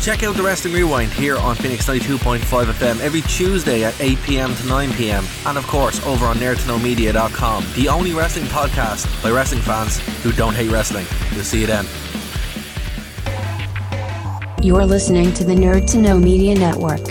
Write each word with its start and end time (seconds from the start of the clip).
Check 0.00 0.22
out 0.22 0.34
the 0.34 0.42
Wrestling 0.42 0.72
Rewind 0.72 1.12
here 1.12 1.36
on 1.36 1.56
Phoenix 1.56 1.86
92.5 1.86 2.38
FM 2.38 3.00
every 3.00 3.20
Tuesday 3.20 3.84
at 3.84 4.00
8 4.00 4.18
pm 4.22 4.54
to 4.54 4.66
9 4.66 4.92
pm. 4.94 5.26
And 5.44 5.58
of 5.58 5.66
course, 5.66 6.04
over 6.06 6.24
on 6.24 6.36
nerdtoknowmedia.com, 6.36 7.66
the 7.74 7.88
only 7.88 8.14
wrestling 8.14 8.46
podcast 8.46 9.22
by 9.22 9.30
wrestling 9.30 9.60
fans 9.60 9.98
who 10.22 10.32
don't 10.32 10.54
hate 10.54 10.70
wrestling. 10.70 11.04
We'll 11.34 11.44
see 11.44 11.60
you 11.60 11.66
then. 11.66 11.84
You're 14.62 14.86
listening 14.86 15.34
to 15.34 15.44
the 15.44 15.54
Nerd 15.54 15.90
to 15.92 15.98
Know 15.98 16.18
Media 16.18 16.54
Network. 16.54 17.04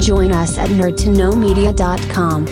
Join 0.00 0.30
us 0.30 0.58
at 0.58 0.68
nerdtoknowmedia.com. 0.68 2.44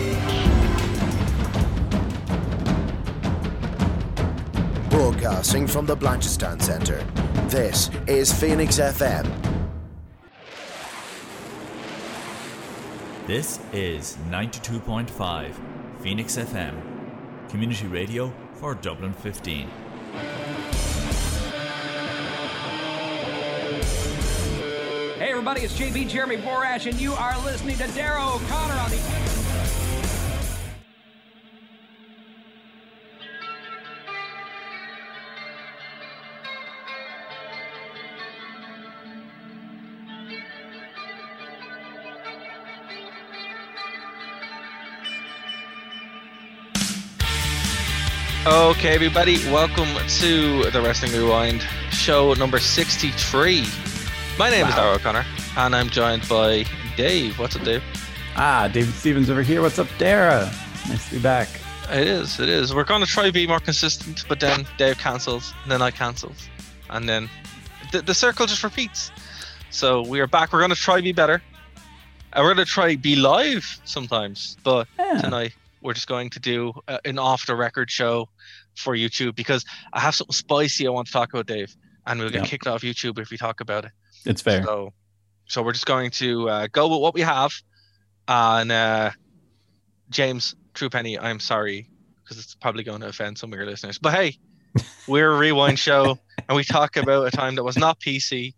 Broadcasting 4.89 5.67
from 5.67 5.85
the 5.85 5.95
Blanchardstown 5.95 6.61
Center. 6.61 7.22
This 7.53 7.91
is 8.07 8.33
Phoenix 8.33 8.79
FM. 8.79 9.31
This 13.27 13.59
is 13.71 14.17
92.5 14.31 15.53
Phoenix 15.99 16.37
FM, 16.37 16.73
community 17.51 17.85
radio 17.85 18.33
for 18.55 18.73
Dublin 18.73 19.13
15. 19.13 19.67
Hey 25.19 25.29
everybody, 25.29 25.61
it's 25.61 25.77
JB 25.77 26.09
Jeremy 26.09 26.37
Borash, 26.37 26.89
and 26.89 26.99
you 26.99 27.13
are 27.13 27.39
listening 27.45 27.77
to 27.77 27.87
Dara 27.89 28.19
O'Connor 28.19 28.79
on 28.79 28.89
the. 28.89 29.42
Okay, 48.53 48.93
everybody, 48.93 49.37
welcome 49.51 49.87
to 50.19 50.69
the 50.69 50.79
Wrestling 50.79 51.11
Rewind, 51.11 51.63
show 51.89 52.33
number 52.35 52.59
63. 52.59 53.65
My 54.37 54.51
name 54.51 54.67
is 54.67 54.75
Dara 54.75 54.93
O'Connor, 54.95 55.25
and 55.57 55.75
I'm 55.75 55.89
joined 55.89 56.29
by 56.29 56.63
Dave. 56.95 57.39
What's 57.39 57.55
up, 57.55 57.63
Dave? 57.63 57.81
Ah, 58.35 58.69
David 58.71 58.93
Stevens 58.93 59.31
over 59.31 59.41
here. 59.41 59.63
What's 59.63 59.79
up, 59.79 59.87
Dara? 59.97 60.51
Nice 60.87 61.09
to 61.09 61.15
be 61.15 61.21
back. 61.21 61.47
It 61.91 62.07
is, 62.07 62.39
it 62.39 62.47
is. 62.47 62.75
We're 62.75 62.83
going 62.83 63.01
to 63.01 63.07
try 63.07 63.25
to 63.25 63.31
be 63.31 63.47
more 63.47 63.59
consistent, 63.59 64.23
but 64.29 64.39
then 64.39 64.67
Dave 64.77 64.99
cancels, 64.99 65.51
and 65.63 65.71
then 65.71 65.81
I 65.81 65.89
cancels, 65.89 66.47
and 66.91 67.09
then 67.09 67.31
the, 67.91 68.03
the 68.03 68.13
circle 68.13 68.45
just 68.45 68.63
repeats. 68.63 69.11
So 69.71 70.03
we 70.07 70.19
are 70.19 70.27
back. 70.27 70.53
We're 70.53 70.59
going 70.59 70.69
to 70.69 70.75
try 70.75 70.97
to 70.97 71.03
be 71.03 71.11
better. 71.11 71.41
And 72.33 72.43
we're 72.45 72.53
going 72.53 72.65
to 72.65 72.71
try 72.71 72.95
be 72.97 73.15
live 73.15 73.79
sometimes, 73.83 74.57
but 74.63 74.87
Yeah. 74.99 75.21
tonight 75.21 75.53
we're 75.81 75.93
just 75.93 76.07
going 76.07 76.29
to 76.29 76.39
do 76.39 76.71
uh, 76.87 76.97
an 77.03 77.19
off 77.19 77.45
the 77.45 77.55
record 77.55 77.91
show 77.91 78.29
for 78.75 78.95
YouTube 78.95 79.35
because 79.35 79.65
I 79.93 79.99
have 79.99 80.15
something 80.15 80.33
spicy 80.33 80.87
I 80.87 80.89
want 80.89 81.07
to 81.07 81.13
talk 81.13 81.33
about, 81.33 81.45
Dave, 81.47 81.75
and 82.05 82.19
we'll 82.19 82.29
get 82.29 82.43
Yeah. 82.43 82.47
kicked 82.47 82.67
off 82.67 82.81
YouTube 82.81 83.19
if 83.19 83.29
we 83.29 83.37
talk 83.37 83.61
about 83.61 83.85
it. 83.85 83.91
It's 84.25 84.41
fair. 84.41 84.63
So, 84.63 84.93
so 85.47 85.61
we're 85.61 85.73
just 85.73 85.85
going 85.85 86.11
to 86.11 86.49
uh, 86.49 86.67
go 86.71 86.87
with 86.87 87.01
what 87.01 87.13
we 87.13 87.21
have. 87.21 87.51
And 88.27 88.71
uh, 88.71 89.11
James 90.09 90.55
Truepenny, 90.73 91.17
I'm 91.21 91.39
sorry 91.39 91.89
because 92.23 92.39
it's 92.43 92.55
probably 92.55 92.83
going 92.83 93.01
to 93.01 93.07
offend 93.07 93.37
some 93.37 93.51
of 93.51 93.57
your 93.57 93.65
listeners, 93.65 93.97
but 93.97 94.13
hey, 94.13 94.37
we're 95.07 95.31
a 95.31 95.37
rewind 95.37 95.77
show 95.77 96.17
and 96.47 96.55
we 96.55 96.63
talk 96.63 96.95
about 96.95 97.27
a 97.27 97.31
time 97.31 97.55
that 97.55 97.63
was 97.63 97.77
not 97.77 97.99
PC. 97.99 98.53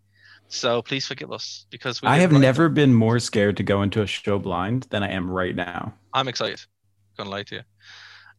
So 0.47 0.81
please 0.83 1.07
forgive 1.07 1.31
us 1.31 1.65
because 1.71 2.01
we 2.01 2.07
I 2.07 2.17
have 2.19 2.31
never 2.31 2.69
been 2.69 2.93
more 2.93 3.17
scared 3.19 3.57
to 3.57 3.63
go 3.63 3.81
into 3.81 4.03
a 4.03 4.07
show 4.07 4.37
blind 4.37 4.83
than 4.91 5.01
I 5.01 5.09
am 5.09 5.29
right 5.29 5.55
now. 5.55 5.93
I'm 6.13 6.27
excited. 6.27 6.61
Gonna 7.17 7.31
lie 7.31 7.43
to 7.43 7.55
you. 7.55 7.61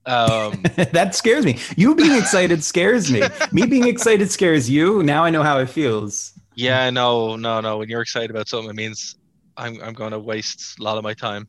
Um, 0.07 0.63
that 0.93 1.15
scares 1.15 1.45
me. 1.45 1.59
You 1.77 1.95
being 1.95 2.13
excited 2.13 2.63
scares 2.63 3.11
me. 3.11 3.23
Me 3.53 3.67
being 3.67 3.89
excited 3.89 4.31
scares 4.31 4.71
you. 4.71 5.03
Now 5.03 5.25
I 5.25 5.31
know 5.31 5.43
how 5.43 5.59
it 5.59 5.69
feels. 5.69 6.33
yeah, 6.55 6.89
no, 6.91 7.37
no, 7.37 7.61
no. 7.61 7.79
When 7.79 7.89
you're 7.89 8.03
excited 8.03 8.31
about 8.31 8.49
something, 8.49 8.71
it 8.71 8.77
means 8.77 9.17
I'm 9.57 9.81
I'm 9.83 9.95
going 9.95 10.13
to 10.13 10.19
waste 10.19 10.79
a 10.79 10.83
lot 10.83 10.97
of 10.97 11.05
my 11.05 11.15
time. 11.15 11.49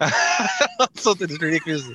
something 0.94 1.26
that's 1.28 1.40
ridiculous. 1.40 1.88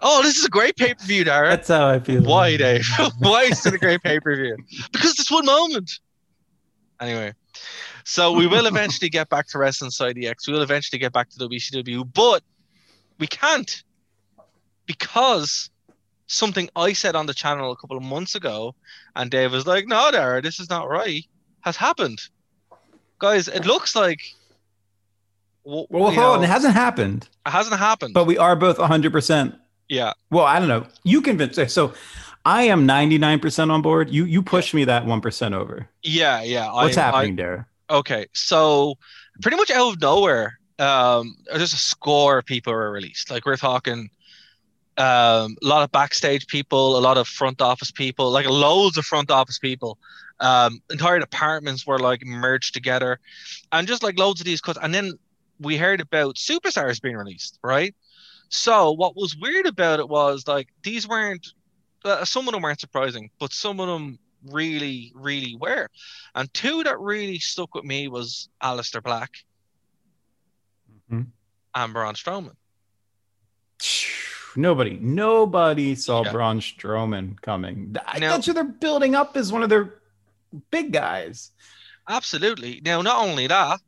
Oh, 0.00 0.22
this 0.22 0.36
is 0.36 0.44
a 0.44 0.48
great 0.48 0.76
pay 0.76 0.94
per 0.94 1.04
view, 1.04 1.24
Dara. 1.24 1.48
That's 1.48 1.68
how 1.68 1.88
I 1.88 1.98
feel. 2.00 2.22
Why, 2.22 2.56
Dave? 2.56 2.86
Why 3.18 3.42
is 3.42 3.64
it 3.66 3.74
a 3.74 3.78
great 3.78 4.02
pay 4.02 4.20
per 4.20 4.36
view? 4.36 4.56
Because 4.92 5.18
it's 5.18 5.30
one 5.30 5.44
moment. 5.44 5.90
Anyway, 7.00 7.32
so 8.04 8.32
we 8.32 8.46
will 8.46 8.66
eventually 8.66 9.08
get 9.08 9.28
back 9.28 9.48
to 9.48 9.58
Wrestling 9.58 9.90
Side 9.90 10.16
EX. 10.22 10.46
We 10.46 10.54
will 10.54 10.62
eventually 10.62 11.00
get 11.00 11.12
back 11.12 11.30
to 11.30 11.38
WCW, 11.38 12.08
but 12.14 12.42
we 13.18 13.26
can't 13.26 13.82
because 14.86 15.70
something 16.26 16.68
I 16.76 16.92
said 16.92 17.14
on 17.14 17.26
the 17.26 17.34
channel 17.34 17.72
a 17.72 17.76
couple 17.76 17.96
of 17.96 18.02
months 18.02 18.34
ago, 18.34 18.74
and 19.16 19.30
Dave 19.30 19.52
was 19.52 19.66
like, 19.66 19.86
"No, 19.86 20.10
Dara, 20.10 20.40
this 20.42 20.58
is 20.60 20.70
not 20.70 20.88
right," 20.88 21.24
has 21.60 21.76
happened. 21.76 22.20
Guys, 23.18 23.48
it 23.48 23.66
looks 23.66 23.94
like. 23.94 24.20
Well, 25.64 25.86
you 25.90 25.98
hold 25.98 26.38
on. 26.38 26.42
It 26.44 26.48
hasn't 26.48 26.74
happened, 26.74 27.28
it 27.46 27.50
hasn't 27.50 27.78
happened. 27.78 28.14
but 28.14 28.26
we 28.26 28.36
are 28.36 28.56
both 28.56 28.78
100%. 28.78 29.56
yeah, 29.88 30.12
Well, 30.30 30.44
I 30.44 30.58
don't 30.58 30.66
know. 30.68 30.86
You 31.04 31.22
convinced. 31.22 31.56
Me. 31.56 31.66
So 31.68 31.92
I 32.44 32.64
am 32.64 32.84
99% 32.86 33.70
on 33.70 33.80
board. 33.80 34.10
You 34.10 34.24
you 34.24 34.42
push 34.42 34.74
me 34.74 34.84
that 34.86 35.04
1% 35.04 35.52
over. 35.54 35.88
yeah, 36.02 36.42
yeah. 36.42 36.72
What's 36.72 36.96
I- 36.96 37.02
happening, 37.02 37.36
Dara? 37.36 37.66
Okay, 37.90 38.26
so 38.32 38.96
pretty 39.42 39.56
much 39.56 39.70
out 39.70 39.92
of 39.92 40.00
nowhere, 40.00 40.58
um, 40.78 41.36
there's 41.46 41.74
a 41.74 41.76
score 41.76 42.38
of 42.38 42.44
people 42.46 42.72
were 42.72 42.90
released. 42.90 43.30
Like 43.30 43.44
we're 43.46 43.56
talking, 43.56 44.08
um, 44.98 45.56
a 45.62 45.66
lot 45.66 45.82
of 45.82 45.90
backstage 45.90 46.46
people, 46.46 46.98
a 46.98 47.00
lot 47.00 47.16
of 47.16 47.26
front 47.26 47.62
office 47.62 47.90
people, 47.90 48.30
like 48.30 48.46
loads 48.46 48.98
of 48.98 49.04
front 49.04 49.30
office 49.30 49.58
people. 49.58 49.98
Um, 50.40 50.82
entire 50.90 51.18
departments 51.18 51.86
were 51.86 51.98
like 51.98 52.24
merged 52.26 52.74
together, 52.74 53.18
and 53.70 53.88
just 53.88 54.02
like 54.02 54.18
loads 54.18 54.40
of 54.40 54.44
these 54.44 54.60
cuts. 54.60 54.78
And 54.82 54.92
then 54.94 55.12
we 55.60 55.76
heard 55.76 56.00
about 56.00 56.36
superstars 56.36 57.00
being 57.00 57.16
released, 57.16 57.58
right? 57.62 57.94
So 58.48 58.90
what 58.92 59.16
was 59.16 59.36
weird 59.36 59.66
about 59.66 60.00
it 60.00 60.08
was 60.08 60.46
like 60.46 60.68
these 60.82 61.08
weren't, 61.08 61.46
uh, 62.04 62.24
some 62.24 62.48
of 62.48 62.52
them 62.52 62.62
weren't 62.62 62.80
surprising, 62.80 63.30
but 63.38 63.52
some 63.52 63.80
of 63.80 63.86
them 63.86 64.18
really, 64.50 65.12
really 65.14 65.56
were. 65.56 65.88
And 66.34 66.52
two 66.52 66.82
that 66.82 66.98
really 67.00 67.38
stuck 67.38 67.74
with 67.74 67.84
me 67.84 68.08
was 68.08 68.48
Aleister 68.62 69.02
Black 69.02 69.30
Mhm. 71.10 71.28
and 71.74 71.92
Braun 71.94 72.14
Strowman. 72.14 72.56
Nobody, 74.56 74.98
nobody 75.00 75.94
saw 75.94 76.24
Yeah. 76.24 76.32
Braun 76.32 76.60
Strowman 76.60 77.40
coming. 77.40 77.96
I 78.06 78.18
Now- 78.18 78.32
thought 78.32 78.46
you 78.46 78.52
they're 78.52 78.64
building 78.64 79.14
up 79.14 79.36
as 79.36 79.52
one 79.52 79.62
of 79.62 79.68
their 79.70 79.94
big 80.70 80.92
guys. 80.92 81.50
Absolutely. 82.08 82.80
Now, 82.84 83.00
not 83.02 83.18
only 83.18 83.46
that, 83.46 83.80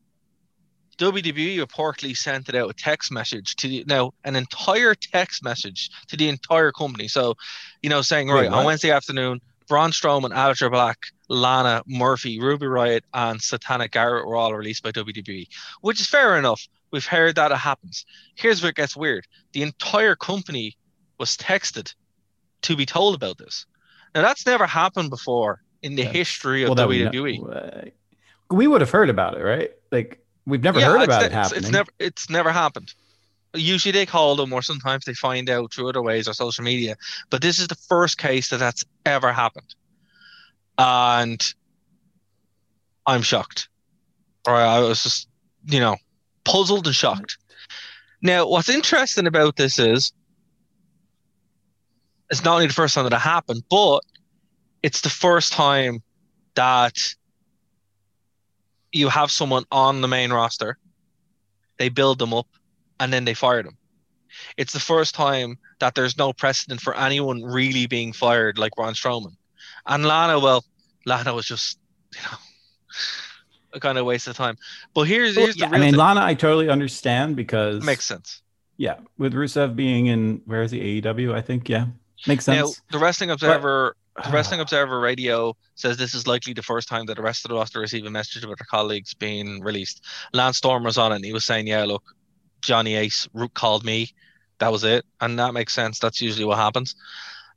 WWE 0.99 1.59
reportedly 1.59 2.17
sent 2.17 2.49
it 2.49 2.55
out 2.55 2.71
a 2.71 2.73
text 2.73 3.11
message 3.11 3.57
to 3.57 3.67
the 3.69 3.85
now 3.89 4.13
an 4.25 4.37
entire 4.37 4.95
text 4.95 5.43
message 5.43 5.91
to 6.07 6.17
the 6.17 6.29
entire 6.29 6.71
company. 6.71 7.09
So, 7.09 7.35
you 7.83 7.91
know, 7.91 8.01
saying 8.01 8.29
Wait, 8.29 8.35
right 8.35 8.53
on? 8.53 8.65
Wednesday 8.65 8.93
afternoon, 8.93 9.41
Braun 9.69 9.91
Strowman, 9.91 10.31
Aleister 10.31 10.71
Black, 10.71 10.99
Lana 11.29 11.83
Murphy, 11.87 12.39
Ruby 12.41 12.67
Riot, 12.69 13.05
and 13.13 13.43
Santana 13.43 13.89
Garrett 13.89 14.27
were 14.27 14.37
all 14.37 14.55
released 14.55 14.85
by 14.85 14.93
WWE, 14.93 15.49
which 15.81 16.01
is 16.01 16.07
fair 16.07 16.39
enough. 16.39 16.69
We've 16.95 17.05
heard 17.05 17.35
that 17.35 17.51
it 17.51 17.57
happens. 17.57 18.07
Here's 18.37 18.63
where 18.63 18.71
it 18.71 18.77
gets 18.77 18.97
weird: 18.97 19.27
the 19.53 19.63
entire 19.63 20.15
company 20.15 20.77
was 21.19 21.37
texted 21.37 21.93
to 22.63 22.77
be 22.77 22.87
told 22.87 23.17
about 23.17 23.37
this. 23.37 23.67
Now, 24.15 24.23
that's 24.23 24.47
never 24.47 24.65
happened 24.65 25.11
before 25.11 25.61
in 25.83 25.97
the 25.97 26.03
That's- 26.05 26.17
history 26.17 26.63
of 26.63 26.69
Well, 26.69 26.77
that 26.77 26.87
we 26.89 27.01
WWE. 27.01 27.91
we 28.49 28.69
would 28.69 28.81
have 28.81 28.93
heard 28.93 29.11
about 29.11 29.37
it, 29.37 29.43
right? 29.43 29.73
Like 29.91 30.25
we've 30.47 30.63
never 30.63 30.81
heard 30.81 31.03
about 31.03 31.23
ne- 31.23 31.27
it 31.27 31.33
happening. 31.33 31.59
It's, 31.65 31.71
never 31.73 31.91
it's 31.99 32.31
never 32.31 32.53
happened. 32.53 32.95
Usually 33.55 33.91
they 33.91 34.07
call 34.07 34.37
them, 34.37 34.53
or 34.53 34.63
sometimes 34.63 35.05
they 35.05 35.15
find 35.15 35.51
out 35.51 35.73
through 35.75 35.89
other 35.89 36.01
ways 36.01 36.29
or 36.29 36.33
social 36.35 36.63
media. 36.63 36.95
But 37.29 37.43
this 37.43 37.59
is 37.59 37.67
the 37.67 37.75
first 37.89 38.19
case 38.19 38.51
that 38.51 38.59
that's 38.59 38.85
ever 39.05 39.33
happened, 39.33 39.75
and 40.79 41.43
I'm 43.05 43.23
shocked. 43.23 43.69
Or 44.47 44.55
I 44.55 44.79
was 44.79 45.03
just, 45.03 45.29
you 45.67 45.81
know, 45.81 45.97
puzzled 46.45 46.87
and 46.87 46.95
shocked. 46.95 47.39
Now, 48.23 48.47
what's 48.49 48.69
interesting 48.69 49.27
about 49.27 49.57
this 49.57 49.79
is, 49.79 50.13
it's 52.31 52.43
not 52.45 52.55
only 52.55 52.67
the 52.67 52.73
first 52.73 52.95
time 52.95 53.05
that 53.05 53.13
it 53.13 53.21
happened, 53.21 53.63
but 53.71 54.01
it's 54.83 55.03
the 55.03 55.11
first 55.11 55.53
time 55.53 56.03
that 56.55 57.15
you 58.93 59.09
have 59.09 59.31
someone 59.31 59.65
on 59.71 60.01
the 60.01 60.09
main 60.09 60.33
roster, 60.33 60.79
they 61.79 61.89
build 61.89 62.19
them 62.19 62.33
up, 62.33 62.47
and 63.01 63.13
then 63.13 63.25
they 63.25 63.35
fire 63.35 63.63
them. 63.63 63.77
It's 64.57 64.73
the 64.73 64.81
first 64.81 65.15
time 65.15 65.59
that 65.81 65.95
there's 65.95 66.17
no 66.17 66.33
precedent 66.33 66.81
for 66.81 66.97
anyone 66.97 67.43
really 67.43 67.87
being 67.87 68.13
fired 68.13 68.59
like 68.59 68.75
Braun 68.75 68.95
Strowman. 68.95 69.37
And 69.87 70.05
Lana, 70.05 70.39
well, 70.39 70.65
Lana 71.07 71.35
was 71.35 71.47
just, 71.47 71.79
you 72.15 72.23
know, 72.23 72.39
a 73.75 73.81
kind 73.81 73.99
of 73.99 74.07
waste 74.07 74.29
of 74.29 74.37
time. 74.37 74.57
But 74.95 75.03
here's 75.03 75.37
Well, 75.37 75.47
here's 75.47 75.57
yeah, 75.57 75.69
the 75.69 75.75
I 75.75 75.79
mean, 75.79 75.93
thing. 75.93 75.95
Lana, 75.95 76.23
I 76.23 76.35
totally 76.35 76.69
understand 76.69 77.37
because 77.37 77.83
makes 77.83 78.05
sense. 78.05 78.43
yeah, 78.77 78.97
with 79.19 79.35
Rusev 79.35 79.77
being 79.77 80.07
in 80.07 80.43
where 80.47 80.63
is 80.63 80.71
he 80.71 81.01
AEW? 81.03 81.35
I 81.35 81.41
think 81.43 81.69
yeah, 81.69 81.87
makes 82.27 82.45
sense. 82.45 82.59
Now, 82.59 82.73
the 82.91 82.99
Wrestling 82.99 83.31
Observer, 83.31 83.97
the 84.23 84.31
Wrestling 84.33 84.61
Observer 84.61 85.01
Radio 85.01 85.57
says 85.75 85.97
this 85.97 86.15
is 86.15 86.27
likely 86.27 86.53
the 86.53 86.63
first 86.63 86.89
time 86.89 87.07
that 87.07 87.17
the 87.17 87.23
rest 87.23 87.45
of 87.45 87.51
the 87.51 87.55
roster 87.57 87.81
receive 87.81 88.07
a 88.07 88.11
message 88.11 88.45
about 88.45 88.59
their 88.59 88.67
colleagues 88.71 89.15
being 89.15 89.61
released. 89.61 90.03
Lance 90.33 90.59
Storm 90.59 90.85
was 90.85 90.99
on 90.99 91.13
it, 91.13 91.17
and 91.17 91.25
he 91.25 91.33
was 91.33 91.45
saying, 91.45 91.67
"Yeah, 91.67 91.85
look, 91.85 92.05
Johnny 92.63 92.95
Ace 92.95 93.29
called 93.55 93.85
me. 93.85 94.13
That 94.59 94.71
was 94.73 94.85
it," 94.85 95.05
and 95.21 95.39
that 95.39 95.53
makes 95.55 95.75
sense. 95.75 95.99
That's 95.99 96.21
usually 96.21 96.45
what 96.45 96.59
happens. 96.59 96.95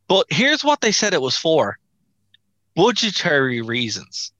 But 0.07 0.25
here's 0.29 0.63
what 0.63 0.81
they 0.81 0.91
said 0.91 1.13
it 1.13 1.21
was 1.21 1.37
for: 1.37 1.77
budgetary 2.75 3.61
reasons. 3.61 4.31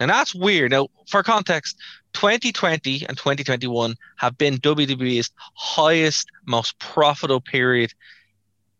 And 0.00 0.10
that's 0.10 0.34
weird. 0.34 0.70
Now, 0.70 0.88
for 1.08 1.22
context, 1.22 1.76
2020 2.12 3.06
and 3.08 3.16
2021 3.16 3.94
have 4.16 4.38
been 4.38 4.58
WWE's 4.58 5.30
highest, 5.54 6.28
most 6.46 6.78
profitable 6.78 7.40
period 7.40 7.92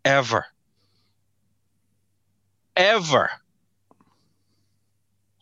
ever. 0.05 0.47
Ever. 2.77 3.31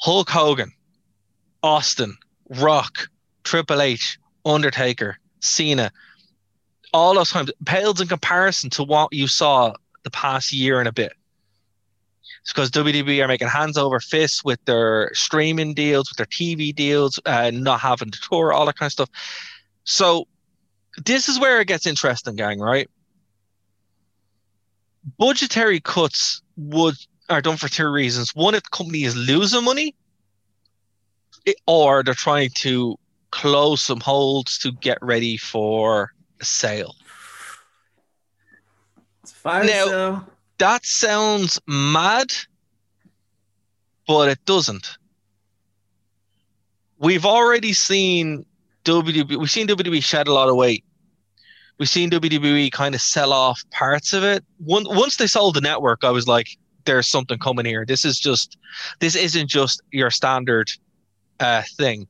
Hulk 0.00 0.28
Hogan, 0.28 0.72
Austin, 1.62 2.16
Rock, 2.48 3.08
Triple 3.44 3.82
H, 3.82 4.18
Undertaker, 4.44 5.18
Cena, 5.40 5.90
all 6.92 7.14
those 7.14 7.30
times 7.30 7.50
pales 7.64 8.00
in 8.00 8.08
comparison 8.08 8.70
to 8.70 8.82
what 8.82 9.12
you 9.12 9.26
saw 9.26 9.72
the 10.04 10.10
past 10.10 10.52
year 10.52 10.78
and 10.78 10.88
a 10.88 10.92
bit. 10.92 11.12
It's 12.46 12.52
because 12.52 12.70
WWE 12.70 13.24
are 13.24 13.26
making 13.26 13.48
hands 13.48 13.76
over 13.76 13.98
fists 13.98 14.44
with 14.44 14.64
their 14.66 15.10
streaming 15.14 15.74
deals, 15.74 16.08
with 16.08 16.16
their 16.16 16.26
TV 16.26 16.72
deals, 16.72 17.18
uh, 17.26 17.50
not 17.52 17.80
having 17.80 18.12
to 18.12 18.20
tour, 18.20 18.52
all 18.52 18.66
that 18.66 18.76
kind 18.78 18.86
of 18.86 18.92
stuff. 18.92 19.10
So 19.82 20.28
this 21.04 21.28
is 21.28 21.40
where 21.40 21.60
it 21.60 21.66
gets 21.66 21.88
interesting, 21.88 22.36
gang. 22.36 22.60
Right? 22.60 22.88
Budgetary 25.18 25.80
cuts 25.80 26.40
would 26.56 26.94
are 27.28 27.42
done 27.42 27.56
for 27.56 27.68
two 27.68 27.88
reasons. 27.88 28.32
One, 28.32 28.54
if 28.54 28.62
the 28.62 28.68
company 28.70 29.02
is 29.02 29.16
losing 29.16 29.64
money, 29.64 29.96
it- 31.44 31.56
or 31.66 32.04
they're 32.04 32.14
trying 32.14 32.50
to 32.58 32.96
close 33.32 33.82
some 33.82 33.98
holds 33.98 34.56
to 34.58 34.70
get 34.70 34.98
ready 35.02 35.36
for 35.36 36.12
a 36.40 36.44
sale. 36.44 36.94
It's 39.24 39.32
fire 39.32 39.64
Now- 39.64 39.86
sale. 39.86 40.28
That 40.58 40.84
sounds 40.84 41.60
mad, 41.66 42.32
but 44.06 44.28
it 44.28 44.44
doesn't. 44.44 44.96
We've 46.98 47.26
already 47.26 47.72
seen 47.72 48.46
WWE. 48.84 49.36
We've 49.38 49.50
seen 49.50 49.66
WWE 49.66 50.02
shed 50.02 50.28
a 50.28 50.32
lot 50.32 50.48
of 50.48 50.56
weight. 50.56 50.84
We've 51.78 51.88
seen 51.88 52.10
WWE 52.10 52.72
kind 52.72 52.94
of 52.94 53.02
sell 53.02 53.32
off 53.32 53.62
parts 53.70 54.14
of 54.14 54.24
it. 54.24 54.44
Once 54.60 55.16
they 55.16 55.26
sold 55.26 55.54
the 55.54 55.60
network, 55.60 56.04
I 56.04 56.10
was 56.10 56.26
like, 56.26 56.48
"There's 56.84 57.08
something 57.08 57.38
coming 57.38 57.66
here. 57.66 57.84
This 57.84 58.04
is 58.04 58.18
just. 58.18 58.56
This 59.00 59.14
isn't 59.14 59.48
just 59.48 59.82
your 59.90 60.10
standard 60.10 60.70
uh, 61.38 61.62
thing." 61.76 62.08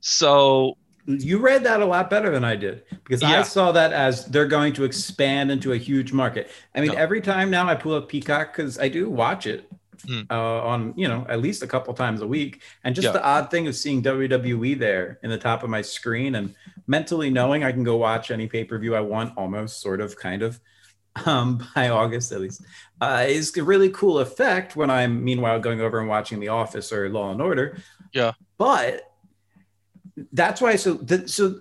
So 0.00 0.76
You 1.08 1.38
read 1.38 1.64
that 1.64 1.80
a 1.80 1.86
lot 1.86 2.10
better 2.10 2.30
than 2.30 2.44
I 2.44 2.54
did 2.54 2.82
because 3.04 3.22
I 3.22 3.42
saw 3.42 3.72
that 3.72 3.92
as 3.94 4.26
they're 4.26 4.46
going 4.46 4.74
to 4.74 4.84
expand 4.84 5.50
into 5.50 5.72
a 5.72 5.76
huge 5.78 6.12
market. 6.12 6.50
I 6.74 6.80
mean, 6.82 6.90
No. 6.92 6.98
every 6.98 7.22
time 7.22 7.50
now 7.50 7.66
I 7.66 7.74
pull 7.76 7.94
up 7.94 8.08
Peacock 8.10 8.54
because 8.54 8.78
I 8.78 8.88
do 8.88 9.08
watch 9.08 9.46
it 9.46 9.68
Mm. 10.06 10.30
uh, 10.30 10.62
on, 10.64 10.94
you 10.96 11.08
know, 11.08 11.26
at 11.28 11.40
least 11.40 11.60
a 11.64 11.66
couple 11.66 11.92
times 11.92 12.20
a 12.20 12.26
week. 12.26 12.62
And 12.84 12.94
just 12.94 13.06
Yeah. 13.06 13.12
the 13.12 13.24
odd 13.24 13.50
thing 13.50 13.66
of 13.66 13.74
seeing 13.74 14.00
WWE 14.00 14.74
there 14.74 15.18
in 15.24 15.30
the 15.30 15.38
top 15.38 15.64
of 15.64 15.70
my 15.70 15.82
screen 15.82 16.36
and 16.36 16.54
mentally 16.86 17.30
knowing 17.30 17.64
I 17.64 17.72
can 17.72 17.82
go 17.82 17.96
watch 17.96 18.30
any 18.30 18.46
pay 18.46 18.62
per 18.62 18.78
view 18.78 18.94
I 18.94 19.00
want, 19.00 19.32
almost 19.36 19.80
sort 19.80 20.00
of 20.00 20.16
kind 20.16 20.42
of 20.42 20.60
um, 21.26 21.66
by 21.74 21.88
August 21.88 22.30
at 22.30 22.40
least, 22.40 22.62
uh, 23.00 23.24
is 23.26 23.56
a 23.56 23.64
really 23.64 23.88
cool 23.90 24.20
effect 24.20 24.76
when 24.76 24.88
I'm 24.88 25.24
meanwhile 25.24 25.58
going 25.58 25.80
over 25.80 25.98
and 25.98 26.08
watching 26.08 26.38
The 26.38 26.48
Office 26.48 26.92
or 26.92 27.08
Law 27.08 27.32
and 27.32 27.42
Order. 27.42 27.78
Yeah. 28.12 28.32
But 28.56 29.07
that's 30.32 30.60
why. 30.60 30.76
So, 30.76 30.94
the, 30.94 31.28
so 31.28 31.60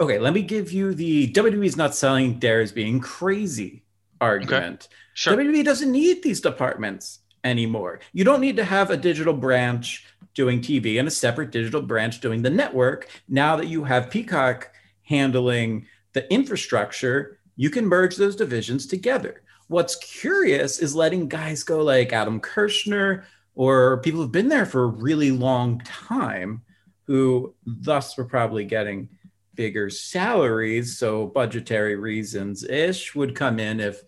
okay. 0.00 0.18
Let 0.18 0.34
me 0.34 0.42
give 0.42 0.72
you 0.72 0.94
the 0.94 1.32
WWE 1.32 1.66
is 1.66 1.76
not 1.76 1.94
selling 1.94 2.38
Dara's 2.38 2.72
being 2.72 3.00
crazy 3.00 3.84
argument. 4.20 4.88
sure, 5.14 5.36
WWE 5.36 5.64
doesn't 5.64 5.90
need 5.90 6.22
these 6.22 6.40
departments 6.40 7.20
anymore. 7.44 8.00
You 8.12 8.24
don't 8.24 8.40
need 8.40 8.56
to 8.56 8.64
have 8.64 8.90
a 8.90 8.96
digital 8.96 9.34
branch 9.34 10.06
doing 10.34 10.60
TV 10.60 10.98
and 10.98 11.08
a 11.08 11.10
separate 11.10 11.50
digital 11.50 11.82
branch 11.82 12.20
doing 12.20 12.42
the 12.42 12.50
network. 12.50 13.08
Now 13.28 13.56
that 13.56 13.66
you 13.68 13.84
have 13.84 14.10
Peacock 14.10 14.70
handling 15.02 15.86
the 16.12 16.32
infrastructure, 16.32 17.38
you 17.56 17.70
can 17.70 17.86
merge 17.86 18.16
those 18.16 18.36
divisions 18.36 18.86
together. 18.86 19.42
What's 19.68 19.96
curious 19.96 20.78
is 20.78 20.94
letting 20.94 21.28
guys 21.28 21.62
go 21.62 21.82
like 21.82 22.12
Adam 22.12 22.40
Kirshner 22.40 23.24
or 23.54 23.98
people 23.98 24.20
who've 24.20 24.32
been 24.32 24.48
there 24.48 24.64
for 24.64 24.84
a 24.84 24.86
really 24.86 25.30
long 25.30 25.80
time 25.80 26.62
who 27.08 27.54
thus 27.66 28.16
were 28.18 28.24
probably 28.26 28.64
getting 28.66 29.08
bigger 29.54 29.88
salaries. 29.90 30.98
So 30.98 31.26
budgetary 31.26 31.96
reasons 31.96 32.62
ish 32.62 33.14
would 33.16 33.34
come 33.34 33.58
in 33.58 33.80
if 33.80 34.02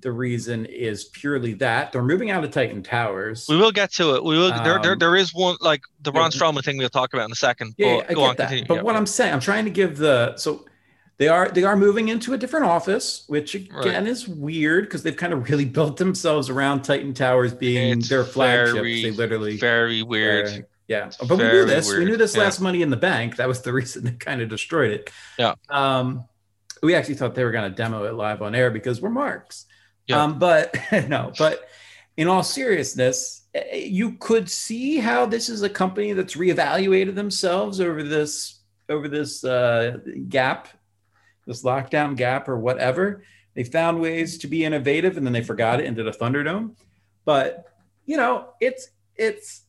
the 0.00 0.10
reason 0.10 0.64
is 0.64 1.04
purely 1.04 1.52
that 1.54 1.92
they're 1.92 2.02
moving 2.02 2.30
out 2.30 2.42
of 2.44 2.50
Titan 2.50 2.82
Towers. 2.82 3.46
we 3.48 3.56
will 3.56 3.70
get 3.72 3.92
to 3.94 4.14
it. 4.14 4.24
We 4.24 4.38
will. 4.38 4.50
there, 4.64 4.80
there, 4.82 4.92
Um, 4.92 4.98
there 4.98 5.14
is 5.16 5.34
one 5.34 5.56
like 5.60 5.82
the 6.02 6.10
yeah. 6.10 6.18
Braun 6.18 6.30
Strowman 6.30 6.64
thing 6.64 6.78
we'll 6.78 6.88
talk 6.88 7.12
about 7.12 7.26
in 7.26 7.32
a 7.32 7.36
second. 7.36 7.74
Yeah, 7.76 7.96
but 7.98 8.10
I 8.10 8.14
go 8.14 8.20
get 8.22 8.28
on, 8.30 8.36
that. 8.36 8.48
continue. 8.48 8.64
But 8.66 8.74
Yeah. 8.76 8.82
what 8.82 8.96
I'm 8.96 9.06
saying, 9.06 9.32
I'm 9.34 9.40
trying 9.40 9.64
to 9.66 9.70
give 9.70 9.98
the 9.98 10.36
so 10.36 10.64
they 11.18 11.28
are 11.28 11.48
they 11.50 11.64
are 11.64 11.76
moving 11.76 12.08
into 12.08 12.32
a 12.32 12.38
different 12.38 12.64
office, 12.66 13.24
which 13.26 13.54
again 13.56 13.74
Right. 13.74 14.06
is 14.06 14.26
weird 14.26 14.84
because 14.84 15.02
they've 15.02 15.16
kind 15.16 15.32
of 15.34 15.50
really 15.50 15.64
built 15.66 15.96
themselves 15.98 16.48
around 16.48 16.82
Titan 16.82 17.12
Towers 17.12 17.52
being 17.52 17.98
It's 17.98 18.08
their 18.08 18.24
flagship. 18.24 18.76
very, 18.76 19.02
they 19.02 19.10
literally 19.10 19.58
very 19.58 20.02
weird. 20.02 20.64
Yeah, 20.88 21.10
but 21.20 21.38
we 21.38 21.44
knew 21.44 21.64
this. 21.66 21.92
We 21.92 22.04
knew 22.06 22.16
this 22.16 22.34
Yeah. 22.34 22.42
last 22.44 22.60
Money 22.60 22.82
in 22.82 22.90
the 22.90 22.96
Bank. 22.96 23.36
That 23.36 23.46
was 23.46 23.60
the 23.62 23.72
reason 23.80 24.04
they 24.04 24.12
kind 24.12 24.40
of 24.40 24.48
destroyed 24.48 24.90
it. 24.90 25.10
Yeah. 25.38 25.54
Um, 25.68 26.24
we 26.82 26.94
actually 26.94 27.14
thought 27.14 27.34
they 27.34 27.44
were 27.44 27.52
going 27.52 27.70
to 27.70 27.76
demo 27.76 28.04
it 28.04 28.14
live 28.14 28.40
on 28.42 28.54
air 28.54 28.70
because 28.70 29.00
we're 29.00 29.10
marks. 29.10 29.66
Yeah. 30.06 30.22
Um, 30.22 30.38
but 30.38 30.74
no, 31.08 31.32
but 31.38 31.68
in 32.16 32.26
all 32.26 32.42
seriousness, 32.42 33.42
eh, 33.54 33.76
you 33.76 34.12
could 34.12 34.48
see 34.50 34.96
how 34.98 35.26
this 35.26 35.48
is 35.48 35.62
a 35.62 35.68
company 35.68 36.14
that's 36.14 36.34
reevaluated 36.34 37.14
themselves 37.14 37.80
over 37.80 38.02
this 38.02 38.60
over 38.88 39.06
this 39.06 39.44
uh, 39.44 39.98
gap, 40.28 40.68
this 41.46 41.62
lockdown 41.62 42.16
gap 42.16 42.48
or 42.48 42.58
whatever. 42.58 43.22
They 43.54 43.64
found 43.64 44.00
ways 44.00 44.38
to 44.38 44.46
be 44.46 44.64
innovative, 44.64 45.16
and 45.16 45.26
then 45.26 45.32
they 45.32 45.42
forgot 45.42 45.80
it 45.80 45.86
and 45.86 45.94
did 45.96 46.06
a 46.08 46.12
Thunderdome. 46.12 46.76
But 47.24 47.66
you 48.06 48.16
know, 48.16 48.50
it's 48.60 48.88
it's 49.16 49.62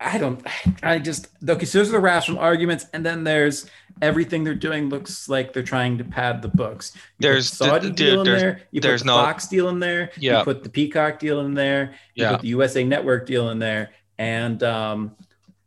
I 0.00 0.16
don't. 0.18 0.40
I 0.82 0.98
just 1.00 1.28
okay. 1.48 1.64
So 1.64 1.78
those 1.78 1.88
are 1.88 1.92
the 1.92 1.98
rational 2.00 2.38
arguments, 2.38 2.86
and 2.92 3.04
then 3.04 3.24
there's 3.24 3.66
everything 4.00 4.44
they're 4.44 4.54
doing 4.54 4.88
looks 4.90 5.28
like 5.28 5.52
they're 5.52 5.62
trying 5.64 5.98
to 5.98 6.04
pad 6.04 6.40
the 6.40 6.46
books. 6.48 6.92
You 6.94 7.00
There's- 7.18 7.50
the 7.50 7.64
Saudi 7.64 7.88
dude, 7.88 7.96
deal 7.96 8.20
in 8.20 8.24
there's- 8.26 8.40
there. 8.42 8.60
You 8.70 8.80
there's 8.80 9.02
put 9.02 9.06
the 9.06 9.12
no- 9.16 9.24
Fox 9.24 9.48
deal 9.48 9.68
in 9.70 9.80
there. 9.80 10.12
Yeah. 10.16 10.38
You 10.38 10.44
put 10.44 10.62
the 10.62 10.68
Peacock 10.70 11.18
deal 11.18 11.40
in 11.40 11.54
there. 11.54 11.94
You 12.14 12.22
Yeah. 12.24 12.30
put 12.32 12.42
the 12.42 12.48
USA 12.48 12.84
Network 12.84 13.26
deal 13.26 13.50
in 13.50 13.58
there, 13.58 13.90
and 14.18 14.62
um, 14.62 15.16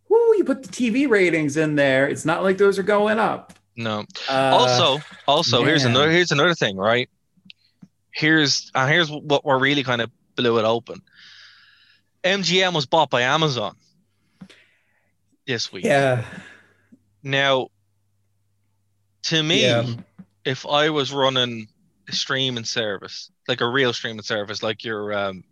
whoo, 0.08 0.36
you 0.38 0.46
put 0.46 0.64
the 0.64 0.70
TV 0.70 1.10
ratings 1.10 1.58
in 1.58 1.76
there. 1.76 2.08
It's 2.08 2.24
not 2.24 2.42
like 2.42 2.58
those 2.58 2.80
are 2.80 2.84
going 2.84 3.20
up. 3.20 3.54
No. 3.76 4.06
Uh, 4.30 4.34
also, 4.54 5.02
also 5.28 5.64
here's 5.66 5.84
another 5.84 6.10
here's 6.10 6.32
another 6.32 6.56
thing, 6.56 6.78
right? 6.78 7.10
Here's 8.12 8.72
and 8.76 8.90
here's 8.90 9.10
what 9.12 9.44
we're 9.44 9.60
really 9.60 9.84
kind 9.84 10.02
of 10.02 10.10
blew 10.38 10.58
it 10.58 10.64
open. 10.64 11.02
MGM 12.24 12.74
was 12.74 12.86
bought 12.86 13.10
by 13.10 13.22
Amazon 13.24 13.76
this 15.48 15.72
week. 15.72 15.86
yeah, 15.86 16.24
Now, 17.24 17.68
to 19.24 19.44
me, 19.44 19.64
yeah, 19.64 19.86
if 20.46 20.66
I 20.66 20.90
was 20.90 21.12
running 21.14 21.68
a 22.10 22.12
streaming 22.14 22.64
service, 22.64 23.32
like 23.48 23.62
a 23.62 23.68
real 23.68 23.94
streaming 23.94 24.24
service, 24.24 24.64
like 24.64 24.84
your 24.84 25.14
um, 25.14 25.44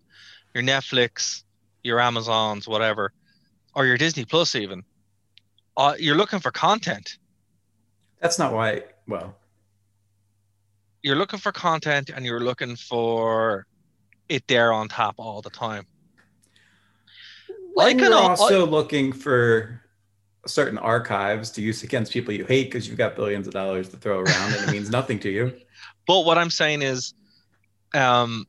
your 0.53 0.63
Netflix, 0.63 1.43
your 1.83 1.99
Amazons, 1.99 2.67
whatever, 2.67 3.13
or 3.75 3.85
your 3.85 3.97
Disney 3.97 4.25
Plus, 4.25 4.55
even, 4.55 4.83
uh, 5.77 5.93
you're 5.99 6.15
looking 6.17 6.39
for 6.39 6.51
content. 6.51 7.17
that's 8.19 8.39
not 8.39 8.53
why. 8.53 8.83
Well, 9.07 9.35
You're 11.03 11.15
looking 11.15 11.39
for 11.39 11.51
content, 11.51 12.09
and 12.09 12.25
you're 12.25 12.39
looking 12.41 12.75
for 12.75 13.65
it 14.27 14.47
there 14.47 14.71
on 14.73 14.87
top 14.87 15.15
all 15.17 15.41
the 15.41 15.49
time. 15.49 15.85
I 17.77 17.91
can 17.93 17.99
you're 17.99 18.13
al- 18.13 18.29
also 18.29 18.65
looking 18.65 19.11
for 19.11 19.81
certain 20.45 20.77
archives 20.77 21.51
to 21.51 21.61
use 21.61 21.83
against 21.83 22.11
people 22.11 22.33
you 22.33 22.45
hate 22.45 22.65
because 22.65 22.87
you've 22.87 22.97
got 22.97 23.15
billions 23.15 23.47
of 23.47 23.53
dollars 23.53 23.89
to 23.89 23.97
throw 23.97 24.19
around 24.19 24.53
and 24.53 24.69
it 24.69 24.71
means 24.71 24.89
nothing 24.89 25.19
to 25.19 25.29
you. 25.29 25.53
But 26.07 26.21
what 26.21 26.39
I'm 26.39 26.49
saying 26.49 26.81
is, 26.81 27.13
um, 27.93 28.47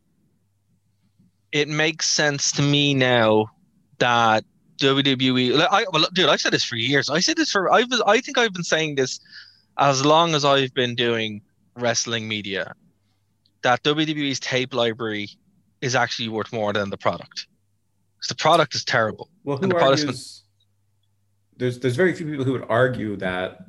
it 1.52 1.68
makes 1.68 2.06
sense 2.06 2.52
to 2.52 2.62
me 2.62 2.94
now 2.94 3.50
that 3.98 4.44
WWE. 4.78 5.58
like, 5.58 5.68
I, 5.70 5.84
well, 5.92 6.06
dude, 6.14 6.28
I've 6.28 6.40
said 6.40 6.52
this 6.52 6.64
for 6.64 6.76
years. 6.76 7.10
I 7.10 7.20
said 7.20 7.36
this 7.36 7.50
for. 7.50 7.70
I 7.70 7.82
was. 7.82 8.02
I 8.06 8.20
think 8.20 8.38
I've 8.38 8.54
been 8.54 8.64
saying 8.64 8.94
this 8.94 9.20
as 9.78 10.04
long 10.04 10.34
as 10.34 10.44
I've 10.44 10.72
been 10.74 10.94
doing 10.94 11.42
wrestling 11.76 12.26
media. 12.28 12.74
That 13.62 13.82
WWE's 13.82 14.40
tape 14.40 14.72
library 14.72 15.28
is 15.82 15.94
actually 15.94 16.28
worth 16.28 16.52
more 16.52 16.72
than 16.72 16.88
the 16.88 16.96
product. 16.96 17.46
'Cause 18.20 18.28
the 18.28 18.34
product 18.34 18.74
is 18.74 18.84
terrible. 18.84 19.30
Well, 19.44 19.56
who 19.56 19.68
the 19.68 19.76
argues? 19.76 20.42
There's 21.56 21.78
there's 21.78 21.96
very 21.96 22.14
few 22.14 22.26
people 22.26 22.44
who 22.44 22.52
would 22.52 22.66
argue 22.68 23.16
that, 23.16 23.66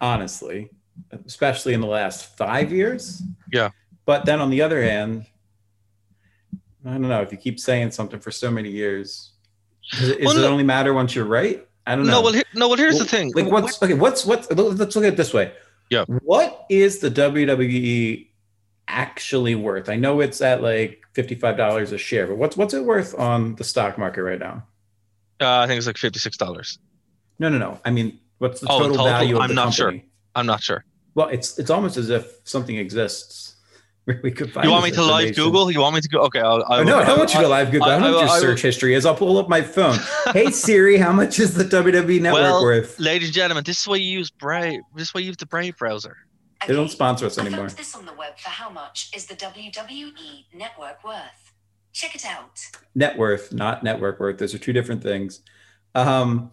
honestly, 0.00 0.70
especially 1.26 1.74
in 1.74 1.80
the 1.80 1.86
last 1.86 2.36
five 2.36 2.72
years. 2.72 3.22
Yeah. 3.52 3.70
But 4.06 4.24
then 4.24 4.40
on 4.40 4.50
the 4.50 4.62
other 4.62 4.82
hand, 4.82 5.26
I 6.84 6.90
don't 6.92 7.02
know 7.02 7.22
if 7.22 7.32
you 7.32 7.38
keep 7.38 7.58
saying 7.60 7.90
something 7.90 8.20
for 8.20 8.30
so 8.30 8.50
many 8.50 8.70
years. 8.70 9.32
Does 9.92 10.10
it, 10.10 10.20
Well, 10.24 10.34
does 10.34 10.44
it 10.44 10.46
only 10.46 10.64
matter 10.64 10.92
once 10.94 11.14
you're 11.14 11.24
right? 11.24 11.66
I 11.86 11.96
don't 11.96 12.06
know. 12.06 12.12
No, 12.12 12.22
well, 12.22 12.32
here, 12.32 12.44
no, 12.54 12.68
well, 12.68 12.76
here's 12.76 12.94
Well, 12.94 13.04
the 13.04 13.10
thing. 13.10 13.32
Like 13.34 13.50
what's 13.50 13.82
okay? 13.82 13.94
What's 13.94 14.26
what's? 14.26 14.50
Let's 14.50 14.94
look 14.94 15.04
at 15.04 15.14
it 15.14 15.16
this 15.16 15.32
way. 15.32 15.52
Yeah. 15.90 16.04
What 16.22 16.66
is 16.68 16.98
the 16.98 17.10
WWE 17.10 18.28
actually 18.88 19.54
worth? 19.54 19.88
I 19.88 19.96
know 19.96 20.20
it's 20.20 20.42
at 20.42 20.62
like 20.62 21.02
fifty 21.18 21.34
five 21.34 21.56
dollars 21.56 21.90
a 21.90 21.98
share, 21.98 22.28
but 22.28 22.36
what's 22.38 22.56
what's 22.56 22.74
it 22.74 22.84
worth 22.84 23.18
on 23.18 23.56
the 23.56 23.64
stock 23.64 23.98
market 23.98 24.22
right 24.22 24.38
now? 24.38 24.62
Uh, 25.40 25.58
I 25.58 25.66
think 25.66 25.78
it's 25.78 25.86
like 25.88 25.98
fifty 25.98 26.20
six 26.20 26.36
dollars. 26.36 26.78
No, 27.40 27.48
no, 27.48 27.58
no. 27.58 27.80
I 27.84 27.90
mean, 27.90 28.20
what's 28.38 28.60
the 28.60 28.68
Oh, 28.70 28.78
total, 28.78 28.96
total? 28.98 29.06
value 29.06 29.36
of 29.36 29.42
I'm 29.42 29.54
not 29.54 29.74
sure. 29.74 29.94
I'm 30.36 30.46
not 30.46 30.62
sure. 30.62 30.84
Well, 31.16 31.26
it's 31.26 31.58
it's 31.58 31.70
almost 31.70 31.96
as 31.96 32.08
if 32.08 32.38
something 32.44 32.76
exists. 32.76 33.56
We 34.22 34.30
could 34.30 34.50
find. 34.52 34.64
You 34.64 34.70
want 34.70 34.84
me 34.84 34.90
to 34.92 35.02
live. 35.02 35.34
Google? 35.36 35.70
You 35.70 35.80
want 35.80 35.94
me 35.96 36.00
to 36.00 36.08
go? 36.08 36.20
Okay, 36.28 36.40
I'll, 36.40 36.64
I 36.66 36.78
Oh, 36.78 36.82
no, 36.82 36.98
I 37.00 37.04
don't 37.04 37.18
want 37.18 37.34
you 37.34 37.40
to 37.42 37.48
live 37.48 37.70
Google. 37.70 37.88
I, 37.88 37.96
I- 37.96 37.98
don't 37.98 38.10
know 38.12 38.20
your 38.20 38.28
search 38.40 38.62
history 38.62 38.94
is. 38.94 39.04
I'll 39.04 39.14
pull 39.14 39.36
up 39.36 39.48
my 39.50 39.60
phone. 39.60 39.98
hey 40.32 40.50
Siri, 40.50 40.96
how 40.96 41.12
much 41.12 41.38
is 41.38 41.52
the 41.52 41.64
WWE 41.64 42.22
network 42.22 42.40
Well, 42.42 42.62
worth? 42.62 42.98
ladies 42.98 43.28
and 43.28 43.34
gentlemen, 43.34 43.64
this 43.64 43.80
is 43.82 43.86
why 43.88 43.96
you 43.96 44.08
use 44.20 44.30
Brave. 44.30 44.80
This 44.94 45.08
is 45.08 45.14
why 45.14 45.20
you 45.20 45.26
use 45.26 45.36
the 45.36 45.44
Brave 45.46 45.76
browser. 45.76 46.16
They 46.66 46.74
don't 46.74 46.90
sponsor 46.90 47.26
us 47.26 47.38
I 47.38 47.42
anymore. 47.42 47.68
found 47.68 47.78
this 47.78 47.94
on 47.94 48.04
the 48.04 48.12
web 48.14 48.36
for 48.38 48.48
how 48.50 48.68
much 48.68 49.10
is 49.14 49.26
the 49.26 49.34
WWE 49.34 50.44
network 50.54 51.04
worth? 51.04 51.52
Check 51.92 52.14
it 52.14 52.24
out. 52.24 52.60
net 52.94 53.16
worth, 53.16 53.52
not 53.52 53.82
network 53.82 54.20
worth. 54.20 54.38
Those 54.38 54.54
are 54.54 54.58
two 54.58 54.72
different 54.72 55.02
things. 55.02 55.40
Um, 55.94 56.50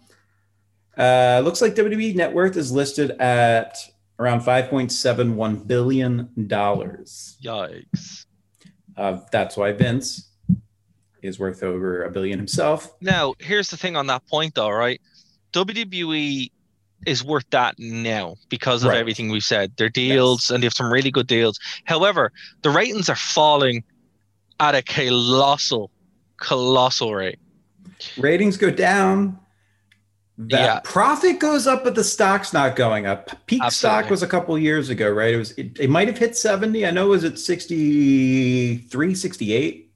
uh, 0.98 1.42
looks 1.44 1.62
like 1.62 1.76
WWE 1.76 2.16
net 2.16 2.34
worth 2.34 2.56
is 2.56 2.72
listed 2.72 3.12
at 3.12 3.78
around 4.18 4.42
5.71 4.42 5.68
billion 5.68 6.30
dollars. 6.48 7.38
Yikes! 7.44 8.26
Uh, 8.96 9.20
that's 9.32 9.58
why 9.58 9.74
Vince 9.74 10.30
is 11.22 11.38
worth 11.38 11.64
over 11.64 12.04
a 12.04 12.12
billion 12.12 12.40
himself. 12.40 12.94
Now, 13.02 13.34
here's 13.40 13.70
the 13.70 13.78
thing 13.78 13.96
on 13.98 14.08
that 14.08 14.26
point, 14.28 14.56
though, 14.56 14.70
right? 14.70 15.02
WWE 15.54 16.52
is 17.06 17.24
worth 17.24 17.46
that 17.52 17.76
now 17.78 18.36
because 18.50 18.84
of 18.84 18.90
Right. 18.90 18.98
everything 19.00 19.30
we've 19.30 19.44
said. 19.44 19.72
Their 19.78 19.90
deals 19.90 20.50
and 20.50 20.62
they 20.62 20.66
have 20.66 20.74
some 20.74 20.92
really 20.92 21.12
good 21.12 21.28
deals. 21.28 21.60
However, 21.86 22.32
the 22.64 22.70
ratings 22.70 23.10
are 23.10 23.16
falling 23.16 23.84
at 24.60 24.74
a 24.76 24.82
colossal, 24.82 25.92
colossal 26.38 27.14
rate. 27.16 27.40
Ratings 28.18 28.58
go 28.58 28.70
down. 28.72 29.38
That 30.38 30.60
Yeah. 30.60 30.80
profit 30.84 31.40
goes 31.40 31.66
up, 31.66 31.86
but 31.86 31.96
the 31.96 32.04
stock's 32.04 32.52
not 32.52 32.76
going 32.76 33.06
up. 33.06 33.46
Peak 33.48 33.62
stock 33.72 34.10
was 34.10 34.22
a 34.22 34.28
couple 34.28 34.58
years 34.60 34.90
ago, 34.90 35.10
right? 35.10 35.34
It 35.34 35.38
was 35.38 35.52
it, 35.52 35.80
it 35.80 35.90
might 35.90 36.08
have 36.10 36.18
hit 36.18 36.36
70. 36.36 36.86
I 36.86 36.92
know 36.92 37.06
it 37.06 37.10
was 37.10 37.24
at 37.24 37.40
63, 37.40 39.16
68 39.16 39.92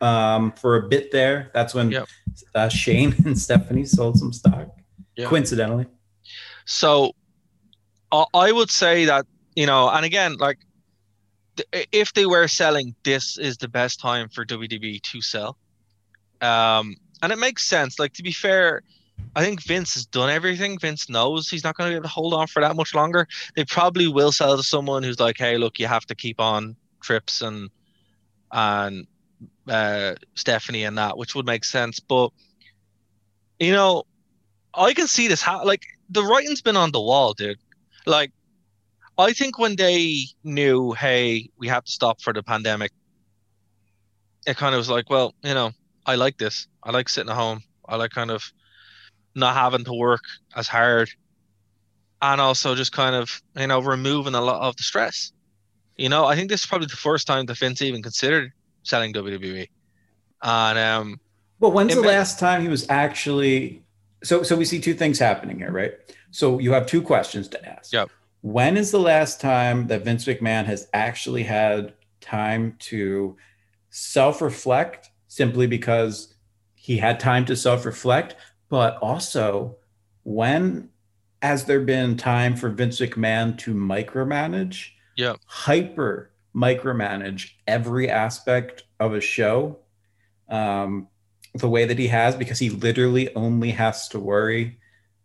um, 0.00 0.52
for 0.52 0.76
a 0.76 0.88
bit 0.88 1.12
there. 1.12 1.50
That's 1.54 1.72
when 1.74 1.90
Yep. 1.92 2.08
uh, 2.54 2.68
Shane 2.68 3.14
and 3.24 3.38
Stephanie 3.38 3.84
sold 3.84 4.18
some 4.18 4.32
stock, 4.32 4.68
Yeah. 5.16 5.26
coincidentally. 5.26 5.86
So 6.64 7.12
I 8.12 8.24
I 8.34 8.52
would 8.52 8.70
say 8.70 9.04
that, 9.06 9.26
you 9.54 9.66
know, 9.66 9.88
and 9.88 10.04
again, 10.04 10.36
like 10.38 10.58
th- 11.56 11.88
if 11.92 12.12
they 12.12 12.26
were 12.26 12.48
selling, 12.48 12.94
this 13.04 13.38
is 13.38 13.56
the 13.58 13.68
best 13.68 14.00
time 14.00 14.28
for 14.28 14.44
WWE 14.44 15.00
to 15.02 15.20
sell. 15.20 15.56
Um, 16.40 16.96
and 17.22 17.32
it 17.32 17.38
makes 17.38 17.64
sense. 17.64 17.98
Like 17.98 18.12
to 18.14 18.22
be 18.22 18.32
fair, 18.32 18.82
I 19.36 19.44
think 19.44 19.62
Vince 19.62 19.94
has 19.94 20.06
done 20.06 20.30
everything. 20.30 20.78
Vince 20.78 21.08
knows 21.08 21.48
he's 21.48 21.64
not 21.64 21.76
going 21.76 21.88
to 21.88 21.92
be 21.92 21.96
able 21.96 22.04
to 22.04 22.08
hold 22.08 22.34
on 22.34 22.46
for 22.46 22.60
that 22.60 22.76
much 22.76 22.94
longer. 22.94 23.28
They 23.54 23.64
probably 23.64 24.08
will 24.08 24.32
sell 24.32 24.56
to 24.56 24.62
someone 24.62 25.02
who's 25.02 25.20
like, 25.20 25.38
"Hey, 25.38 25.58
look, 25.58 25.78
you 25.78 25.86
have 25.86 26.06
to 26.06 26.14
keep 26.14 26.40
on 26.40 26.76
trips 27.02 27.42
and 27.42 27.70
and 28.52 29.06
uh, 29.68 30.14
Stephanie 30.34 30.84
and 30.84 30.98
that," 30.98 31.16
which 31.16 31.34
would 31.34 31.46
make 31.46 31.64
sense. 31.64 32.00
But 32.00 32.30
you 33.58 33.72
know, 33.72 34.04
I 34.74 34.94
can 34.94 35.06
see 35.06 35.28
this. 35.28 35.42
Ha- 35.42 35.62
like 35.62 35.82
the 36.10 36.22
writing's 36.22 36.60
been 36.60 36.76
on 36.76 36.92
the 36.92 37.00
wall, 37.00 37.32
dude. 37.34 37.58
Like, 38.06 38.32
I 39.18 39.32
think 39.32 39.58
when 39.58 39.76
they 39.76 40.24
knew, 40.44 40.92
hey, 40.92 41.50
we 41.58 41.68
have 41.68 41.84
to 41.84 41.92
stop 41.92 42.20
for 42.20 42.32
the 42.32 42.42
pandemic, 42.42 42.92
it 44.46 44.56
kind 44.56 44.74
of 44.74 44.78
was 44.78 44.88
like, 44.88 45.10
well, 45.10 45.34
you 45.42 45.54
know, 45.54 45.72
I 46.06 46.14
like 46.14 46.38
this. 46.38 46.66
I 46.82 46.90
like 46.90 47.08
sitting 47.08 47.30
at 47.30 47.36
home. 47.36 47.62
I 47.86 47.96
like 47.96 48.10
kind 48.10 48.30
of 48.30 48.42
not 49.34 49.54
having 49.54 49.84
to 49.84 49.92
work 49.92 50.22
as 50.56 50.66
hard, 50.66 51.10
and 52.22 52.40
also 52.40 52.74
just 52.74 52.92
kind 52.92 53.14
of, 53.14 53.42
you 53.56 53.66
know, 53.66 53.80
removing 53.80 54.34
a 54.34 54.40
lot 54.40 54.60
of 54.62 54.76
the 54.76 54.82
stress. 54.82 55.32
You 55.96 56.08
know, 56.08 56.24
I 56.24 56.34
think 56.34 56.48
this 56.48 56.60
is 56.62 56.66
probably 56.66 56.86
the 56.86 56.96
first 56.96 57.26
time 57.26 57.46
that 57.46 57.58
Vince 57.58 57.82
even 57.82 58.02
considered 58.02 58.52
selling 58.82 59.12
WWE, 59.12 59.68
and 60.42 60.78
um, 60.78 61.20
Well, 61.58 61.72
when's 61.72 61.94
the 61.94 62.00
may- 62.00 62.08
last 62.08 62.38
time 62.38 62.62
he 62.62 62.68
was 62.68 62.88
actually? 62.88 63.82
So, 64.22 64.42
so 64.42 64.56
we 64.56 64.64
see 64.64 64.80
two 64.80 64.94
things 64.94 65.18
happening 65.18 65.58
here, 65.58 65.72
right? 65.72 65.92
So 66.30 66.58
you 66.58 66.72
have 66.72 66.86
two 66.86 67.02
questions 67.02 67.48
to 67.48 67.68
ask. 67.68 67.92
Yep. 67.92 68.10
When 68.42 68.76
is 68.76 68.90
the 68.90 69.00
last 69.00 69.40
time 69.40 69.86
that 69.88 70.04
Vince 70.04 70.24
McMahon 70.24 70.64
has 70.66 70.88
actually 70.92 71.42
had 71.42 71.94
time 72.20 72.76
to 72.80 73.36
self-reflect, 73.90 75.10
simply 75.28 75.66
because 75.66 76.34
he 76.74 76.96
had 76.96 77.20
time 77.20 77.44
to 77.46 77.56
self-reflect, 77.56 78.36
but 78.68 78.96
also 78.98 79.76
when 80.22 80.88
has 81.42 81.64
there 81.64 81.80
been 81.80 82.16
time 82.16 82.56
for 82.56 82.68
Vince 82.68 83.00
McMahon 83.00 83.56
to 83.58 83.74
micromanage? 83.74 84.90
Yep. 85.16 85.38
Hyper 85.46 86.30
micromanage 86.54 87.52
every 87.66 88.08
aspect 88.08 88.84
of 88.98 89.14
a 89.14 89.20
show. 89.20 89.78
Um, 90.48 91.08
the 91.54 91.68
way 91.68 91.84
that 91.84 91.98
he 91.98 92.08
has 92.08 92.36
because 92.36 92.58
he 92.58 92.70
literally 92.70 93.34
only 93.34 93.70
has 93.72 94.08
to 94.08 94.20
worry 94.20 94.78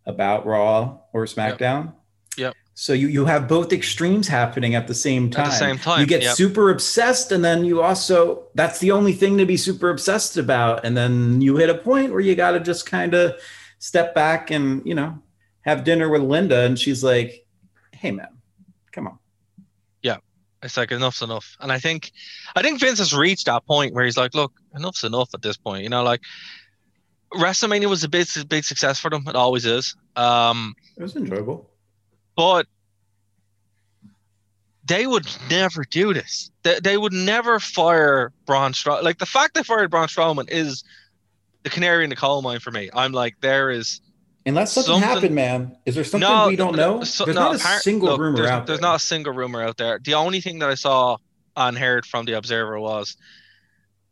about 0.04 0.46
Raw 0.46 0.98
or 1.12 1.24
SmackDown. 1.24 1.94
Yep. 2.36 2.54
So 2.74 2.92
you 2.92 3.08
you 3.08 3.24
have 3.24 3.48
both 3.48 3.72
extremes 3.72 4.28
happening 4.28 4.74
at 4.74 4.86
the 4.86 4.94
same 4.94 5.30
time. 5.30 5.46
At 5.46 5.50
the 5.50 5.56
same 5.56 5.78
time, 5.78 6.00
you 6.00 6.06
get 6.06 6.22
yep. 6.22 6.36
super 6.36 6.70
obsessed, 6.70 7.32
and 7.32 7.42
then 7.42 7.64
you 7.64 7.80
also 7.80 8.44
that's 8.54 8.80
the 8.80 8.90
only 8.90 9.14
thing 9.14 9.38
to 9.38 9.46
be 9.46 9.56
super 9.56 9.88
obsessed 9.88 10.36
about. 10.36 10.84
And 10.84 10.94
then 10.94 11.40
you 11.40 11.56
hit 11.56 11.70
a 11.70 11.78
point 11.78 12.12
where 12.12 12.20
you 12.20 12.34
got 12.34 12.50
to 12.50 12.60
just 12.60 12.84
kind 12.84 13.14
of 13.14 13.40
step 13.78 14.14
back 14.14 14.50
and 14.50 14.84
you 14.84 14.94
know 14.94 15.18
have 15.62 15.84
dinner 15.84 16.10
with 16.10 16.20
Linda, 16.20 16.60
and 16.60 16.78
she's 16.78 17.02
like, 17.02 17.46
"Hey, 17.92 18.10
man, 18.10 18.28
come 18.92 19.06
on." 19.06 19.18
It's 20.66 20.76
like 20.76 20.92
enough's 20.92 21.22
enough. 21.22 21.56
And 21.60 21.72
I 21.72 21.78
think, 21.78 22.12
I 22.54 22.60
think 22.62 22.80
Vince 22.80 22.98
has 22.98 23.14
reached 23.14 23.46
that 23.46 23.64
point 23.66 23.94
where 23.94 24.04
he's 24.04 24.16
like, 24.18 24.34
look, 24.34 24.52
enough's 24.76 25.02
enough 25.04 25.30
at 25.34 25.40
this 25.42 25.56
point. 25.56 25.82
You 25.82 25.88
know, 25.88 26.02
like 26.02 26.20
WrestleMania 27.34 27.88
was 27.88 28.04
a 28.04 28.08
big, 28.08 28.26
big 28.48 28.64
success 28.64 29.00
for 29.00 29.10
them. 29.10 29.24
It 29.26 29.34
always 29.36 29.64
is. 29.64 29.96
Um, 30.16 30.74
It 30.96 31.02
was 31.02 31.16
enjoyable. 31.16 31.70
but 32.36 32.66
they 34.84 35.06
would 35.06 35.26
never 35.50 35.82
do 35.84 36.14
this. 36.14 36.50
They, 36.62 36.78
they 36.80 36.96
would 36.96 37.12
never 37.12 37.58
fire 37.58 38.32
Braun 38.46 38.72
Strowman. 38.72 39.02
Like 39.02 39.18
the 39.18 39.26
fact 39.26 39.54
they 39.54 39.64
fired 39.64 39.90
Braun 39.90 40.06
Strowman 40.06 40.48
is 40.48 40.84
the 41.64 41.70
canary 41.70 42.04
in 42.04 42.10
the 42.10 42.16
coal 42.16 42.40
mine 42.42 42.60
for 42.60 42.70
me. 42.70 42.88
I'm 42.94 43.10
like, 43.12 43.34
there 43.40 43.70
is 43.70 44.00
Unless 44.46 44.72
something, 44.74 44.92
Something- 44.94 45.08
happened, 45.08 45.34
man. 45.34 45.76
Is 45.84 45.96
there 45.96 46.04
something 46.04 46.28
no, 46.28 46.46
we 46.46 46.54
don't 46.56 46.76
know? 46.76 47.02
so- 47.02 47.24
there's 47.24 47.34
no, 47.34 47.52
not 47.52 47.56
a 47.56 47.58
appar- 47.58 47.80
single 47.80 48.10
look, 48.10 48.20
rumor 48.20 48.36
there's, 48.36 48.48
out 48.50 48.66
There's 48.66 48.78
there. 48.78 48.88
not 48.88 48.96
a 48.96 49.00
single 49.00 49.32
rumor 49.32 49.62
out 49.62 49.76
there. 49.76 49.98
The 50.02 50.14
only 50.14 50.40
thing 50.40 50.60
that 50.60 50.70
I 50.70 50.76
saw 50.76 51.16
and 51.56 51.76
heard 51.76 52.06
from 52.06 52.26
the 52.26 52.34
Observer 52.34 52.78
was 52.78 53.16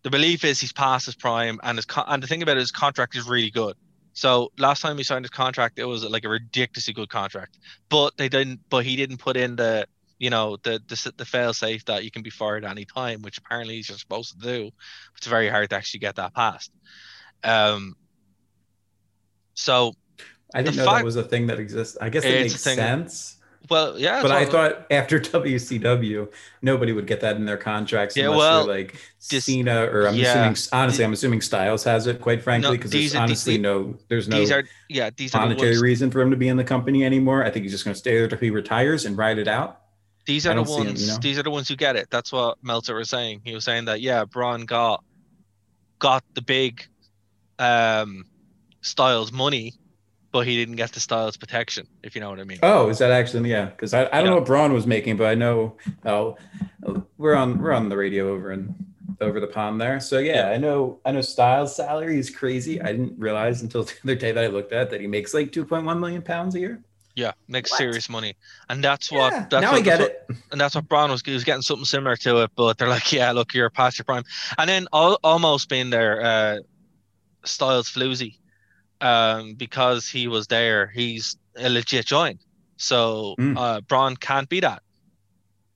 the 0.03 0.11
belief 0.11 0.45
is 0.45 0.61
he's 0.61 0.73
past 0.73 1.07
his 1.07 1.15
prime, 1.15 1.61
and 1.63 1.79
his 1.79 1.85
con- 1.87 2.05
and 2.09 2.21
the 2.23 2.27
thing 2.27 2.43
about 2.43 2.57
it, 2.57 2.61
his 2.61 2.73
contract 2.73 3.15
is 3.17 3.29
really 3.29 3.51
good. 3.51 3.77
So 4.13 4.51
last 4.59 4.81
time 4.81 4.97
he 4.99 5.05
signed 5.05 5.25
his 5.25 5.31
contract, 5.31 5.79
it 5.79 5.85
was 5.85 6.05
like 6.05 6.25
a 6.25 6.29
ridiculously 6.29 6.95
good 6.95 7.09
contract. 7.09 7.59
But 7.89 8.17
they 8.17 8.29
didn't. 8.29 8.61
But 8.69 8.85
he 8.85 8.97
didn't 8.97 9.19
put 9.19 9.37
in 9.37 9.57
the 9.57 9.87
you 10.19 10.31
know 10.31 10.57
the 10.63 10.81
the, 10.89 11.13
the 11.17 11.25
fail 11.25 11.53
safe 11.53 11.85
that 11.87 12.03
you 12.05 12.11
can 12.11 12.23
be 12.23 12.31
fired 12.31 12.65
any 12.65 12.85
time, 12.85 13.23
which 13.23 13.39
apparently 13.39 13.77
he's 13.77 13.99
supposed 14.01 14.33
to 14.33 14.39
do. 14.39 14.71
It's 15.17 15.27
very 15.29 15.49
hard 15.49 15.71
to 15.71 15.77
actually 15.77 16.01
get 16.01 16.17
that 16.17 16.35
passed. 16.35 16.73
Um. 17.45 17.95
So 19.55 19.95
I 20.55 20.63
didn't 20.63 20.77
the 20.77 20.83
know 20.85 20.87
fact- 20.87 20.99
that 21.01 21.05
was 21.05 21.17
a 21.17 21.23
thing 21.25 21.47
that 21.49 21.59
exists. 21.59 21.97
I 22.01 22.09
guess 22.09 22.25
it 22.25 22.31
makes 22.31 22.61
sense. 22.61 23.37
Well, 23.71 23.99
yeah. 23.99 24.21
but 24.21 24.31
I 24.31 24.45
thought 24.45 24.87
after 24.91 25.19
WCW, 25.21 26.31
nobody 26.61 26.93
would 26.93 27.07
get 27.07 27.23
that 27.23 27.37
in 27.37 27.47
their 27.47 27.57
contracts 27.57 28.15
Yeah, 28.15 28.25
unless 28.25 28.39
well, 28.39 28.67
they're 28.67 28.77
like 28.77 29.01
this- 29.31 29.45
Cena 29.47 29.85
or 29.85 30.07
I'm 30.07 30.15
yeah. 30.15 30.33
assuming 30.49 30.57
honestly, 30.73 31.05
I'm 31.05 31.13
assuming 31.15 31.41
Styles 31.41 31.83
has 31.85 32.07
it. 32.07 32.21
Quite 32.21 32.43
frankly, 32.43 32.77
because 32.77 32.91
these 32.91 33.13
there's 33.13 33.21
are- 33.21 33.25
honestly 33.25 33.55
these- 33.55 33.63
no 33.63 33.97
there's 34.09 34.29
no 34.29 34.39
these 34.39 34.53
are 34.53 34.65
yeah 34.91 35.09
these 35.17 35.35
are 35.35 35.41
the 35.41 35.47
monetary 35.47 35.71
ones, 35.71 35.81
reason 35.83 36.11
for 36.11 36.21
him 36.21 36.31
to 36.31 36.37
be 36.37 36.49
in 36.49 36.59
the 36.59 36.65
company 36.65 37.05
anymore. 37.07 37.43
I 37.43 37.51
think 37.51 37.63
he's 37.63 37.73
just 37.73 37.85
going 37.87 37.95
to 37.95 37.99
stay 37.99 38.19
there 38.19 38.29
till 38.29 38.39
he 38.39 38.51
retires 38.51 39.07
and 39.07 39.17
ride 39.17 39.39
it 39.39 39.49
out. 39.49 39.81
these 40.27 40.47
are 40.47 40.55
the 40.55 40.65
see 40.67 40.73
'em, 40.75 40.81
you 40.81 40.85
ones 40.89 41.09
know? 41.09 41.17
these 41.23 41.39
are 41.39 41.43
the 41.43 41.51
ones 41.51 41.67
who 41.67 41.77
get 41.77 41.97
it. 41.97 42.09
That's 42.11 42.33
what 42.33 42.59
Meltzer 42.63 42.95
was 42.95 43.09
saying. 43.09 43.41
He 43.45 43.55
was 43.55 43.65
saying 43.65 43.87
that 43.87 44.03
yeah, 44.03 44.27
Braun 44.27 44.67
got 44.67 45.03
got 46.01 46.23
the 46.35 46.43
big 46.43 46.87
um 47.59 48.27
Styles 48.83 49.33
money, 49.33 49.73
but 50.35 50.47
he 50.49 50.57
didn't 50.57 50.75
get 50.75 50.91
the 50.91 50.99
Styles 50.99 51.37
protection. 51.37 51.87
If 52.03 52.17
you 52.17 52.21
know 52.21 52.29
what 52.29 52.41
I 52.41 52.45
mean. 52.45 52.59
Oh, 52.65 52.89
is 52.89 52.99
that 52.99 53.13
actually 53.13 53.49
yeah? 53.51 53.67
Because 53.67 53.95
I, 53.95 54.01
I 54.01 54.05
don't 54.17 54.25
Yeah. 54.25 54.31
know 54.31 54.37
what 54.39 54.47
Braun 54.47 54.73
was 54.73 54.85
making, 54.87 55.17
but 55.17 55.29
I 55.29 55.35
know 55.37 55.77
oh 56.05 56.37
we're 57.17 57.37
on 57.37 57.59
we're 57.63 57.73
on 57.73 57.89
the 57.89 57.97
radio 57.97 58.31
over 58.35 58.51
and 58.51 58.75
over 59.21 59.39
the 59.39 59.47
pond 59.47 59.81
there. 59.81 60.01
So 60.01 60.19
yeah, 60.19 60.51
I 60.51 60.57
know 60.57 60.99
I 61.05 61.13
know 61.13 61.21
Styles' 61.21 61.77
salary 61.77 62.19
is 62.19 62.31
crazy. 62.31 62.83
I 62.83 62.87
didn't 62.91 63.17
realize 63.17 63.63
until 63.63 63.85
the 63.89 63.93
other 64.03 64.15
day 64.17 64.33
that 64.33 64.43
I 64.43 64.49
looked 64.49 64.73
at 64.73 64.91
that 64.91 65.01
he 65.01 65.07
makes 65.07 65.33
like 65.35 65.53
2.1 65.53 65.99
million 66.01 66.21
pounds 66.21 66.57
a 66.57 66.61
year. 66.61 66.83
Yeah, 67.15 67.31
makes 67.47 67.71
What? 67.71 67.79
serious 67.79 68.09
money, 68.09 68.35
and 68.69 68.83
that's 68.83 69.13
what. 69.13 69.33
Yeah, 69.33 69.47
that's 69.49 69.63
now 69.63 69.71
what, 69.71 69.79
I 69.79 69.83
get 69.83 69.99
that's 70.01 70.11
it. 70.11 70.25
what- 70.27 70.39
and 70.51 70.61
that's 70.61 70.75
what 70.75 70.89
Braun 70.89 71.13
was. 71.13 71.23
He 71.25 71.33
was 71.33 71.45
getting 71.45 71.63
something 71.63 71.85
similar 71.85 72.17
to 72.17 72.43
it, 72.43 72.51
but 72.57 72.77
they're 72.77 72.89
like, 72.89 73.13
yeah, 73.13 73.31
look, 73.31 73.55
you're 73.55 73.71
past 73.71 73.99
your 73.99 74.05
prime, 74.05 74.25
and 74.59 74.69
then 74.69 74.89
al- 74.93 75.21
almost 75.23 75.69
being 75.69 75.91
there, 75.91 76.21
uh, 76.21 76.59
Styles 77.45 77.89
floozy, 77.89 78.39
um, 79.01 79.55
because 79.55 80.09
he 80.09 80.29
was 80.29 80.47
there. 80.47 80.87
He's 80.89 81.37
a 81.57 81.69
legit 81.69 82.07
join, 82.07 82.39
so 82.77 83.35
Mm. 83.39 83.57
uh, 83.59 83.81
Braun 83.83 84.17
can't 84.17 84.49
be 84.49 84.61
that. 84.61 84.83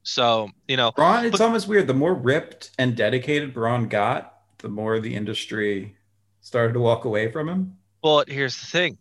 So 0.03 0.51
you 0.67 0.77
know, 0.77 0.93
Braun, 0.93 1.25
it's 1.27 1.33
But- 1.39 1.45
almost 1.45 1.69
weird. 1.69 1.87
The 1.87 1.95
more 1.95 2.15
ripped 2.15 2.71
and 2.79 2.97
dedicated 2.97 3.53
Braun 3.53 3.89
got, 3.89 4.35
the 4.59 4.69
more 4.69 4.99
the 5.01 5.15
industry 5.15 5.97
started 6.41 6.73
to 6.75 6.81
walk 6.81 7.05
away 7.05 7.31
from 7.31 7.49
him. 7.49 7.77
but 8.03 8.29
here's 8.29 8.59
the 8.61 8.67
thing. 8.67 8.97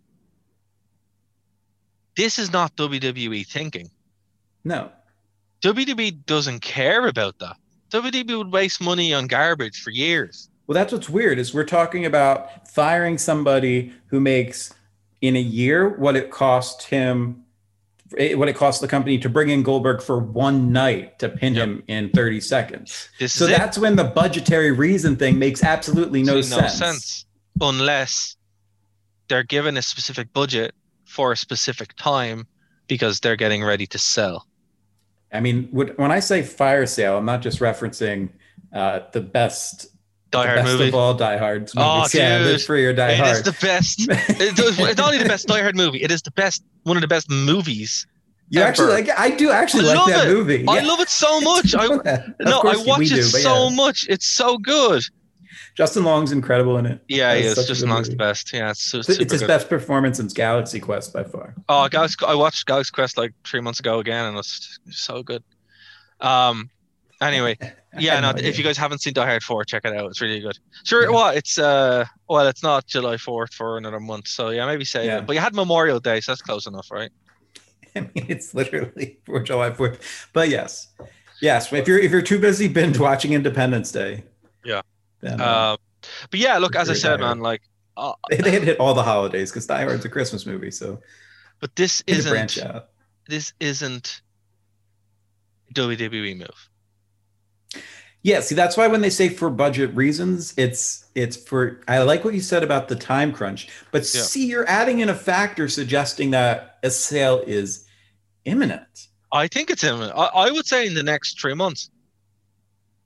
This 2.16 2.40
is 2.40 2.52
not 2.52 2.76
WWE 2.76 3.44
thinking. 3.48 3.90
No. 4.64 4.92
WWE 5.62 6.26
doesn't 6.26 6.60
care 6.62 7.08
about 7.08 7.38
that. 7.40 7.56
WWE 7.92 8.38
would 8.38 8.52
waste 8.52 8.82
money 8.82 9.14
on 9.14 9.28
garbage 9.28 9.82
for 9.82 9.92
years. 9.92 10.50
Well, 10.68 10.74
that's 10.74 10.92
what's 10.92 11.10
weird 11.10 11.40
is 11.40 11.54
we're 11.54 11.64
talking 11.64 12.06
about 12.06 12.68
firing 12.68 13.18
somebody 13.18 13.94
who 14.08 14.20
makes 14.20 14.74
in 15.22 15.36
a 15.36 15.42
year 15.42 15.88
what 15.98 16.16
it 16.18 16.30
cost 16.30 16.84
him, 16.84 17.44
eh, 18.18 18.34
what 18.34 18.50
it 18.50 18.56
cost 18.58 18.82
the 18.82 18.88
company 18.88 19.18
to 19.20 19.30
bring 19.30 19.50
in 19.50 19.64
Goldberg 19.64 20.02
for 20.02 20.20
one 20.20 20.74
night 20.74 21.20
to 21.20 21.30
pin 21.30 21.56
Yep. 21.56 21.64
him 21.68 21.84
in 21.88 22.10
30 22.10 22.42
seconds. 22.42 23.08
This 23.18 23.34
So 23.34 23.46
is 23.46 23.52
it. 23.52 23.58
that's 23.58 23.78
when 23.78 23.96
the 23.96 24.04
budgetary 24.04 24.72
reason 24.72 25.16
thing 25.16 25.40
makes 25.40 25.64
absolutely 25.64 26.22
no, 26.22 26.42
See, 26.42 26.52
sense. 26.68 27.26
unless 27.62 28.36
they're 29.30 29.44
given 29.44 29.78
a 29.78 29.82
specific 29.82 30.34
budget 30.34 30.76
for 31.06 31.32
a 31.32 31.38
specific 31.38 31.96
time 31.96 32.46
because 32.88 33.22
they're 33.22 33.36
getting 33.38 33.64
ready 33.64 33.88
to 33.88 33.98
sell. 33.98 34.48
I 35.34 35.40
mean, 35.40 35.68
when 35.72 36.12
I 36.12 36.20
say 36.20 36.42
fire 36.42 36.86
sale, 36.86 37.18
I'm 37.18 37.26
not 37.26 37.42
just 37.42 37.60
referencing 37.60 38.30
uh, 38.74 39.00
the 39.12 39.20
best, 39.22 39.88
Die 40.32 40.42
the 40.42 40.48
Hard 40.48 40.56
best 40.64 40.72
movie. 40.74 40.88
of 40.90 40.96
all 40.96 41.14
Die 41.14 41.38
Hard 41.38 41.62
movies. 41.62 41.74
Oh, 41.78 42.06
yeah, 42.14 42.38
dude. 42.40 42.48
Live 42.48 42.64
Free 42.64 42.86
or 42.86 42.94
Die 42.94 43.10
It 43.12 43.18
Hard. 43.20 43.32
is 43.38 43.44
the 43.44 43.58
best. 43.62 44.02
It 44.10 44.56
does- 44.56 44.78
it's 44.80 44.98
not 44.98 45.06
only 45.08 45.18
the 45.20 45.26
best 45.30 45.48
Die 45.48 45.62
Hard 45.62 45.76
movie. 45.76 46.02
It 46.04 46.12
is 46.12 46.22
the 46.22 46.32
best. 46.32 46.64
One 46.84 46.98
of 46.98 47.02
the 47.02 47.08
best 47.08 47.30
movies. 47.30 48.06
you 48.50 48.62
actually 48.62 48.94
ever. 48.94 49.08
like? 49.08 49.20
I 49.20 49.30
do 49.30 49.52
actually 49.52 49.86
I 49.86 49.88
like 49.94 49.98
love 49.98 50.08
that 50.10 50.28
it. 50.28 50.34
movie. 50.34 50.66
I 50.68 50.80
Yeah. 50.80 50.88
love 50.88 51.00
it 51.00 51.10
so 51.10 51.40
much. 51.52 51.74
I 51.76 51.88
no, 52.42 52.60
I 52.62 52.76
watch 52.86 53.12
it 53.12 53.32
but 53.32 53.42
so 53.42 53.70
yeah. 53.70 53.76
much. 53.76 54.06
It's 54.10 54.28
so 54.28 54.58
good. 54.58 55.04
Justin 55.76 56.04
Long's 56.04 56.32
incredible 56.32 56.78
in 56.78 56.86
it. 56.88 57.00
Yeah, 57.08 57.36
he 57.36 57.42
is. 57.44 57.56
such 57.56 57.66
a 57.66 57.68
Just 57.68 57.84
amongst 57.84 58.10
the 58.12 58.18
best. 58.18 58.52
Yeah, 58.52 58.72
it's, 58.72 58.94
It's, 58.96 59.10
it's 59.10 59.32
his 59.32 59.42
good. 59.42 59.48
best 59.48 59.70
performance 59.70 60.18
since 60.18 60.34
Galaxy 60.34 60.80
Quest 60.80 61.14
by 61.14 61.24
far. 61.24 61.54
Oh, 61.70 61.88
Galaxy, 61.88 62.16
I 62.28 62.34
watched 62.36 62.66
Galaxy 62.66 62.92
Quest 62.92 63.16
like 63.18 63.34
three 63.46 63.60
months 63.62 63.80
ago 63.80 64.00
again, 64.00 64.26
and 64.26 64.38
it's 64.38 64.80
so 64.90 65.22
good. 65.24 65.44
Um. 66.20 66.70
Anyway, 67.22 67.58
yeah. 68.00 68.20
No, 68.20 68.30
if 68.38 68.58
you 68.58 68.64
guys 68.64 68.78
haven't 68.78 69.00
seen 69.00 69.14
Die 69.14 69.26
Hard 69.26 69.44
Four, 69.44 69.64
check 69.66 69.86
it 69.86 69.94
out. 69.96 70.06
It's 70.10 70.22
really 70.22 70.40
good. 70.40 70.58
Sure. 70.84 71.04
Yeah. 71.04 71.10
What? 71.10 71.38
It's 71.38 71.58
uh. 71.58 72.06
Well, 72.30 72.48
it's 72.48 72.62
not 72.64 72.86
July 72.88 73.18
Fourth 73.18 73.54
for 73.54 73.78
another 73.78 74.00
month, 74.00 74.28
so 74.28 74.50
yeah, 74.50 74.66
maybe 74.66 74.86
save 74.86 75.06
Yeah. 75.06 75.18
it. 75.20 75.26
But 75.28 75.34
you 75.34 75.40
had 75.42 75.56
Memorial 75.56 76.00
Day, 76.00 76.20
so 76.22 76.32
that's 76.32 76.42
close 76.42 76.68
enough, 76.68 76.92
right? 76.92 77.10
I 77.96 78.02
mean, 78.02 78.12
it's 78.28 78.54
literally 78.54 79.18
for 79.26 79.40
July 79.42 79.72
Fourth. 79.74 80.28
But 80.34 80.50
yes, 80.50 80.88
yes. 81.42 81.74
If 81.74 81.88
you're 81.88 82.00
if 82.00 82.12
you're 82.12 82.22
too 82.22 82.40
busy 82.40 82.68
binge 82.68 83.00
watching 83.00 83.34
Independence 83.34 83.92
Day, 83.92 84.24
Yeah. 84.64 84.82
then 85.22 85.42
uh, 85.42 85.72
Um. 85.74 85.78
But 86.30 86.40
yeah, 86.40 86.58
look, 86.60 86.76
as 86.76 86.90
I 86.90 86.94
said, 86.94 87.20
man, 87.20 87.40
like, 87.40 87.62
uh, 87.98 88.14
they, 88.30 88.38
they 88.38 88.52
had 88.52 88.64
hit 88.64 88.80
all 88.80 88.94
the 88.94 89.02
holidays 89.04 89.50
because 89.52 89.66
Die 89.66 89.84
Hard's 89.84 90.06
a 90.06 90.10
Christmas 90.10 90.46
movie, 90.46 90.70
so 90.72 91.02
but 91.60 91.76
this 91.76 92.04
they 92.06 92.14
had 92.14 92.26
branch 92.26 92.58
isn't. 92.58 92.70
out. 92.76 92.90
This 93.28 93.52
isn't 93.60 94.22
WWE 95.74 96.38
move. 96.38 96.67
Yeah, 98.28 98.42
see, 98.42 98.56
that's 98.56 98.76
why 98.76 98.88
when 98.88 99.00
they 99.00 99.10
say 99.10 99.30
for 99.30 99.50
budget 99.50 99.96
reasons, 99.96 100.54
it's 100.58 101.06
it's 101.16 101.38
for. 101.38 101.80
I 101.88 102.00
like 102.00 102.26
what 102.26 102.34
you 102.34 102.42
said 102.42 102.62
about 102.62 102.90
the 102.90 102.96
time 102.98 103.32
crunch, 103.32 103.70
but 103.94 104.00
Yeah. 104.02 104.24
see, 104.24 104.46
you're 104.46 104.68
adding 104.68 105.00
in 105.00 105.08
a 105.08 105.16
factor 105.16 105.70
suggesting 105.70 106.32
that 106.32 106.78
a 106.84 106.92
sale 106.92 107.42
is 107.48 107.86
imminent. 108.44 109.08
I 109.32 109.48
think 109.48 109.70
it's 109.70 109.82
imminent. 109.82 110.12
I, 110.14 110.26
I 110.26 110.52
would 110.52 110.66
say 110.66 110.86
in 110.86 110.94
the 110.94 111.04
next 111.04 111.40
three 111.40 111.54
months. 111.54 111.90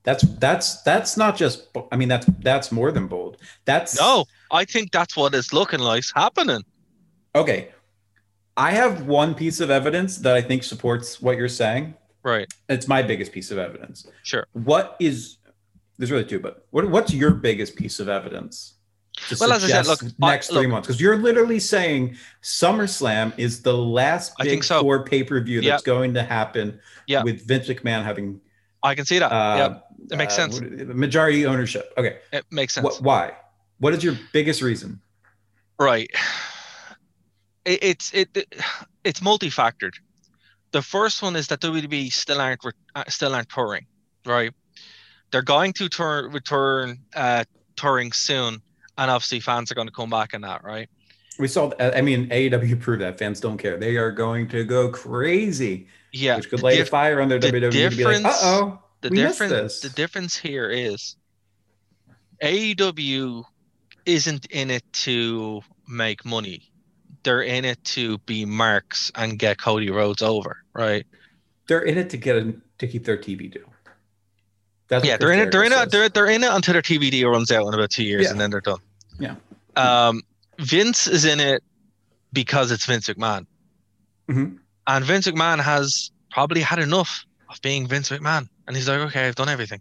That's 0.01 0.23
that's 0.39 0.81
that's 0.81 1.15
not 1.17 1.37
just. 1.37 1.67
I 1.91 1.97
mean, 1.97 2.07
that's 2.07 2.25
that's 2.39 2.71
more 2.71 2.91
than 2.91 3.05
bold. 3.05 3.37
That's 3.65 3.99
No, 3.99 4.25
I 4.49 4.65
think 4.65 4.91
that's 4.91 5.15
what 5.15 5.35
it's 5.35 5.53
looking 5.53 5.81
like 5.81 6.03
happening. 6.15 6.63
Okay. 7.35 7.69
I 8.57 8.71
have 8.71 9.05
one 9.05 9.35
piece 9.35 9.59
of 9.59 9.69
evidence 9.69 10.17
that 10.17 10.35
I 10.35 10.41
think 10.41 10.63
supports 10.63 11.21
what 11.21 11.37
you're 11.37 11.47
saying. 11.47 11.93
Right. 12.23 12.47
It's 12.69 12.87
my 12.87 13.01
biggest 13.01 13.31
piece 13.31 13.51
of 13.51 13.57
evidence. 13.57 14.07
Sure. 14.23 14.45
What 14.53 14.95
is 14.99 15.37
there's 15.97 16.11
really 16.11 16.25
two, 16.25 16.39
but 16.39 16.65
what 16.71 16.89
what's 16.89 17.13
your 17.13 17.31
biggest 17.31 17.75
piece 17.75 17.99
of 17.99 18.09
evidence? 18.09 18.75
Well, 19.39 19.51
as 19.51 19.63
I 19.63 19.67
said, 19.67 19.87
look, 19.87 20.03
I- 20.03 20.31
next 20.31 20.47
three 20.47 20.59
look- 20.61 20.69
months 20.69 20.87
because 20.87 21.01
you're 21.01 21.17
literally 21.17 21.59
saying 21.59 22.15
SummerSlam 22.41 23.33
is 23.37 23.61
the 23.61 23.75
last 23.75 24.33
I 24.39 24.43
big 24.43 24.51
think 24.51 24.63
so. 24.63 24.81
four 24.81 25.03
pay 25.03 25.23
per 25.23 25.39
view 25.41 25.61
that's 25.61 25.83
going 25.83 26.13
to 26.13 26.23
happen 26.23 26.79
Yeah. 27.07 27.23
with 27.23 27.45
Vince 27.47 27.67
McMahon 27.67 28.03
having 28.03 28.39
I 28.83 28.95
can 28.95 29.05
see 29.05 29.19
that. 29.19 29.31
uh, 29.31 29.55
yeah, 29.57 29.79
it 30.11 30.17
makes 30.17 30.33
uh, 30.39 30.49
sense. 30.49 30.61
majority 30.61 31.45
ownership. 31.45 31.93
Okay, 31.97 32.17
It 32.31 32.45
makes 32.51 32.73
sense. 32.73 32.83
what, 32.83 33.01
why? 33.01 33.33
What 33.79 33.93
is 33.93 34.03
your 34.03 34.17
biggest 34.33 34.61
reason? 34.61 35.01
Right. 35.79 36.09
It, 37.65 37.83
it's 37.83 38.13
it, 38.13 38.29
it 38.35 38.55
it's 39.03 39.21
multi-factored. 39.21 39.93
The 40.71 40.81
first 40.81 41.21
one 41.21 41.35
is 41.35 41.47
that 41.47 41.59
WWE 41.61 42.11
still 42.11 42.39
aren't 42.39 42.63
re- 42.63 42.71
uh, 42.95 43.03
still 43.07 43.33
aren't 43.35 43.49
touring, 43.49 43.85
right? 44.25 44.53
They're 45.31 45.41
going 45.41 45.73
to 45.73 45.89
turn 45.89 46.31
return 46.31 46.99
uh, 47.15 47.43
touring 47.75 48.11
soon, 48.11 48.61
and 48.97 49.11
obviously 49.11 49.39
fans 49.41 49.71
are 49.71 49.75
going 49.75 49.87
to 49.87 49.93
come 49.93 50.09
back 50.09 50.33
in 50.33 50.41
that, 50.41 50.63
right? 50.63 50.89
We 51.39 51.47
saw. 51.47 51.71
I 51.79 52.01
mean, 52.01 52.29
AEW 52.29 52.79
proved 52.79 53.01
that 53.01 53.17
fans 53.17 53.39
don't 53.39 53.57
care. 53.57 53.77
They 53.77 53.97
are 53.97 54.11
going 54.11 54.47
to 54.49 54.63
go 54.63 54.89
crazy, 54.89 55.87
Yeah. 56.11 56.35
which 56.37 56.49
could 56.49 56.61
light 56.61 56.75
diff- 56.77 56.87
a 56.87 56.91
fire 56.91 57.21
under 57.21 57.39
the 57.39 57.47
WWE. 57.47 57.61
to 57.71 57.71
be 57.71 58.03
like, 58.03 58.17
difference- 58.17 58.25
uh 58.25 58.39
oh, 58.43 58.79
the 59.01 59.09
difference 59.09 59.79
the 59.79 59.89
difference 59.89 60.37
here 60.37 60.69
is 60.69 61.15
AEW 62.41 63.43
isn't 64.05 64.45
in 64.47 64.71
it 64.71 64.83
to 64.93 65.61
make 65.87 66.25
money. 66.25 66.70
They're 67.23 67.41
in 67.41 67.65
it 67.65 67.83
to 67.85 68.17
be 68.19 68.45
marks 68.45 69.11
and 69.15 69.37
get 69.37 69.59
Cody 69.59 69.89
Rhodes 69.89 70.21
over, 70.21 70.57
right? 70.73 71.05
they're 71.67 71.81
in 71.83 71.97
it 71.97 72.09
to 72.09 72.17
get 72.17 72.35
a, 72.35 72.53
to 72.79 72.87
keep 72.87 73.05
their 73.05 73.15
TV 73.17 73.49
deal. 73.49 73.63
That's 74.89 75.05
yeah, 75.05 75.15
they're 75.15 75.31
in 75.31 75.39
it. 75.39 75.51
They're 75.53 75.63
in 75.63 75.71
it. 75.71 75.89
They're, 75.89 76.09
they're 76.09 76.27
in 76.29 76.43
it 76.43 76.51
until 76.51 76.73
their 76.73 76.81
TV 76.81 77.09
deal 77.09 77.29
runs 77.29 77.49
out 77.49 77.65
in 77.65 77.73
about 77.73 77.91
two 77.91 78.03
years, 78.03 78.25
Yeah. 78.25 78.31
and 78.31 78.41
then 78.41 78.49
they're 78.49 78.59
done. 78.59 78.79
Yeah. 79.19 79.35
Um, 79.77 80.21
Vince 80.59 81.07
is 81.07 81.23
in 81.23 81.39
it 81.39 81.63
because 82.33 82.71
it's 82.71 82.85
Vince 82.85 83.07
McMahon, 83.07 83.45
Mhm. 84.29 84.57
and 84.87 85.05
Vince 85.05 85.27
McMahon 85.27 85.61
has 85.61 86.11
probably 86.29 86.59
had 86.59 86.79
enough 86.79 87.25
of 87.49 87.61
being 87.61 87.87
Vince 87.87 88.09
McMahon, 88.09 88.49
and 88.67 88.75
he's 88.75 88.89
like, 88.89 88.99
okay, 88.99 89.27
I've 89.27 89.35
done 89.35 89.47
everything. 89.47 89.79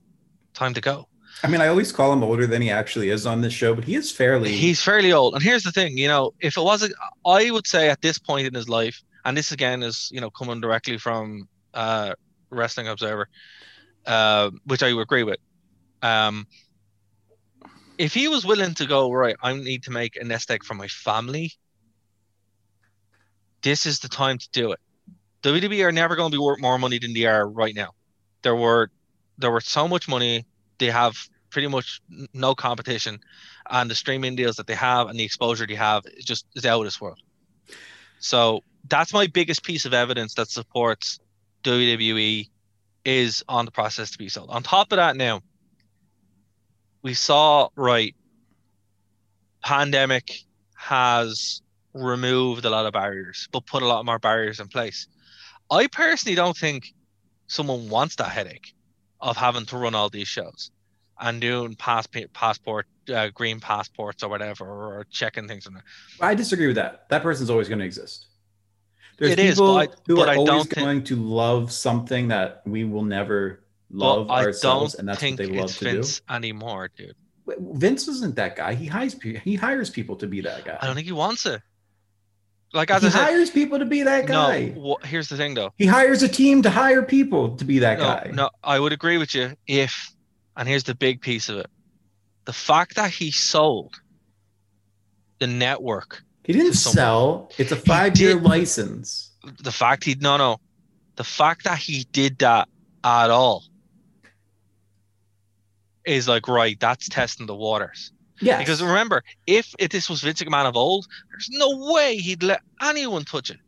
Time 0.55 0.75
to 0.75 0.81
go. 0.81 1.09
I 1.43 1.49
mean, 1.49 1.61
I 1.61 1.69
always 1.69 1.91
call 1.91 2.13
him 2.13 2.23
older 2.23 2.47
than 2.47 2.61
he 2.61 2.71
actually 2.71 3.11
is 3.11 3.27
on 3.27 3.41
this 3.41 3.53
show, 3.53 3.75
but 3.75 3.85
he 3.85 3.95
is 3.95 4.13
fairly. 4.13 4.53
He's 4.53 4.83
fairly 4.83 5.13
old, 5.13 5.35
and 5.35 5.43
here's 5.43 5.63
the 5.63 5.73
thing. 5.73 5.97
You 5.97 6.09
know, 6.09 6.33
if 6.41 6.57
it 6.57 6.63
wasn't, 6.63 6.95
I 7.25 7.51
would 7.51 7.67
say 7.67 7.89
at 7.89 8.03
this 8.03 8.19
point 8.19 8.47
in 8.47 8.55
his 8.55 8.69
life, 8.69 9.03
and 9.25 9.37
this 9.37 9.53
again 9.53 9.83
is 9.83 10.11
you 10.13 10.21
know 10.21 10.31
coming 10.31 10.61
directly 10.61 10.99
from 10.99 11.49
uh, 11.73 12.15
Wrestling 12.51 12.89
Observer, 12.89 13.29
uh, 14.07 14.51
which 14.65 14.83
I 14.83 14.89
agree 14.89 15.23
with. 15.23 15.39
Um, 16.03 16.47
if 17.97 18.15
he 18.15 18.29
was 18.29 18.45
willing 18.45 18.75
to 18.75 18.87
go 18.87 19.11
right, 19.13 19.37
I 19.43 19.55
need 19.55 19.83
to 19.85 19.91
make 19.91 20.17
a 20.17 20.25
nest 20.25 20.51
egg 20.51 20.65
for 20.65 20.75
my 20.75 20.89
family. 20.89 21.53
This 23.63 23.87
is 23.87 23.99
the 23.99 24.09
time 24.09 24.39
to 24.39 24.49
do 24.53 24.73
it. 24.73 24.81
WWE 25.43 25.85
are 25.85 25.93
never 25.93 26.17
going 26.17 26.31
to 26.31 26.35
be 26.35 26.43
worth 26.43 26.61
more 26.61 26.79
money 26.79 26.99
than 26.99 27.15
they 27.15 27.27
are 27.27 27.49
right 27.49 27.75
now. 27.75 27.91
There 28.43 28.57
were 28.57 28.91
there 29.39 29.51
were 29.51 29.61
so 29.61 29.89
much 29.89 30.07
money. 30.09 30.45
They 30.79 30.91
have 30.91 31.17
pretty 31.51 31.69
much 31.69 32.01
no 32.33 32.55
competition, 32.55 33.21
and 33.69 33.91
the 33.91 33.95
streaming 33.95 34.37
deals 34.37 34.57
that 34.57 34.67
they 34.67 34.75
have 34.75 35.09
and 35.09 35.19
the 35.19 35.25
exposure 35.25 35.67
they 35.67 35.75
have 35.75 36.05
is 36.07 36.25
just 36.25 36.47
is 36.55 36.65
out 36.65 36.81
of 36.81 36.85
this 36.85 37.01
world. 37.01 37.19
So 38.19 38.63
that's 38.89 39.13
my 39.13 39.27
biggest 39.27 39.63
piece 39.63 39.85
of 39.85 39.95
evidence 39.95 40.35
that 40.35 40.49
supports 40.49 41.19
WWE 41.65 42.49
is 43.05 43.43
on 43.49 43.65
the 43.65 43.71
process 43.71 44.11
to 44.13 44.19
be 44.19 44.29
sold. 44.29 44.51
On 44.51 44.63
top 44.63 44.93
of 44.93 44.97
that, 44.97 45.17
now 45.17 45.43
we 47.03 47.15
saw 47.15 47.69
right 47.77 48.15
pandemic 49.63 50.41
has 50.75 51.63
removed 51.93 52.65
a 52.65 52.71
lot 52.71 52.87
of 52.87 52.93
barriers, 52.93 53.49
but 53.53 53.67
put 53.67 53.83
a 53.83 53.87
lot 53.87 54.05
more 54.05 54.19
barriers 54.19 54.61
in 54.61 54.69
place. 54.69 55.07
I 55.71 55.87
personally 55.87 56.37
don't 56.37 56.57
think 56.57 56.93
someone 57.47 57.89
wants 57.89 58.17
that 58.17 58.31
headache 58.31 58.75
of 59.21 59.37
having 59.37 59.67
to 59.67 59.77
run 59.77 59.95
all 59.95 60.09
these 60.09 60.29
shows 60.29 60.71
and 61.21 61.41
doing 61.41 61.75
pass, 61.75 62.07
passport, 62.33 62.87
uh, 63.13 63.29
green 63.35 63.61
passports 63.61 64.23
or 64.23 64.29
whatever, 64.31 64.65
or 64.67 65.07
checking 65.11 65.47
things 65.47 65.67
on 65.67 65.75
there. 65.75 65.85
I 66.21 66.35
disagree 66.35 66.67
with 66.67 66.77
that. 66.77 67.09
That 67.11 67.23
person's 67.23 67.51
always 67.51 67.69
going 67.69 67.79
to 67.81 67.85
exist. 67.85 68.27
There's 69.19 69.33
It 69.33 69.39
is, 69.39 69.55
people 69.57 69.75
but 69.75 69.91
I- 69.91 69.95
who 70.07 70.21
are 70.21 70.29
I 70.29 70.37
always 70.37 70.47
don't 70.49 70.71
think- 70.71 70.85
going 70.85 71.05
to 71.05 71.17
love 71.17 71.73
something 71.73 72.29
that 72.29 72.63
we 72.67 72.85
will 72.85 73.05
never 73.05 73.61
love 73.91 74.31
ourselves, 74.31 74.95
and 74.95 75.07
that's 75.09 75.23
what 75.23 75.37
they 75.37 75.47
love 75.47 75.77
to 75.77 75.85
Vince 75.85 76.23
anymore, 76.31 76.91
dude. 76.97 77.15
Vince 77.59 78.07
isn't 78.09 78.37
that 78.37 78.57
guy. 78.57 78.75
He 78.75 78.87
hires 78.87 79.17
he 79.45 79.57
hires 79.57 79.91
people 79.91 80.17
to 80.17 80.27
be 80.27 80.41
that 80.43 80.65
guy. 80.65 80.79
I 80.81 80.87
don't 80.87 80.95
think 80.95 81.07
he 81.07 81.13
wants 81.13 81.45
it. 81.47 81.61
Like 82.73 82.91
as 82.93 83.03
he 83.03 83.09
I 83.09 83.11
said, 83.11 83.25
hires 83.25 83.51
people 83.51 83.81
to 83.81 83.85
be 83.85 84.05
that 84.05 84.27
guy. 84.27 84.73
no. 84.77 84.97
here's 85.03 85.29
the 85.29 85.37
thing, 85.37 85.55
though. 85.55 85.73
He 85.77 85.87
hires 85.87 86.23
a 86.23 86.29
team 86.29 86.63
to 86.63 86.71
hire 86.71 87.03
people 87.03 87.57
to 87.57 87.65
be 87.65 87.81
that 87.81 87.99
no, 87.99 88.05
guy. 88.05 88.31
No, 88.33 88.51
I 88.63 88.79
would 88.79 88.93
agree 88.93 89.19
with 89.19 89.35
you 89.35 89.55
if, 89.67 90.13
and 90.61 90.69
here's 90.69 90.85
the 90.85 90.95
big 90.95 91.21
piece 91.23 91.49
of 91.49 91.57
it: 91.57 91.67
the 92.45 92.53
fact 92.53 92.95
that 92.97 93.11
he 93.11 93.31
sold 93.33 93.99
the 95.41 95.47
network, 95.47 96.23
He 96.45 96.53
didn't 96.53 96.75
sell. 96.75 97.51
It's 97.59 97.73
a 97.73 97.77
five-year 97.77 98.37
license. 98.37 99.33
the 99.63 99.73
fact 99.73 100.05
he 100.05 100.15
no 100.21 100.37
no, 100.37 100.61
the 101.17 101.25
fact 101.25 101.65
that 101.65 101.79
he 101.79 102.05
did 102.13 102.39
that 102.41 102.69
at 103.03 103.31
all 103.31 103.65
is 106.05 106.29
like 106.29 106.47
right. 106.47 106.79
That's 106.79 107.09
testing 107.09 107.47
the 107.47 107.55
waters. 107.55 108.13
Yeah. 108.43 108.59
Because 108.59 108.83
remember, 108.83 109.23
if, 109.47 109.75
if 109.79 109.91
this 109.91 110.09
was 110.09 110.23
Vince 110.23 110.43
McMahon 110.43 110.65
of 110.65 110.75
old, 110.77 111.07
there's 111.31 111.49
no 111.51 111.93
way 111.93 112.17
he'd 112.17 112.43
let 112.43 112.63
anyone 112.81 113.25
touch 113.25 113.51
it. 113.51 113.59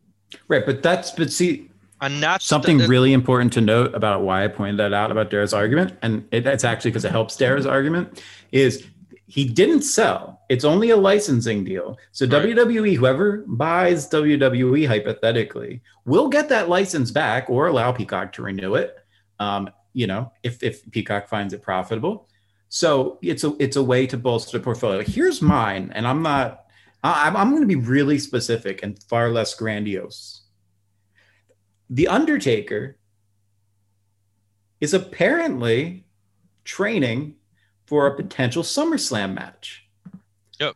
right, 0.47 0.65
but 0.65 0.81
that's 0.81 1.11
but 1.11 1.31
see 1.31 1.69
And 2.03 2.21
that's 2.21 2.45
something 2.45 2.77
the- 2.77 2.87
really 2.87 3.13
important 3.13 3.53
to 3.53 3.61
note 3.61 3.95
about 3.95 4.21
why 4.23 4.43
I 4.43 4.47
pointed 4.47 4.77
that 4.79 4.93
out 4.93 5.11
about 5.11 5.29
Dara's 5.29 5.53
argument, 5.53 5.97
and 6.01 6.25
it, 6.31 6.45
it's 6.45 6.63
actually 6.63 6.91
because 6.91 7.05
it 7.05 7.11
helps 7.11 7.35
Dara's 7.37 7.65
argument, 7.65 8.21
is 8.51 8.85
he 9.25 9.45
didn't 9.45 9.81
sell. 9.81 10.41
It's 10.49 10.63
only 10.65 10.89
a 10.91 10.97
licensing 10.97 11.63
deal. 11.63 11.97
So 12.11 12.25
Right. 12.25 12.43
WWE, 12.55 12.95
whoever 12.95 13.43
buys 13.47 14.07
WWE 14.09 14.85
hypothetically, 14.87 15.81
will 16.05 16.27
get 16.27 16.49
that 16.49 16.69
license 16.69 17.09
back 17.09 17.49
or 17.49 17.67
allow 17.67 17.91
Peacock 17.91 18.33
to 18.33 18.43
renew 18.43 18.75
it. 18.75 18.97
Um, 19.39 19.69
you 19.93 20.07
know, 20.07 20.31
if 20.43 20.61
if 20.61 20.89
Peacock 20.91 21.27
finds 21.29 21.53
it 21.53 21.61
profitable. 21.61 22.27
So 22.69 23.19
it's 23.21 23.43
a 23.43 23.55
it's 23.59 23.75
a 23.75 23.83
way 23.83 24.07
to 24.07 24.17
bolster 24.17 24.57
the 24.57 24.63
portfolio. 24.63 25.03
Here's 25.03 25.41
mine, 25.41 25.91
and 25.95 26.07
I'm 26.07 26.21
not. 26.21 26.65
I'm 27.03 27.35
I'm 27.35 27.49
going 27.51 27.61
to 27.61 27.67
be 27.67 27.75
really 27.75 28.17
specific 28.19 28.81
and 28.83 29.01
far 29.03 29.29
less 29.29 29.53
grandiose. 29.53 30.41
The 31.93 32.07
Undertaker 32.07 32.97
is 34.81 34.95
apparently 34.95 36.05
training 36.63 37.35
for 37.85 38.07
a 38.07 38.15
potential 38.15 38.63
SummerSlam 38.63 39.35
match. 39.35 39.87
Yep. 40.59 40.75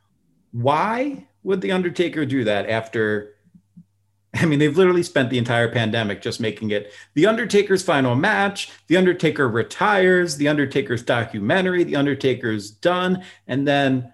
Why 0.52 1.28
would 1.42 1.62
The 1.62 1.72
Undertaker 1.72 2.24
do 2.24 2.44
that 2.44 2.70
after? 2.70 3.34
I 4.36 4.46
mean, 4.46 4.60
they've 4.60 4.78
literally 4.78 5.02
spent 5.02 5.32
the 5.32 5.40
entire 5.40 5.72
pandemic 5.72 6.22
just 6.22 6.40
making 6.40 6.70
it 6.70 6.94
The 7.16 7.26
Undertaker's 7.26 7.82
final 7.82 8.14
match, 8.14 8.70
The 8.86 8.98
Undertaker 8.98 9.50
retires, 9.50 10.38
The 10.38 10.50
Undertaker's 10.50 11.02
documentary, 11.02 11.84
The 11.84 11.96
Undertaker's 11.96 12.70
done. 12.70 13.24
And 13.48 13.68
then, 13.68 14.14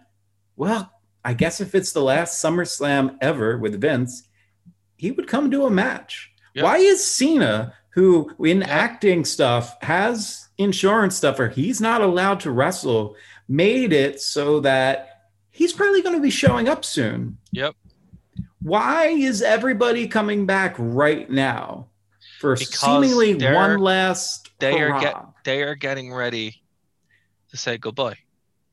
well, 0.55 0.89
I 1.25 1.33
guess 1.33 1.59
if 1.59 1.75
it's 1.75 1.91
the 1.91 2.01
last 2.01 2.41
SummerSlam 2.41 3.17
ever 3.19 3.57
with 3.57 3.81
Vince, 3.81 4.29
he 4.95 5.11
would 5.11 5.27
come 5.27 5.51
to 5.51 5.65
a 5.65 5.69
match. 5.69 6.32
Why 6.55 6.77
is 6.77 7.05
Cena, 7.05 7.73
who 7.91 8.31
in 8.39 8.63
acting 8.63 9.25
stuff 9.25 9.81
has 9.81 10.47
insurance 10.57 11.15
stuff 11.15 11.39
or 11.39 11.49
he's 11.49 11.81
not 11.81 12.01
allowed 12.01 12.39
to 12.41 12.51
wrestle, 12.51 13.15
made 13.47 13.93
it 13.93 14.21
so 14.21 14.59
that 14.61 15.29
he's 15.51 15.73
probably 15.73 16.01
going 16.01 16.15
to 16.15 16.21
be 16.21 16.29
showing 16.29 16.69
up 16.69 16.85
soon? 16.85 17.37
Yep. 17.51 17.75
Why 18.61 19.07
is 19.07 19.41
everybody 19.41 20.07
coming 20.07 20.45
back 20.45 20.75
right 20.77 21.29
now 21.29 21.87
for 22.39 22.55
Because 22.55 22.79
seemingly 22.79 23.35
one 23.35 23.79
last 23.79 24.49
they 24.59 24.81
are 24.81 24.99
get 24.99 25.15
they 25.43 25.63
are 25.63 25.75
getting 25.75 26.13
ready 26.13 26.61
to 27.51 27.57
say 27.57 27.77
goodbye. 27.77 28.17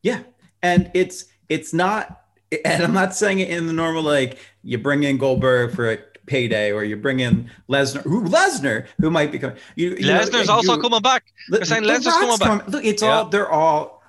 Yeah, 0.03 0.23
and 0.63 0.91
it's 0.95 1.27
it's 1.49 1.75
not, 1.75 2.23
and 2.65 2.83
I'm 2.83 2.95
not 2.95 3.15
saying 3.15 3.41
it 3.41 3.51
in 3.51 3.67
the 3.67 3.73
normal 3.73 4.03
like 4.03 4.39
you 4.63 4.79
bring 4.79 5.03
in 5.03 5.19
Goldberg 5.19 5.75
for 5.75 5.91
a 5.91 5.99
payday 6.31 6.71
or 6.73 6.85
you 6.85 6.97
bring 6.97 7.19
in 7.21 7.51
Lesnar, 7.69 8.03
who 8.03 8.23
Lesnar 8.25 8.87
who 9.01 9.11
might 9.11 9.31
become 9.33 9.53
you. 9.75 9.91
you 9.97 10.07
know, 10.07 10.21
Lesnar's 10.21 10.49
also 10.49 10.77
you- 10.77 10.81
coming 10.83 11.03
back. 11.03 11.25
They're 11.49 11.65
saying 11.65 11.83
Lesnar's 11.83 12.15
coming 12.23 12.39
back. 12.39 12.49
coming- 12.49 12.67
Look, 12.69 12.85
it's 12.85 13.03
Yeah. 13.03 13.09
all 13.11 13.25
they're 13.29 13.51
all 13.51 14.03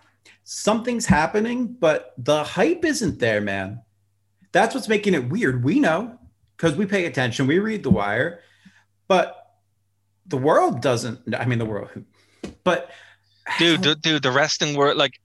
something's 0.44 1.06
happening, 1.08 1.76
but 1.80 2.14
the 2.18 2.44
hype 2.44 2.86
isn't 2.86 3.20
there, 3.20 3.42
man. 3.42 3.82
That's 4.52 4.76
what's 4.76 4.88
making 4.88 5.14
it 5.16 5.30
weird. 5.30 5.64
We 5.64 5.80
know 5.80 6.18
because 6.56 6.76
we 6.76 6.86
pay 6.86 7.06
attention, 7.06 7.48
we 7.48 7.58
read 7.60 7.84
the 7.84 7.90
wire, 7.90 8.42
but 9.08 9.36
the 10.28 10.38
world 10.38 10.82
doesn't. 10.82 11.20
I 11.36 11.46
mean, 11.46 11.60
the 11.60 11.66
world, 11.66 11.90
but 12.64 12.92
Dude, 13.60 13.82
dude, 13.82 14.02
dude, 14.02 14.24
the 14.24 14.32
wrestling 14.32 14.78
world 14.78 14.98
like 14.98 15.20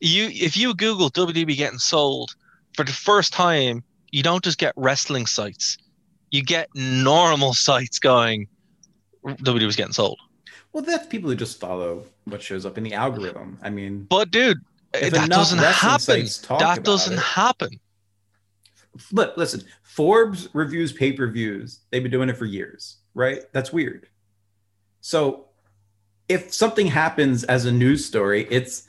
you 0.00 0.24
if 0.32 0.56
you 0.56 0.74
Google 0.74 1.08
WWE 1.10 1.56
getting 1.56 1.78
sold 1.78 2.34
for 2.76 2.84
the 2.84 2.92
first 2.92 3.32
time, 3.32 3.82
you 4.12 4.22
don't 4.22 4.44
just 4.44 4.58
get 4.58 4.72
wrestling 4.76 5.26
sites. 5.26 5.76
You 6.30 6.42
get 6.42 6.68
normal 6.74 7.54
sites 7.54 7.98
going 7.98 8.46
WWE 9.24 9.66
was 9.66 9.76
getting 9.76 9.92
sold. 9.92 10.18
Well, 10.72 10.84
that's 10.84 11.06
people 11.06 11.28
who 11.30 11.36
just 11.36 11.58
follow 11.60 12.04
what 12.24 12.42
shows 12.42 12.64
up 12.64 12.78
in 12.78 12.84
the 12.84 12.94
algorithm. 12.94 13.58
I 13.62 13.70
mean, 13.70 14.06
But 14.08 14.30
dude, 14.30 14.58
If 14.94 15.12
that 15.12 15.28
doesn't 15.28 15.58
happen. 15.58 16.26
That 16.58 16.84
doesn't 16.84 17.14
it- 17.14 17.18
happen. 17.18 17.80
but 19.12 19.36
listen, 19.36 19.62
Forbes 19.82 20.48
reviews 20.52 20.92
pay 20.92 21.12
per 21.12 21.26
views. 21.30 21.80
They've 21.90 22.02
been 22.02 22.12
doing 22.12 22.28
it 22.28 22.36
for 22.36 22.44
years, 22.44 22.98
right? 23.14 23.42
That's 23.52 23.72
weird. 23.72 24.08
So, 25.00 25.46
if 26.28 26.52
something 26.54 26.86
happens 26.86 27.42
as 27.44 27.64
a 27.64 27.72
news 27.72 28.04
story, 28.04 28.46
it's 28.50 28.84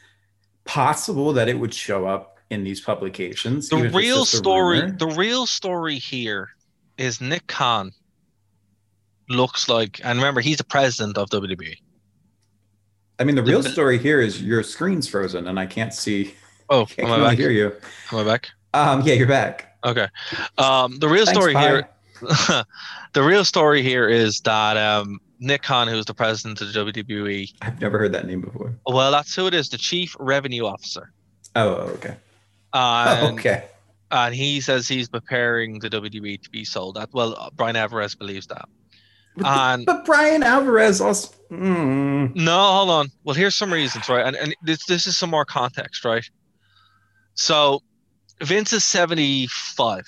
possible 0.66 1.34
that 1.34 1.48
it 1.50 1.58
would 1.58 1.74
show 1.74 2.06
up 2.06 2.38
in 2.52 2.64
these 2.64 2.82
publications. 2.82 3.70
The 3.70 3.78
even 3.78 3.88
if 3.88 3.94
it's 3.94 3.98
real 3.98 4.26
story, 4.26 4.92
the 4.92 5.08
real 5.08 5.46
story 5.48 5.98
here 5.98 6.50
is 7.02 7.20
Nick 7.22 7.48
Khan 7.48 7.92
looks 9.30 9.68
like, 9.70 10.00
and 10.04 10.20
remember, 10.20 10.42
he's 10.42 10.58
the 10.58 10.64
president 10.64 11.18
of 11.18 11.30
WWE. 11.30 11.76
I 13.20 13.24
mean, 13.24 13.36
the 13.36 13.42
the- 13.42 13.52
real 13.52 13.64
story 13.64 13.98
here 13.98 14.20
is 14.22 14.42
your 14.42 14.64
screen's 14.64 15.08
frozen 15.08 15.48
and 15.48 15.60
I 15.60 15.66
can't 15.66 15.94
see. 15.94 16.34
Oh, 16.70 16.86
Can't 16.86 17.08
am 17.10 17.22
I 17.22 17.28
back? 17.30 17.38
hear 17.38 17.52
you. 17.52 17.74
Am 18.12 18.20
I 18.20 18.24
back? 18.24 18.50
Um, 18.74 19.02
yeah, 19.02 19.14
you're 19.16 19.28
back. 19.28 19.78
Okay. 19.86 20.08
Um, 20.58 20.98
the 21.00 21.10
real 21.10 21.26
Thanks, 21.26 21.38
story 21.40 21.54
bye. 21.54 21.62
here, 21.62 21.90
the 23.14 23.24
real 23.24 23.44
story 23.44 23.82
here 23.82 24.08
is 24.08 24.40
that 24.42 24.78
um, 24.78 25.20
Nick 25.40 25.64
Khan, 25.64 25.88
who's 25.88 26.06
the 26.06 26.14
president 26.14 26.62
of 26.62 26.72
the 26.72 26.80
WWE, 27.04 27.52
I've 27.62 27.82
never 27.82 27.98
heard 28.00 28.14
that 28.14 28.26
name 28.28 28.42
before. 28.42 28.74
well, 28.88 29.12
that's 29.12 29.36
who 29.36 29.48
it 29.48 29.54
is, 29.54 29.70
the 29.70 29.78
chief 29.78 30.16
revenue 30.20 30.66
officer. 30.66 31.12
Oh, 31.56 31.74
okay. 31.96 32.16
And, 32.74 33.28
oh, 33.28 33.34
okay. 33.34 33.66
And 34.12 34.36
he 34.36 34.60
says 34.62 34.88
he's 34.88 35.08
preparing 35.10 35.80
the 35.80 35.90
WWE 35.90 36.42
to 36.42 36.50
be 36.50 36.66
sold. 36.66 36.98
Well, 37.14 37.36
uh, 37.40 37.50
Bryan 37.52 37.76
Alvarez 37.78 38.14
believes 38.16 38.48
that. 38.48 38.68
But, 39.38 39.48
and- 39.48 39.86
but 39.86 40.06
Bryan 40.06 40.44
Alvarez 40.44 41.00
also. 41.00 41.34
Mm. 41.50 42.36
No, 42.36 42.58
hold 42.74 42.90
on. 42.90 43.10
Well, 43.24 43.36
here's 43.36 43.56
some 43.56 43.72
reasons, 43.72 44.10
right? 44.10 44.26
And 44.26 44.36
and 44.36 44.54
this 44.64 44.86
this 44.86 45.08
is 45.08 45.16
some 45.18 45.30
more 45.30 45.46
context, 45.46 46.04
right? 46.04 46.24
So, 47.36 47.82
Vince 48.44 48.74
is 48.74 48.84
75. 48.84 50.04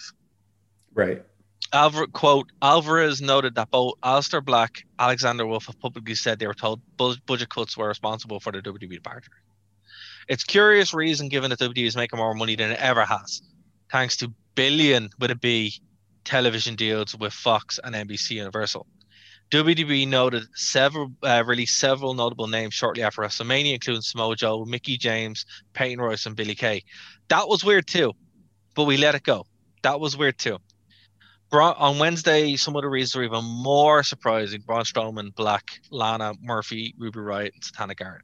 Right. 0.93 1.23
Alvar, 1.71 2.05
quote, 2.07 2.51
Alvarez 2.61 3.21
noted 3.21 3.55
that 3.55 3.71
both 3.71 3.93
Aleister 4.03 4.43
Black, 4.43 4.83
Alexander 4.99 5.45
Wolfe 5.47 5.65
have 5.67 5.79
publicly 5.79 6.13
said 6.15 6.37
they 6.37 6.45
were 6.47 6.53
told 6.53 6.81
bu- 6.97 7.15
budget 7.25 7.49
cuts 7.49 7.75
were 7.77 7.87
responsible 7.87 8.39
for 8.39 8.51
the 8.51 8.61
WWE 8.61 8.89
departure. 8.91 9.31
It's 10.27 10.43
curious 10.43 10.93
reason 10.93 11.29
given 11.29 11.49
that 11.49 11.59
WWE 11.59 11.85
is 11.87 11.95
making 11.95 12.17
more 12.19 12.35
money 12.35 12.55
than 12.55 12.71
it 12.71 12.79
ever 12.79 13.03
has, 13.05 13.41
thanks 13.91 14.17
to 14.17 14.33
billion 14.55 15.09
with 15.19 15.31
a 15.31 15.35
B 15.35 15.73
television 16.23 16.75
deals 16.75 17.15
with 17.15 17.33
Fox 17.33 17.79
and 17.83 17.95
NBC 17.95 18.31
Universal. 18.31 18.87
WWE 19.51 20.07
noted 20.07 20.43
several 20.55 21.11
uh, 21.21 21.43
released 21.45 21.77
several 21.77 22.13
notable 22.13 22.47
names 22.47 22.73
shortly 22.73 23.03
after 23.03 23.21
WrestleMania, 23.21 23.75
including 23.75 24.01
Samoa 24.01 24.35
Joe, 24.35 24.65
Mickie 24.65 24.97
James, 24.97 25.45
Peyton 25.73 26.01
Royce, 26.01 26.25
and 26.25 26.35
Billie 26.35 26.55
Kay. 26.55 26.83
That 27.27 27.47
was 27.47 27.63
weird 27.63 27.85
too, 27.85 28.13
but 28.73 28.85
we 28.85 28.97
let 28.97 29.15
it 29.15 29.23
go. 29.23 29.45
That 29.83 29.99
was 29.99 30.17
weird 30.17 30.39
too. 30.39 30.57
Braun, 31.51 31.75
on 31.77 31.99
Wednesday, 31.99 32.55
some 32.55 32.75
of 32.75 32.81
the 32.81 32.89
reasons 32.89 33.15
were 33.15 33.23
even 33.25 33.45
more 33.45 34.01
surprising. 34.01 34.61
Braun 34.61 34.85
Strowman, 34.85 35.35
Black, 35.35 35.69
Lana, 35.91 36.33
Murphy, 36.41 36.95
Ruby 36.97 37.19
Riot, 37.19 37.53
and 37.53 37.63
Santana 37.63 37.93
Garrett. 37.93 38.23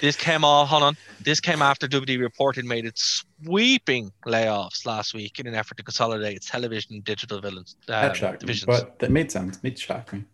This 0.00 0.16
came 0.16 0.42
all, 0.44 0.64
hold 0.66 0.82
on. 0.82 0.96
This 1.20 1.38
came 1.40 1.60
after 1.62 1.86
WWE 1.86 2.20
reported 2.20 2.64
made 2.64 2.84
its 2.86 3.24
sweeping 3.44 4.10
layoffs 4.26 4.86
last 4.86 5.12
week 5.14 5.38
in 5.38 5.46
an 5.46 5.54
effort 5.54 5.76
to 5.76 5.82
consolidate 5.82 6.36
its 6.36 6.48
television 6.50 6.94
and 6.94 7.04
digital 7.04 7.40
villains, 7.40 7.76
uh, 7.88 8.00
That 8.02 8.16
shocked 8.16 8.46
me, 8.46 8.54
but 8.66 8.98
that 9.00 9.10
made 9.10 9.30
sense. 9.30 9.58
It 9.62 9.78
shocked 9.78 10.12
me. 10.12 10.24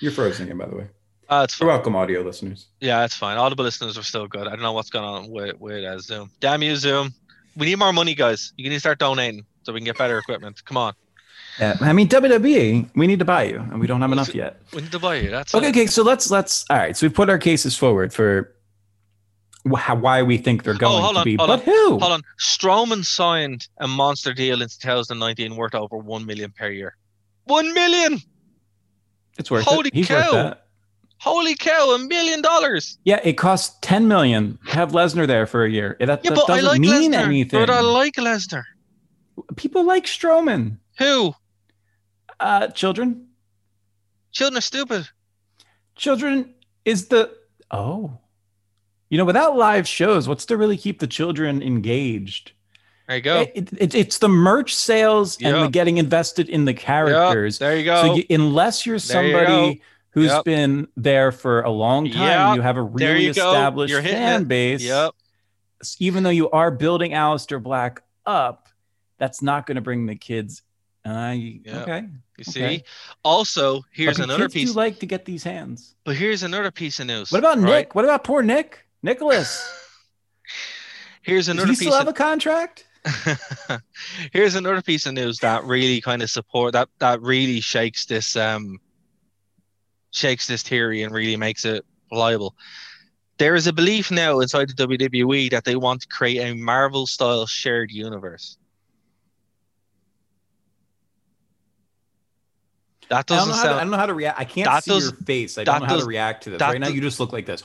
You're 0.00 0.12
frozen 0.12 0.46
again, 0.46 0.58
by 0.58 0.66
the 0.66 0.76
way. 0.76 0.86
uh, 1.28 1.42
it's 1.44 1.58
You're 1.60 1.68
welcome, 1.68 1.94
audio 1.96 2.20
listeners. 2.22 2.66
Yeah, 2.80 3.04
it's 3.04 3.14
fine. 3.14 3.38
Audible 3.38 3.64
listeners 3.64 3.96
are 3.96 4.02
still 4.02 4.26
good. 4.26 4.46
I 4.46 4.50
don't 4.50 4.60
know 4.62 4.72
what's 4.72 4.90
going 4.90 5.04
on 5.04 5.30
with, 5.30 5.58
with 5.60 5.84
uh, 5.84 5.98
Zoom. 6.00 6.30
Damn 6.40 6.62
you, 6.62 6.76
Zoom. 6.76 7.14
We 7.56 7.66
need 7.66 7.76
more 7.78 7.92
money, 7.92 8.14
guys. 8.14 8.52
You 8.56 8.68
need 8.68 8.76
to 8.76 8.80
start 8.80 8.98
donating 8.98 9.46
so 9.62 9.72
we 9.72 9.80
can 9.80 9.84
get 9.86 9.96
better 9.98 10.18
equipment. 10.18 10.62
Come 10.64 10.76
on. 10.76 10.94
Yeah, 11.58 11.74
I 11.80 11.94
mean 11.94 12.06
WWE, 12.08 12.90
we 12.94 13.06
need 13.06 13.18
to 13.20 13.24
buy 13.24 13.44
you, 13.44 13.60
and 13.60 13.80
we 13.80 13.86
don't 13.86 14.02
have 14.02 14.12
enough 14.12 14.34
yet. 14.34 14.60
We 14.74 14.82
need 14.82 14.92
to 14.92 14.98
buy 14.98 15.14
you. 15.14 15.30
That's 15.30 15.54
Okay, 15.54 15.68
it. 15.68 15.70
okay. 15.70 15.86
So 15.86 16.02
let's 16.02 16.30
let's. 16.30 16.66
All 16.68 16.76
right. 16.76 16.94
So 16.94 17.06
we've 17.06 17.14
put 17.14 17.30
our 17.30 17.38
cases 17.38 17.74
forward 17.78 18.12
for 18.12 18.52
why 19.70 20.22
we 20.22 20.38
think 20.38 20.62
they're 20.64 20.74
going 20.74 20.98
Oh, 20.98 21.00
hold 21.02 21.14
to 21.14 21.18
on, 21.20 21.24
be, 21.24 21.36
hold 21.36 21.48
but 21.48 21.58
on, 21.60 21.64
who? 21.64 21.98
Hold 21.98 22.12
on. 22.12 22.22
Strowman 22.40 23.04
signed 23.04 23.68
a 23.78 23.88
monster 23.88 24.32
deal 24.32 24.62
in 24.62 24.68
2019 24.68 25.56
worth 25.56 25.74
over 25.74 25.96
1 25.98 26.24
million 26.26 26.52
per 26.56 26.68
year. 26.70 26.96
1 27.44 27.72
million! 27.74 28.20
It's 29.38 29.50
worth 29.50 29.64
Holy 29.64 29.88
it. 29.88 29.94
He's 29.94 30.08
worth 30.10 30.24
cow. 30.24 30.32
that. 30.32 30.66
Holy 31.18 31.54
cow, 31.54 31.90
a 31.94 31.98
million 31.98 32.42
dollars! 32.42 32.98
Yeah, 33.04 33.20
it 33.24 33.34
costs 33.34 33.76
ten 33.80 34.06
million 34.08 34.58
to 34.66 34.72
have 34.72 34.92
Lesnar 34.92 35.26
there 35.26 35.46
for 35.46 35.64
a 35.64 35.70
year. 35.70 35.96
That, 36.00 36.24
Yeah, 36.24 36.30
that 36.30 36.34
but 36.34 36.50
I 36.50 36.56
doesn't 36.60 36.64
like 36.70 36.80
mean 36.80 37.12
Lesnar. 37.12 37.24
anything. 37.24 37.60
But 37.60 37.70
I 37.70 37.80
like 37.80 38.14
Lesnar. 38.16 38.64
People 39.56 39.84
like 39.84 40.04
Strowman. 40.04 40.78
Who? 40.98 41.34
Uh, 42.40 42.68
children. 42.68 43.28
Children 44.32 44.58
are 44.58 44.62
stupid. 44.62 45.08
Children 45.94 46.54
is 46.84 47.08
the 47.08 47.32
oh, 47.70 48.18
you 49.08 49.18
know, 49.18 49.24
without 49.24 49.56
live 49.56 49.86
shows, 49.86 50.28
what's 50.28 50.46
to 50.46 50.56
really 50.56 50.76
keep 50.76 50.98
the 51.00 51.06
children 51.06 51.62
engaged? 51.62 52.52
There 53.08 53.16
you 53.16 53.22
go. 53.22 53.40
It, 53.54 53.72
it, 53.78 53.94
it's 53.94 54.18
the 54.18 54.28
merch 54.28 54.74
sales 54.74 55.38
and 55.40 55.54
the 55.64 55.68
getting 55.68 55.98
invested 55.98 56.48
in 56.48 56.64
the 56.64 56.74
characters. 56.74 57.58
there 57.58 57.76
you 57.76 57.84
go. 57.84 58.02
So 58.02 58.14
you, 58.16 58.24
unless 58.30 58.84
you're 58.84 58.96
you 58.96 59.00
somebody 59.00 59.74
go. 59.76 59.80
who's 60.10 60.30
Yep. 60.32 60.44
been 60.44 60.88
there 60.96 61.30
for 61.30 61.60
a 61.62 61.70
long 61.70 62.10
time, 62.10 62.48
Yep. 62.50 62.56
you 62.56 62.62
have 62.62 62.76
a 62.76 62.82
really 62.82 63.24
you 63.24 63.30
established 63.30 63.94
fan 63.94 64.42
it. 64.42 64.48
base. 64.48 64.82
Yep. 64.82 65.12
Even 66.00 66.24
though 66.24 66.30
you 66.30 66.50
are 66.50 66.70
building 66.72 67.12
Aleister 67.12 67.62
Black 67.62 68.02
up, 68.24 68.68
that's 69.18 69.40
not 69.40 69.66
going 69.66 69.76
to 69.76 69.80
bring 69.82 70.06
the 70.06 70.16
kids. 70.16 70.62
Uh, 71.04 71.32
you- 71.36 71.60
Yep. 71.64 71.82
Okay. 71.88 72.08
You 72.38 72.44
see? 72.44 72.64
Okay. 72.64 72.84
Also, 73.22 73.82
here's 73.92 74.18
another 74.18 74.48
piece. 74.48 74.70
do 74.70 74.76
like 74.76 74.98
to 74.98 75.06
get 75.06 75.24
these 75.24 75.44
hands. 75.44 75.94
but 76.04 76.16
here's 76.16 76.42
another 76.42 76.70
piece 76.72 76.98
of 76.98 77.06
news. 77.06 77.30
What 77.30 77.38
about 77.38 77.58
right? 77.58 77.70
Nick? 77.86 77.94
What 77.94 78.04
about 78.04 78.24
poor 78.24 78.42
Nick? 78.42 78.85
Nicholas? 79.06 79.72
Here's 81.22 81.46
Does 81.46 81.48
another 81.54 81.66
he 81.68 81.72
piece. 81.72 81.78
still 81.78 81.92
have 81.96 82.08
of, 82.08 82.14
a 82.14 82.16
contract? 82.16 82.84
Here's 84.32 84.56
another 84.56 84.82
piece 84.82 85.06
of 85.06 85.14
news 85.14 85.38
that 85.38 85.62
really 85.64 86.00
kind 86.00 86.22
of 86.22 86.28
support 86.30 86.72
that 86.72 86.88
that 86.98 87.22
really 87.22 87.60
shakes 87.60 88.04
this 88.06 88.34
um 88.34 88.78
shakes 90.10 90.48
this 90.48 90.62
theory 90.64 91.02
and 91.04 91.14
really 91.14 91.36
makes 91.36 91.64
it 91.64 91.84
reliable. 92.10 92.56
There 93.38 93.54
is 93.54 93.66
a 93.68 93.72
belief 93.72 94.10
now 94.10 94.40
inside 94.40 94.70
the 94.70 94.86
WWE 94.88 95.50
that 95.50 95.64
they 95.64 95.76
want 95.76 96.00
to 96.02 96.08
create 96.08 96.40
a 96.40 96.54
Marvel 96.54 97.06
style 97.06 97.46
shared 97.46 97.92
universe. 97.92 98.56
That 103.08 103.18
I 103.18 103.22
don't, 103.22 103.36
doesn't 103.38 103.50
know 103.50 103.56
how 103.56 103.62
to, 103.68 103.74
I 103.76 103.80
don't 103.82 103.90
know 103.90 103.96
how 103.98 104.06
to 104.06 104.14
react. 104.14 104.40
I 104.40 104.44
can't 104.44 104.66
That 104.66 104.82
see 104.82 104.90
does- 104.90 105.04
your 105.04 105.12
face. 105.12 105.58
I 105.58 105.64
don't 105.64 105.80
know 105.80 105.86
how 105.86 105.94
does- 105.94 106.02
to 106.02 106.08
react 106.08 106.42
to 106.44 106.50
this. 106.50 106.60
Right 106.60 106.80
now, 106.80 106.88
you 106.88 107.00
just 107.00 107.20
look 107.20 107.32
like 107.32 107.46
this. 107.46 107.62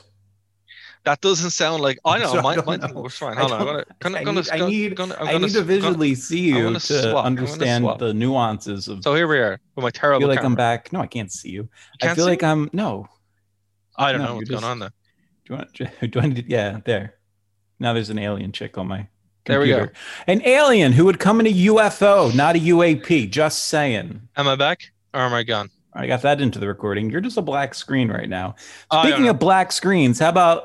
That 1.04 1.20
doesn't 1.20 1.50
sound 1.50 1.82
like 1.82 1.98
I 2.04 2.18
know 2.20 2.32
So 2.32 2.42
my, 2.42 2.54
don't 2.54 2.66
my 2.66 2.76
know. 2.76 3.08
fine. 3.08 3.36
I 3.38 3.42
on, 3.42 3.52
I'm 3.52 3.64
gonna, 3.66 3.84
gonna, 4.00 4.18
I 4.18 4.24
gonna, 4.24 4.40
need- 4.40 4.50
I 4.50 4.58
gonna- 4.58 4.70
need- 4.70 4.96
gonna, 4.96 5.14
I'm 5.18 5.28
I 5.28 5.32
gonna- 5.32 5.46
need 5.46 5.52
to 5.52 5.58
gonna- 5.60 5.66
visually 5.66 6.14
see 6.14 6.40
you 6.40 6.62
gonna 6.62 6.80
swap. 6.80 7.24
Understand 7.24 7.84
the 7.98 8.14
nuances 8.14 8.88
of. 8.88 9.02
So 9.02 9.14
here 9.14 9.26
we 9.26 9.38
are 9.38 9.60
with 9.76 9.82
my 9.82 9.88
I 9.88 10.18
feel 10.18 10.28
like 10.28 10.44
I'm 10.44 10.54
back. 10.54 10.92
No, 10.92 11.00
I 11.00 11.06
can't 11.06 11.30
see 11.32 11.50
you. 11.50 11.62
You 11.62 11.68
I 12.02 12.06
can't 12.06 12.16
feel 12.16 12.26
like 12.26 12.42
me? 12.42 12.48
I'm 12.48 12.70
no. 12.72 13.08
I 13.96 14.12
don't 14.12 14.20
no, 14.22 14.26
know 14.28 14.34
what's 14.36 14.48
just- 14.48 14.60
going 14.62 14.70
on 14.70 14.78
there. 14.78 14.92
Do 15.44 15.54
you 15.54 15.56
want? 15.56 16.10
Do 16.12 16.20
I 16.20 16.26
need? 16.26 16.46
Yeah, 16.48 16.80
there. 16.84 17.14
Now 17.80 17.92
there's 17.92 18.10
an 18.10 18.18
alien 18.18 18.52
chick 18.52 18.78
on 18.78 18.86
my. 18.88 19.08
There 19.44 19.58
we 19.58 19.68
go. 19.68 19.88
An 20.28 20.40
alien 20.46 20.92
who 20.92 21.04
would 21.06 21.18
come 21.18 21.40
in 21.40 21.48
a 21.48 21.52
UFO, 21.66 22.32
not 22.32 22.54
a 22.54 22.60
UAP. 22.60 23.28
Just 23.28 23.64
saying. 23.64 24.28
Am 24.36 24.46
I 24.46 24.54
back 24.54 24.82
or 25.12 25.20
am 25.20 25.34
I 25.34 25.42
gone? 25.42 25.68
I 25.94 26.06
got 26.06 26.22
that 26.22 26.40
into 26.40 26.60
the 26.60 26.68
recording. 26.68 27.10
You're 27.10 27.20
just 27.20 27.36
a 27.36 27.42
black 27.42 27.74
screen 27.74 28.08
right 28.08 28.28
now. 28.28 28.54
Speaking 29.00 29.28
of 29.28 29.40
black 29.40 29.72
screens, 29.72 30.20
how 30.20 30.28
about 30.28 30.64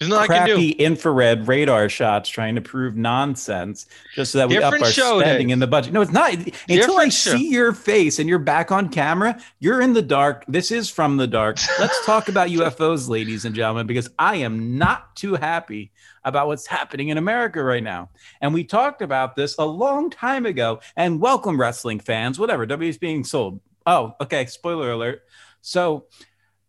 crappy 0.00 0.72
do. 0.72 0.82
infrared 0.84 1.46
radar 1.46 1.88
shots 1.88 2.28
trying 2.28 2.54
to 2.54 2.60
prove 2.60 2.96
nonsense 2.96 3.86
just 4.14 4.32
so 4.32 4.38
that 4.38 4.48
we 4.48 4.54
Different 4.54 4.82
up 4.82 4.88
our 4.88 5.20
spending 5.20 5.48
Dave. 5.48 5.52
in 5.52 5.58
the 5.58 5.66
budget. 5.66 5.92
No, 5.92 6.00
it's 6.00 6.12
not. 6.12 6.32
Until 6.68 6.98
I 6.98 7.08
show. 7.08 7.36
see 7.36 7.50
your 7.50 7.72
face 7.72 8.18
and 8.18 8.28
you're 8.28 8.38
back 8.38 8.72
on 8.72 8.88
camera, 8.88 9.40
you're 9.58 9.80
in 9.80 9.92
the 9.92 10.02
dark. 10.02 10.44
This 10.48 10.70
is 10.70 10.88
from 10.88 11.16
the 11.16 11.26
dark. 11.26 11.58
Let's 11.78 12.04
talk 12.06 12.28
about 12.28 12.48
UFOs, 12.50 13.08
ladies 13.08 13.44
and 13.44 13.54
gentlemen, 13.54 13.86
because 13.86 14.08
I 14.18 14.36
am 14.36 14.78
not 14.78 15.14
too 15.16 15.34
happy 15.34 15.92
about 16.24 16.46
what's 16.46 16.66
happening 16.66 17.08
in 17.08 17.18
America 17.18 17.62
right 17.62 17.82
now. 17.82 18.10
And 18.40 18.54
we 18.54 18.64
talked 18.64 19.02
about 19.02 19.36
this 19.36 19.56
a 19.58 19.64
long 19.64 20.10
time 20.10 20.46
ago. 20.46 20.80
And 20.96 21.20
welcome, 21.20 21.60
wrestling 21.60 22.00
fans, 22.00 22.38
whatever. 22.38 22.66
W 22.66 22.88
is 22.88 22.98
being 22.98 23.24
sold. 23.24 23.60
Oh, 23.86 24.14
okay. 24.20 24.46
Spoiler 24.46 24.92
alert. 24.92 25.22
So, 25.62 26.06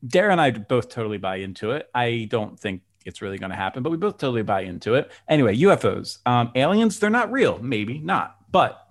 Dara 0.05 0.31
and 0.31 0.41
I 0.41 0.51
both 0.51 0.89
totally 0.89 1.17
buy 1.17 1.37
into 1.37 1.71
it. 1.71 1.89
I 1.93 2.27
don't 2.29 2.59
think 2.59 2.81
it's 3.05 3.21
really 3.21 3.37
going 3.37 3.49
to 3.49 3.55
happen, 3.55 3.83
but 3.83 3.89
we 3.89 3.97
both 3.97 4.17
totally 4.17 4.43
buy 4.43 4.61
into 4.61 4.95
it. 4.95 5.11
Anyway, 5.27 5.57
UFOs, 5.57 6.19
um, 6.25 6.51
aliens, 6.55 6.99
they're 6.99 7.09
not 7.09 7.31
real. 7.31 7.59
Maybe 7.59 7.99
not, 7.99 8.37
but 8.51 8.85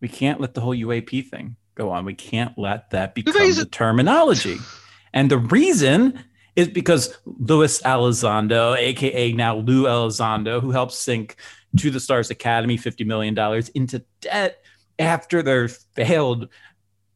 we 0.00 0.08
can't 0.08 0.40
let 0.40 0.54
the 0.54 0.60
whole 0.60 0.74
UAP 0.74 1.28
thing 1.28 1.56
go 1.74 1.90
on. 1.90 2.04
We 2.04 2.14
can't 2.14 2.56
let 2.58 2.90
that 2.90 3.14
become 3.14 3.32
the 3.32 3.66
terminology. 3.70 4.58
And 5.12 5.30
the 5.30 5.38
reason 5.38 6.22
is 6.56 6.68
because 6.68 7.16
Luis 7.24 7.82
Elizondo, 7.82 8.76
aka 8.76 9.32
now 9.32 9.56
Lou 9.56 9.84
Elizondo, 9.84 10.60
who 10.60 10.70
helped 10.70 10.92
sink 10.92 11.36
to 11.78 11.90
the 11.90 12.00
Stars 12.00 12.30
Academy 12.30 12.78
$50 12.78 13.06
million 13.06 13.36
into 13.74 14.04
debt 14.20 14.62
after 14.98 15.42
their 15.42 15.68
failed 15.68 16.48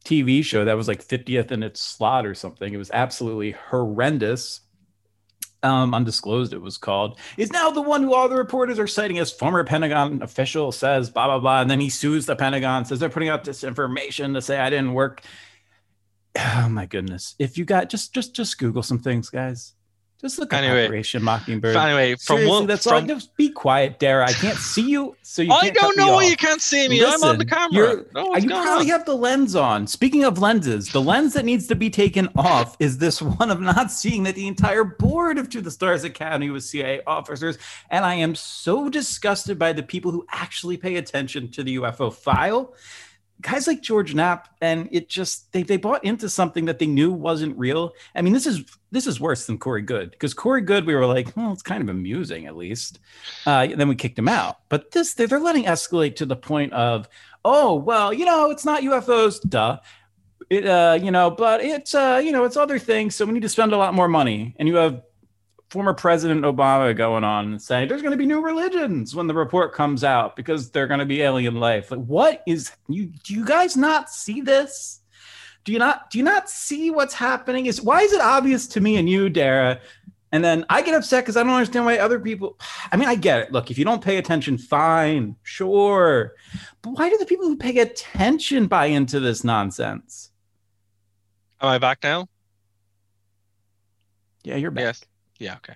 TV 0.05 0.43
show 0.43 0.65
that 0.65 0.77
was 0.77 0.87
like 0.87 1.05
50th 1.05 1.51
in 1.51 1.63
its 1.63 1.81
slot 1.81 2.25
or 2.25 2.33
something. 2.33 2.73
It 2.73 2.77
was 2.77 2.91
absolutely 2.91 3.51
horrendous. 3.51 4.61
Um, 5.61 5.93
undisclosed, 5.93 6.53
it 6.53 6.61
was 6.61 6.77
called, 6.77 7.19
is 7.35 7.51
now 7.51 7.69
the 7.69 7.81
one 7.81 8.01
who 8.01 8.13
all 8.13 8.29
the 8.29 8.37
reporters 8.37 8.79
are 8.79 8.87
citing 8.87 9.19
as 9.19 9.29
former 9.29 9.65
Pentagon 9.65 10.21
official 10.21 10.71
says 10.71 11.09
blah 11.09 11.27
blah 11.27 11.39
blah, 11.39 11.61
and 11.61 11.69
then 11.69 11.81
he 11.81 11.89
sues 11.89 12.25
the 12.25 12.35
Pentagon, 12.35 12.85
says 12.85 12.99
they're 12.99 13.09
putting 13.09 13.27
out 13.27 13.43
disinformation 13.43 14.33
to 14.35 14.41
say 14.41 14.57
I 14.57 14.69
didn't 14.69 14.93
work. 14.93 15.21
Oh 16.55 16.69
my 16.69 16.85
goodness! 16.85 17.35
If 17.39 17.57
you 17.57 17.65
got 17.65 17.89
just 17.89 18.13
just 18.13 18.33
just 18.33 18.57
Google 18.57 18.83
some 18.83 18.99
things, 18.99 19.29
guys. 19.29 19.73
Just 20.21 20.37
look 20.37 20.51
at 20.51 20.65
Anyway. 20.65 20.85
Operation 20.85 21.23
Mockingbird. 21.23 21.77
Anyway, 21.77 22.15
from 22.15 22.37
Seriously, 22.37 22.49
one, 22.49 22.67
that's 22.67 22.85
all. 22.85 22.99
from, 22.99 23.07
Just 23.07 23.35
be 23.37 23.49
quiet, 23.49 23.99
Dara. 23.99 24.27
I 24.27 24.33
can't 24.33 24.57
see 24.57 24.89
you, 24.89 25.15
so 25.21 25.41
you 25.41 25.53
I 25.53 25.69
don't 25.69 25.95
know 25.95 26.11
why 26.11 26.25
you 26.25 26.35
can't 26.35 26.61
see 26.61 26.89
me. 26.89 27.01
I'm 27.01 27.23
on 27.23 27.37
the 27.37 27.45
camera. 27.45 28.03
No, 28.13 28.35
you 28.35 28.49
probably 28.49 28.91
on? 28.91 28.99
have 28.99 29.05
the 29.05 29.15
lens 29.15 29.55
on. 29.55 29.87
Speaking 29.87 30.25
of 30.25 30.37
lenses, 30.37 30.89
the 30.89 31.01
lens 31.01 31.33
that 31.33 31.45
needs 31.45 31.67
to 31.67 31.75
be 31.75 31.89
taken 31.89 32.27
off 32.35 32.75
is 32.79 32.97
this 32.97 33.21
one 33.39 33.49
of 33.49 33.61
not 33.61 33.91
seeing 33.91 34.23
that 34.23 34.35
the 34.35 34.47
entire 34.47 34.83
board 34.83 35.37
of 35.37 35.49
To 35.51 35.61
the 35.61 35.71
Stars 35.71 36.03
Academy 36.03 36.49
was 36.49 36.69
CIA 36.69 37.01
officers. 37.07 37.57
And 37.89 38.03
I 38.03 38.15
am 38.15 38.35
so 38.35 38.89
disgusted 38.89 39.57
by 39.57 39.71
the 39.71 39.83
people 39.83 40.11
who 40.11 40.25
actually 40.31 40.75
pay 40.75 40.97
attention 40.97 41.49
to 41.51 41.63
the 41.63 41.77
UFO 41.77 42.13
file. 42.13 42.73
Guys 43.41 43.67
like 43.67 43.81
George 43.81 44.13
Knapp, 44.13 44.49
and 44.61 44.89
it 44.91 45.07
just 45.07 45.51
they, 45.53 45.63
they 45.63 45.77
bought 45.77 46.03
into 46.03 46.29
something 46.29 46.65
that 46.65 46.77
they 46.79 46.87
knew 46.87 47.11
wasn't 47.11 47.57
real. 47.57 47.93
I 48.13 48.21
mean, 48.21 48.33
this 48.33 48.45
is 48.45 48.65
this 48.91 49.07
is 49.07 49.19
worse 49.19 49.47
than 49.47 49.57
Corey 49.57 49.81
Goode 49.81 50.11
because 50.11 50.33
Corey 50.33 50.61
Goode, 50.61 50.85
we 50.85 50.93
were 50.93 51.05
like, 51.05 51.35
well, 51.37 51.53
it's 51.53 51.63
kind 51.63 51.81
of 51.81 51.89
amusing 51.89 52.47
at 52.47 52.57
least. 52.57 52.99
Uh, 53.45 53.67
then 53.67 53.87
we 53.87 53.95
kicked 53.95 54.19
him 54.19 54.27
out. 54.27 54.57
But 54.67 54.91
this 54.91 55.13
they're, 55.13 55.27
they're 55.27 55.39
letting 55.39 55.63
escalate 55.65 56.17
to 56.17 56.25
the 56.25 56.35
point 56.35 56.73
of 56.73 57.07
oh 57.45 57.75
well 57.75 58.13
you 58.13 58.25
know 58.25 58.51
it's 58.51 58.65
not 58.65 58.83
ufos 58.83 59.39
duh 59.47 59.77
it 60.49 60.65
uh 60.65 60.97
you 61.01 61.11
know 61.11 61.29
but 61.29 61.61
it's 61.61 61.95
uh 61.95 62.21
you 62.23 62.31
know 62.31 62.43
it's 62.43 62.57
other 62.57 62.79
things 62.79 63.15
so 63.15 63.25
we 63.25 63.31
need 63.31 63.41
to 63.41 63.49
spend 63.49 63.71
a 63.71 63.77
lot 63.77 63.93
more 63.93 64.07
money 64.07 64.55
and 64.59 64.67
you 64.67 64.75
have 64.75 65.01
former 65.69 65.93
President 65.93 66.41
Obama 66.41 66.95
going 66.95 67.23
on 67.23 67.51
and 67.51 67.61
saying 67.61 67.87
there's 67.87 68.01
going 68.01 68.11
to 68.11 68.17
be 68.17 68.25
new 68.25 68.41
religions 68.41 69.15
when 69.15 69.27
the 69.27 69.33
report 69.33 69.73
comes 69.73 70.03
out 70.03 70.35
because 70.35 70.71
they're 70.71 70.87
going 70.87 70.99
to 70.99 71.05
be 71.05 71.21
alien 71.21 71.55
life. 71.55 71.91
Like, 71.91 72.03
what 72.05 72.43
is 72.47 72.71
you? 72.87 73.11
Do 73.23 73.33
you 73.33 73.45
guys 73.45 73.77
not 73.77 74.09
see 74.09 74.41
this? 74.41 75.01
Do 75.63 75.71
you 75.71 75.79
not? 75.79 76.09
Do 76.09 76.17
you 76.17 76.23
not 76.23 76.49
see 76.49 76.89
what's 76.89 77.13
happening? 77.13 77.67
Is 77.67 77.81
why 77.81 78.01
is 78.01 78.13
it 78.13 78.21
obvious 78.21 78.67
to 78.69 78.81
me 78.81 78.97
and 78.97 79.09
you, 79.09 79.29
Dara? 79.29 79.79
And 80.31 80.43
then 80.43 80.63
I 80.69 80.83
get 80.83 80.93
upset 80.93 81.23
because 81.23 81.37
I 81.37 81.43
don't 81.43 81.53
understand 81.53 81.85
why 81.85 81.97
other 81.97 82.19
people. 82.19 82.59
I 82.91 82.97
mean, 82.97 83.09
I 83.09 83.15
get 83.15 83.39
it. 83.39 83.51
Look, 83.51 83.71
if 83.71 83.79
you 83.79 83.85
don't 83.85 84.03
pay 84.03 84.17
attention, 84.17 84.59
fine, 84.59 85.35
sure. 85.41 86.35
But 86.83 86.91
why 86.91 87.09
do 87.09 87.17
the 87.17 87.25
people 87.25 87.47
who 87.47 87.57
pay 87.57 87.79
attention 87.79 88.67
buy 88.67 88.85
into 88.85 89.19
this 89.19 89.43
nonsense? 89.43 90.31
Am 91.61 91.69
I 91.69 91.79
back 91.79 91.99
now? 92.03 92.27
Yeah, 94.43 94.55
you're 94.55 94.71
back. 94.71 94.83
Yes. 94.83 95.03
Yeah. 95.39 95.55
Okay. 95.57 95.73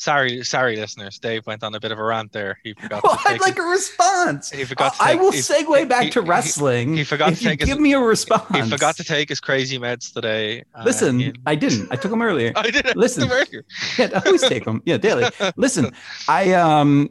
Sorry, 0.00 0.44
sorry, 0.44 0.76
listeners. 0.76 1.18
Dave 1.18 1.44
went 1.44 1.64
on 1.64 1.74
a 1.74 1.80
bit 1.80 1.90
of 1.90 1.98
a 1.98 2.04
rant 2.04 2.30
there. 2.32 2.56
He 2.62 2.72
forgot. 2.74 3.02
Well, 3.02 3.16
to 3.16 3.20
I'd 3.28 3.32
take 3.32 3.40
like 3.40 3.58
a 3.58 3.62
response. 3.62 4.48
He 4.50 4.64
forgot 4.64 4.94
to 4.94 5.02
I 5.02 5.16
will 5.16 5.32
he- 5.32 5.38
segue 5.38 5.88
back 5.88 6.04
he- 6.04 6.10
to 6.10 6.20
wrestling. 6.20 6.96
he 6.96 7.02
forgot 7.02 7.34
to 7.34 7.40
take 7.42 7.58
his- 7.60 7.68
give 7.68 7.80
me 7.80 7.94
a 7.94 7.98
response. 8.00 8.44
He 8.54 8.62
forgot 8.70 8.94
to 8.98 9.04
take 9.04 9.28
his 9.28 9.40
crazy 9.40 9.76
meds 9.76 10.12
today. 10.12 10.62
uh, 10.72 10.84
Listen, 10.84 11.18
he- 11.18 11.34
I 11.46 11.56
didn't. 11.56 11.88
I 11.90 11.96
took 11.96 12.12
them 12.12 12.22
earlier. 12.22 12.52
I 12.56 12.70
did 12.70 12.86
it. 12.86 12.96
Listen. 12.96 13.28
yeah, 13.98 14.08
I 14.14 14.22
always 14.24 14.42
take 14.42 14.64
them. 14.64 14.82
Yeah, 14.86 14.98
daily. 14.98 15.28
Listen, 15.56 15.92
I 16.28 16.52
um, 16.52 17.10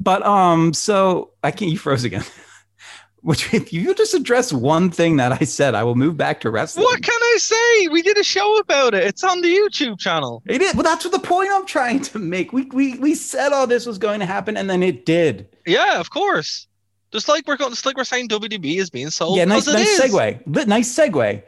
but 0.00 0.26
um, 0.26 0.74
so 0.74 1.30
I 1.44 1.52
can't. 1.52 1.70
You 1.70 1.78
froze 1.78 2.02
again. 2.02 2.24
Which, 3.22 3.54
if 3.54 3.72
you 3.72 3.94
just 3.94 4.14
address 4.14 4.52
one 4.52 4.90
thing 4.90 5.16
that 5.16 5.40
I 5.40 5.44
said, 5.44 5.74
I 5.76 5.84
will 5.84 5.94
move 5.94 6.16
back 6.16 6.40
to 6.40 6.50
wrestling. 6.50 6.84
What 6.84 7.02
can 7.02 7.14
I 7.22 7.36
say? 7.38 7.88
We 7.88 8.02
did 8.02 8.18
a 8.18 8.24
show 8.24 8.58
about 8.58 8.94
it. 8.94 9.04
It's 9.04 9.22
on 9.22 9.40
the 9.42 9.48
YouTube 9.48 9.98
channel. 10.00 10.42
It 10.46 10.60
is. 10.60 10.74
Well, 10.74 10.82
that's 10.82 11.04
what 11.04 11.12
the 11.12 11.20
point 11.20 11.48
I'm 11.52 11.64
trying 11.64 12.00
to 12.02 12.18
make. 12.18 12.52
We 12.52 12.64
we 12.66 12.98
we 12.98 13.14
said 13.14 13.52
all 13.52 13.66
this 13.68 13.86
was 13.86 13.96
going 13.98 14.18
to 14.20 14.26
happen, 14.26 14.56
and 14.56 14.68
then 14.68 14.82
it 14.82 15.06
did. 15.06 15.48
Yeah, 15.66 16.00
of 16.00 16.10
course. 16.10 16.66
Just 17.12 17.28
like 17.28 17.46
we're 17.46 17.56
going, 17.56 17.70
just 17.70 17.86
like 17.86 17.96
we're 17.96 18.04
saying 18.04 18.28
WDB 18.28 18.78
is 18.78 18.90
being 18.90 19.10
sold. 19.10 19.36
yeah, 19.36 19.44
nice, 19.44 19.66
nice 19.66 19.86
is. 20.00 20.12
segue. 20.12 20.42
Li- 20.46 20.64
Nice 20.64 20.96
segue. 20.96 21.42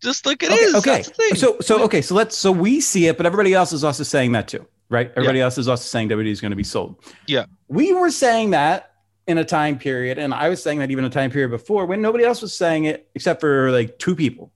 Just 0.00 0.24
like 0.26 0.42
it 0.44 0.50
okay, 0.52 0.60
is. 0.60 0.74
okay. 0.76 0.90
That's 0.92 1.08
the 1.08 1.14
thing. 1.14 1.34
So 1.34 1.56
so 1.60 1.82
okay, 1.84 2.00
so 2.00 2.14
let's 2.14 2.38
so 2.38 2.52
we 2.52 2.80
see 2.80 3.06
it, 3.06 3.16
but 3.16 3.26
everybody 3.26 3.52
else 3.52 3.72
is 3.72 3.82
also 3.84 4.04
saying 4.04 4.32
that 4.32 4.46
too, 4.48 4.64
right? 4.88 5.10
Everybody 5.16 5.40
else 5.40 5.58
is 5.58 5.66
also 5.68 5.82
saying 5.82 6.08
WWE 6.08 6.30
is 6.30 6.40
going 6.40 6.52
to 6.52 6.56
be 6.56 6.62
sold. 6.64 7.02
Yeah. 7.26 7.46
We 7.66 7.92
were 7.92 8.10
saying 8.10 8.50
that 8.50 8.87
in 9.28 9.38
a 9.38 9.44
time 9.44 9.78
period, 9.78 10.18
and 10.18 10.34
I 10.34 10.48
was 10.48 10.60
saying 10.62 10.78
that 10.80 10.90
even 10.90 11.04
a 11.04 11.10
time 11.10 11.30
period 11.30 11.50
before 11.50 11.86
when 11.86 12.00
nobody 12.02 12.24
else 12.24 12.42
was 12.42 12.56
saying 12.56 12.84
it 12.84 13.08
except 13.14 13.40
for 13.40 13.70
like 13.70 13.98
two 13.98 14.16
people. 14.16 14.50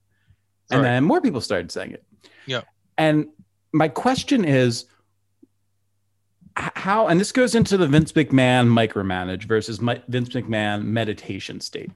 And 0.71 0.81
Right. 0.81 0.89
then 0.89 1.03
more 1.03 1.21
people 1.21 1.39
started 1.41 1.71
saying 1.71 1.91
it. 1.91 2.03
Yeah. 2.47 2.61
And 2.97 3.27
my 3.71 3.87
question 3.87 4.43
is 4.43 4.85
how 6.55 7.07
and 7.07 7.19
this 7.19 7.31
goes 7.31 7.55
into 7.55 7.77
the 7.77 7.87
Vince 7.87 8.11
McMahon 8.11 8.67
micromanage 8.67 9.43
versus 9.43 9.77
Vince 9.79 10.29
McMahon 10.29 10.83
meditation 10.83 11.59
state 11.59 11.91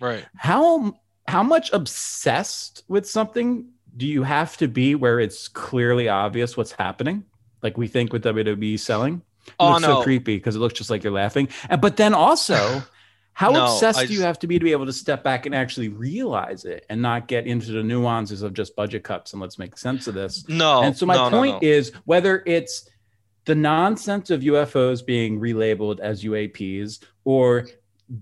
right. 0.00 0.24
how 0.36 0.94
how 1.26 1.42
much 1.42 1.70
obsessed 1.74 2.84
with 2.88 3.08
something 3.08 3.68
do 3.98 4.06
you 4.06 4.22
have 4.22 4.56
to 4.56 4.66
be 4.68 4.94
where 4.94 5.20
it's 5.20 5.46
clearly 5.48 6.08
obvious 6.08 6.56
what's 6.56 6.72
happening 6.72 7.22
like 7.62 7.76
we 7.76 7.86
think 7.86 8.10
with 8.12 8.24
WWE 8.24 8.78
selling 8.78 9.20
Oh 9.58 9.70
looks 9.70 9.82
no. 9.82 9.88
so 9.88 10.02
creepy 10.02 10.36
because 10.36 10.56
it 10.56 10.60
looks 10.60 10.74
just 10.74 10.90
like 10.90 11.02
you're 11.02 11.12
laughing 11.12 11.48
and 11.68 11.80
but 11.80 11.96
then 11.96 12.14
also 12.14 12.82
how 13.32 13.50
No, 13.52 13.64
obsessed 13.64 13.98
I 13.98 14.06
do 14.06 14.14
you 14.14 14.22
have 14.22 14.38
to 14.40 14.46
be 14.46 14.58
to 14.58 14.64
be 14.64 14.72
able 14.72 14.86
to 14.86 14.92
step 14.92 15.22
back 15.22 15.46
and 15.46 15.54
actually 15.54 15.88
realize 15.88 16.64
it 16.64 16.84
and 16.88 17.00
not 17.00 17.28
get 17.28 17.46
into 17.46 17.72
the 17.72 17.82
nuances 17.82 18.42
of 18.42 18.54
just 18.54 18.74
budget 18.76 19.04
cuts 19.04 19.32
and 19.32 19.40
let's 19.40 19.58
make 19.58 19.76
sense 19.78 20.06
of 20.06 20.14
this 20.14 20.48
No. 20.48 20.82
and 20.82 20.96
so 20.96 21.06
my 21.06 21.16
no, 21.16 21.30
point 21.30 21.62
is 21.62 21.92
whether 22.04 22.42
it's 22.46 22.88
the 23.44 23.54
nonsense 23.54 24.30
of 24.30 24.42
UFOs 24.42 25.04
being 25.04 25.40
relabeled 25.40 26.00
as 26.00 26.22
UAPs 26.22 26.98
or 27.24 27.66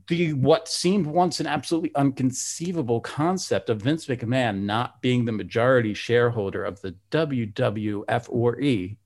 the 0.08 0.32
what 0.34 0.68
seemed 0.68 1.06
once 1.06 1.38
an 1.40 1.46
absolutely 1.46 1.94
unconceivable 1.94 3.00
concept 3.00 3.70
of 3.70 3.82
Vince 3.82 4.06
McMahon 4.06 4.62
not 4.62 5.00
being 5.00 5.24
the 5.24 5.32
majority 5.32 5.94
shareholder 5.94 6.64
of 6.64 6.80
the 6.80 6.94
WWF 7.10 8.26
or 8.28 8.60
E. 8.60 8.96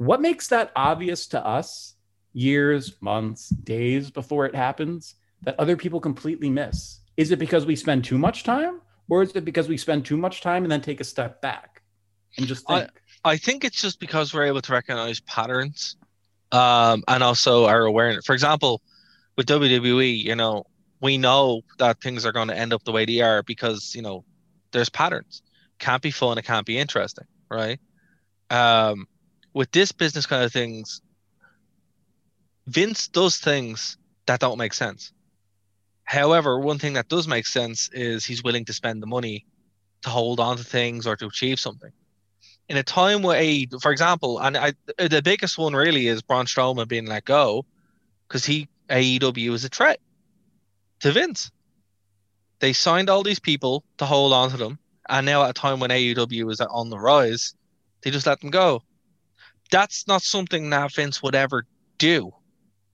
What 0.00 0.22
makes 0.22 0.48
that 0.48 0.72
obvious 0.74 1.26
to 1.26 1.46
us 1.46 1.94
years, 2.32 2.94
months, 3.02 3.50
days 3.50 4.10
before 4.10 4.46
it 4.46 4.54
happens 4.54 5.16
that 5.42 5.60
other 5.60 5.76
people 5.76 6.00
completely 6.00 6.48
miss? 6.48 7.00
Is 7.18 7.32
it 7.32 7.38
because 7.38 7.66
we 7.66 7.76
spend 7.76 8.02
too 8.02 8.16
much 8.16 8.42
time 8.42 8.80
or 9.10 9.22
is 9.22 9.32
it 9.32 9.44
because 9.44 9.68
we 9.68 9.76
spend 9.76 10.06
too 10.06 10.16
much 10.16 10.40
time 10.40 10.62
and 10.62 10.72
then 10.72 10.80
take 10.80 11.02
a 11.02 11.04
step 11.04 11.42
back 11.42 11.82
and 12.38 12.46
just 12.46 12.64
I- 12.70 12.78
think? 12.78 12.92
I 13.26 13.36
think 13.36 13.62
it's 13.62 13.82
just 13.82 14.00
because 14.00 14.32
we're 14.32 14.46
able 14.46 14.62
to 14.62 14.72
recognize 14.72 15.20
patterns, 15.20 15.96
um, 16.50 17.04
and 17.06 17.22
also 17.22 17.66
our 17.66 17.82
awareness. 17.82 18.24
For 18.24 18.32
example, 18.32 18.80
with 19.36 19.44
WWE, 19.44 20.24
you 20.24 20.34
know, 20.34 20.64
we 21.02 21.18
know 21.18 21.60
that 21.78 22.00
things 22.00 22.24
are 22.24 22.32
going 22.32 22.48
to 22.48 22.56
end 22.56 22.72
up 22.72 22.84
the 22.84 22.92
way 22.92 23.04
they 23.04 23.20
are 23.20 23.42
because 23.42 23.94
you 23.94 24.00
know 24.00 24.24
there's 24.72 24.88
patterns. 24.88 25.42
Can't 25.78 26.00
be 26.00 26.10
fun. 26.10 26.38
It 26.38 26.46
can't 26.46 26.64
be 26.64 26.78
interesting, 26.78 27.26
right? 27.50 27.78
Um, 28.48 29.06
with 29.52 29.70
this 29.72 29.92
business 29.92 30.26
kind 30.26 30.44
of 30.44 30.52
things, 30.52 31.00
Vince 32.66 33.08
does 33.08 33.38
things 33.38 33.96
that 34.26 34.40
don't 34.40 34.58
make 34.58 34.74
sense. 34.74 35.12
However, 36.04 36.58
one 36.58 36.78
thing 36.78 36.94
that 36.94 37.08
does 37.08 37.26
make 37.28 37.46
sense 37.46 37.88
is 37.92 38.24
he's 38.24 38.42
willing 38.42 38.64
to 38.66 38.72
spend 38.72 39.02
the 39.02 39.06
money 39.06 39.46
to 40.02 40.10
hold 40.10 40.40
on 40.40 40.56
to 40.56 40.64
things 40.64 41.06
or 41.06 41.16
to 41.16 41.26
achieve 41.26 41.60
something. 41.60 41.92
In 42.68 42.76
a 42.76 42.82
time 42.82 43.22
where 43.22 43.64
for 43.82 43.90
example 43.90 44.38
and 44.38 44.56
I, 44.56 44.72
the 44.96 45.22
biggest 45.24 45.58
one 45.58 45.74
really 45.74 46.06
is 46.06 46.22
Braun 46.22 46.46
Strowman 46.46 46.86
being 46.88 47.06
let 47.06 47.24
go 47.24 47.66
because 48.28 48.44
he 48.44 48.68
AEW 48.88 49.52
is 49.52 49.64
a 49.64 49.68
threat 49.68 50.00
to 51.00 51.12
Vince. 51.12 51.50
They 52.60 52.72
signed 52.72 53.10
all 53.10 53.22
these 53.22 53.40
people 53.40 53.82
to 53.98 54.04
hold 54.04 54.32
on 54.32 54.50
to 54.50 54.56
them 54.56 54.78
and 55.08 55.26
now 55.26 55.42
at 55.42 55.50
a 55.50 55.52
time 55.52 55.80
when 55.80 55.90
AEW 55.90 56.50
is 56.52 56.60
on 56.60 56.90
the 56.90 56.98
rise 56.98 57.54
they 58.02 58.10
just 58.10 58.26
let 58.26 58.40
them 58.40 58.50
go 58.50 58.82
that's 59.70 60.06
not 60.06 60.22
something 60.22 60.70
that 60.70 60.92
Vince 60.94 61.22
would 61.22 61.34
ever 61.34 61.66
do 61.98 62.32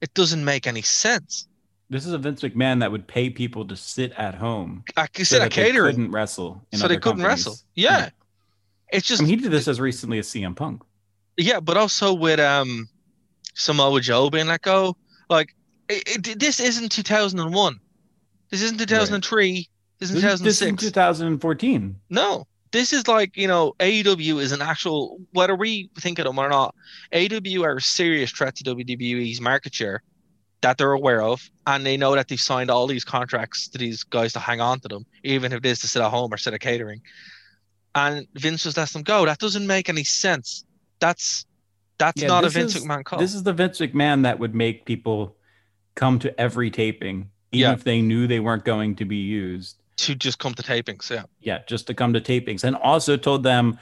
it 0.01 0.13
doesn't 0.15 0.45
make 0.45 0.67
any 0.67 0.83
sense 0.83 1.49
This 1.91 2.05
is 2.07 2.13
a 2.13 2.19
Vince 2.19 2.43
McMahon 2.43 2.81
that 2.81 2.91
would 2.93 3.07
pay 3.07 3.31
people 3.31 3.67
to 3.69 3.77
sit 3.77 4.13
at 4.13 4.35
home 4.35 4.85
I 4.97 5.07
so 5.17 5.23
sit 5.25 5.39
that 5.39 5.45
at 5.47 5.53
they 5.53 5.65
catering 5.67 5.95
couldn't 5.95 6.11
wrestle. 6.13 6.63
in 6.73 6.79
so 6.79 6.89
they 6.89 6.95
couldn't 6.97 7.19
companies. 7.23 7.47
wrestle 7.47 7.57
yeah 7.75 8.11
it's 8.93 9.09
I 9.11 9.13
just 9.13 9.23
mean, 9.23 9.31
he 9.31 9.37
did 9.37 9.51
this 9.51 9.67
as 9.69 9.81
recently 9.81 10.19
as 10.21 10.29
CM 10.29 10.55
Punk. 10.55 10.83
Yeah, 11.37 11.59
but 11.59 11.77
also 11.77 12.15
with 12.15 12.39
um 12.39 12.89
Samoa 13.55 14.01
Joe 14.01 14.31
being 14.31 14.47
let 14.47 14.63
go, 14.63 14.97
like 15.29 15.57
it, 15.89 16.29
it, 16.29 16.39
this 16.39 16.61
isn't 16.61 16.91
2001. 16.93 17.81
This 18.51 18.63
isn't 18.63 18.79
2003. 18.79 19.69
This 19.99 20.11
isn't 20.11 20.23
This 20.23 20.35
is- 20.35 20.41
this 20.41 20.63
is 20.63 20.69
2006. 20.83 20.93
2014. 20.93 21.97
No, 22.11 22.47
this 22.77 22.93
is 22.93 23.09
like 23.09 23.37
you 23.37 23.49
know 23.49 23.75
AEW 23.81 24.41
is 24.41 24.53
an 24.53 24.63
actual 24.63 25.19
whether 25.33 25.55
we 25.57 25.91
think 25.99 26.19
of 26.19 26.25
them 26.27 26.39
or 26.39 26.49
not. 26.49 26.75
AEW 27.13 27.63
are 27.65 27.77
a 27.77 27.81
serious 27.81 28.31
threat 28.31 28.55
to 28.57 28.65
WWE's 28.65 29.41
market 29.41 29.75
share 29.75 30.03
that 30.63 30.79
they're 30.79 30.93
aware 30.93 31.23
of, 31.23 31.49
and 31.67 31.85
they 31.87 31.97
know 31.97 32.15
that 32.15 32.29
they've 32.29 32.41
signed 32.41 32.71
all 32.71 32.87
these 32.87 33.05
contracts 33.05 33.69
to 33.69 33.79
these 33.79 34.03
guys 34.03 34.33
to 34.33 34.39
hang 34.39 34.61
on 34.61 34.81
to 34.81 34.89
them, 34.89 35.05
even 35.23 35.53
if 35.53 35.59
it 35.59 35.67
is 35.67 35.79
to 35.81 35.89
sit 35.89 36.03
at 36.03 36.11
home 36.11 36.33
or 36.33 36.37
sit 36.37 36.55
at 36.55 36.61
catering. 36.61 37.01
And 37.95 38.27
Vince 38.35 38.65
just 38.65 38.77
lets 38.77 38.93
them 38.93 39.03
go. 39.03 39.25
That 39.27 39.39
doesn't 39.39 39.67
make 39.67 39.89
any 39.89 40.05
sense. 40.05 40.65
That's 41.01 41.47
that's 41.99 42.21
Yeah, 42.21 42.29
not 42.29 42.45
a 42.45 42.51
Vince 42.51 42.77
is- 42.77 42.85
McMahon 42.85 43.05
call. 43.05 43.19
This 43.19 43.35
is 43.35 43.43
the 43.43 43.53
Vince 43.55 43.81
McMahon 43.81 44.23
that 44.25 44.39
would 44.39 44.55
make 44.55 44.85
people 44.85 45.37
come 45.95 46.19
to 46.19 46.39
every 46.41 46.71
taping, 46.71 47.31
even 47.53 47.71
Yeah. 47.71 47.73
if 47.73 47.85
they 47.85 48.03
knew 48.03 48.27
they 48.27 48.41
weren't 48.41 48.65
going 48.67 48.97
to 48.97 49.05
be 49.07 49.17
used. 49.17 49.77
To 49.99 50.15
just 50.15 50.39
come 50.39 50.55
to 50.55 50.63
tapings. 50.63 51.11
Yeah. 51.11 51.25
Yeah, 51.41 51.61
just 51.67 51.87
to 51.89 51.95
come 51.95 52.13
to 52.13 52.21
tapings, 52.21 52.65
and 52.65 52.77
also 52.77 53.17
told 53.17 53.43
them 53.43 53.79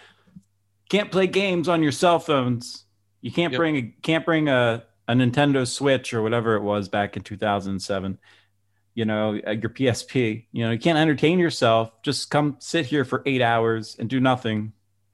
can't 0.89 1.11
play 1.11 1.27
games 1.27 1.69
on 1.69 1.83
your 1.83 1.93
cell 1.93 2.19
phones. 2.19 2.85
You 3.21 3.33
can't 3.33 3.53
Yep. 3.53 3.59
bring 3.59 3.77
a 3.77 3.83
can't 4.03 4.25
bring 4.25 4.49
a 4.49 4.85
a 5.09 5.13
Nintendo 5.15 5.67
Switch 5.67 6.15
or 6.15 6.23
whatever 6.23 6.55
it 6.57 6.63
was 6.63 6.89
back 6.89 7.17
in 7.17 7.23
2007. 7.23 8.19
You 8.95 9.05
know, 9.05 9.33
your 9.33 9.71
PSP. 9.71 10.47
You 10.53 10.65
know, 10.67 10.71
you 10.71 10.79
can't 10.79 10.99
entertain 10.99 11.39
yourself. 11.39 11.91
Just 12.03 12.31
come 12.31 12.57
sit 12.61 12.87
here 12.87 13.05
for 13.05 13.23
eight 13.27 13.43
hours 13.43 13.97
and 13.99 14.09
do 14.09 14.21
nothing. 14.21 14.73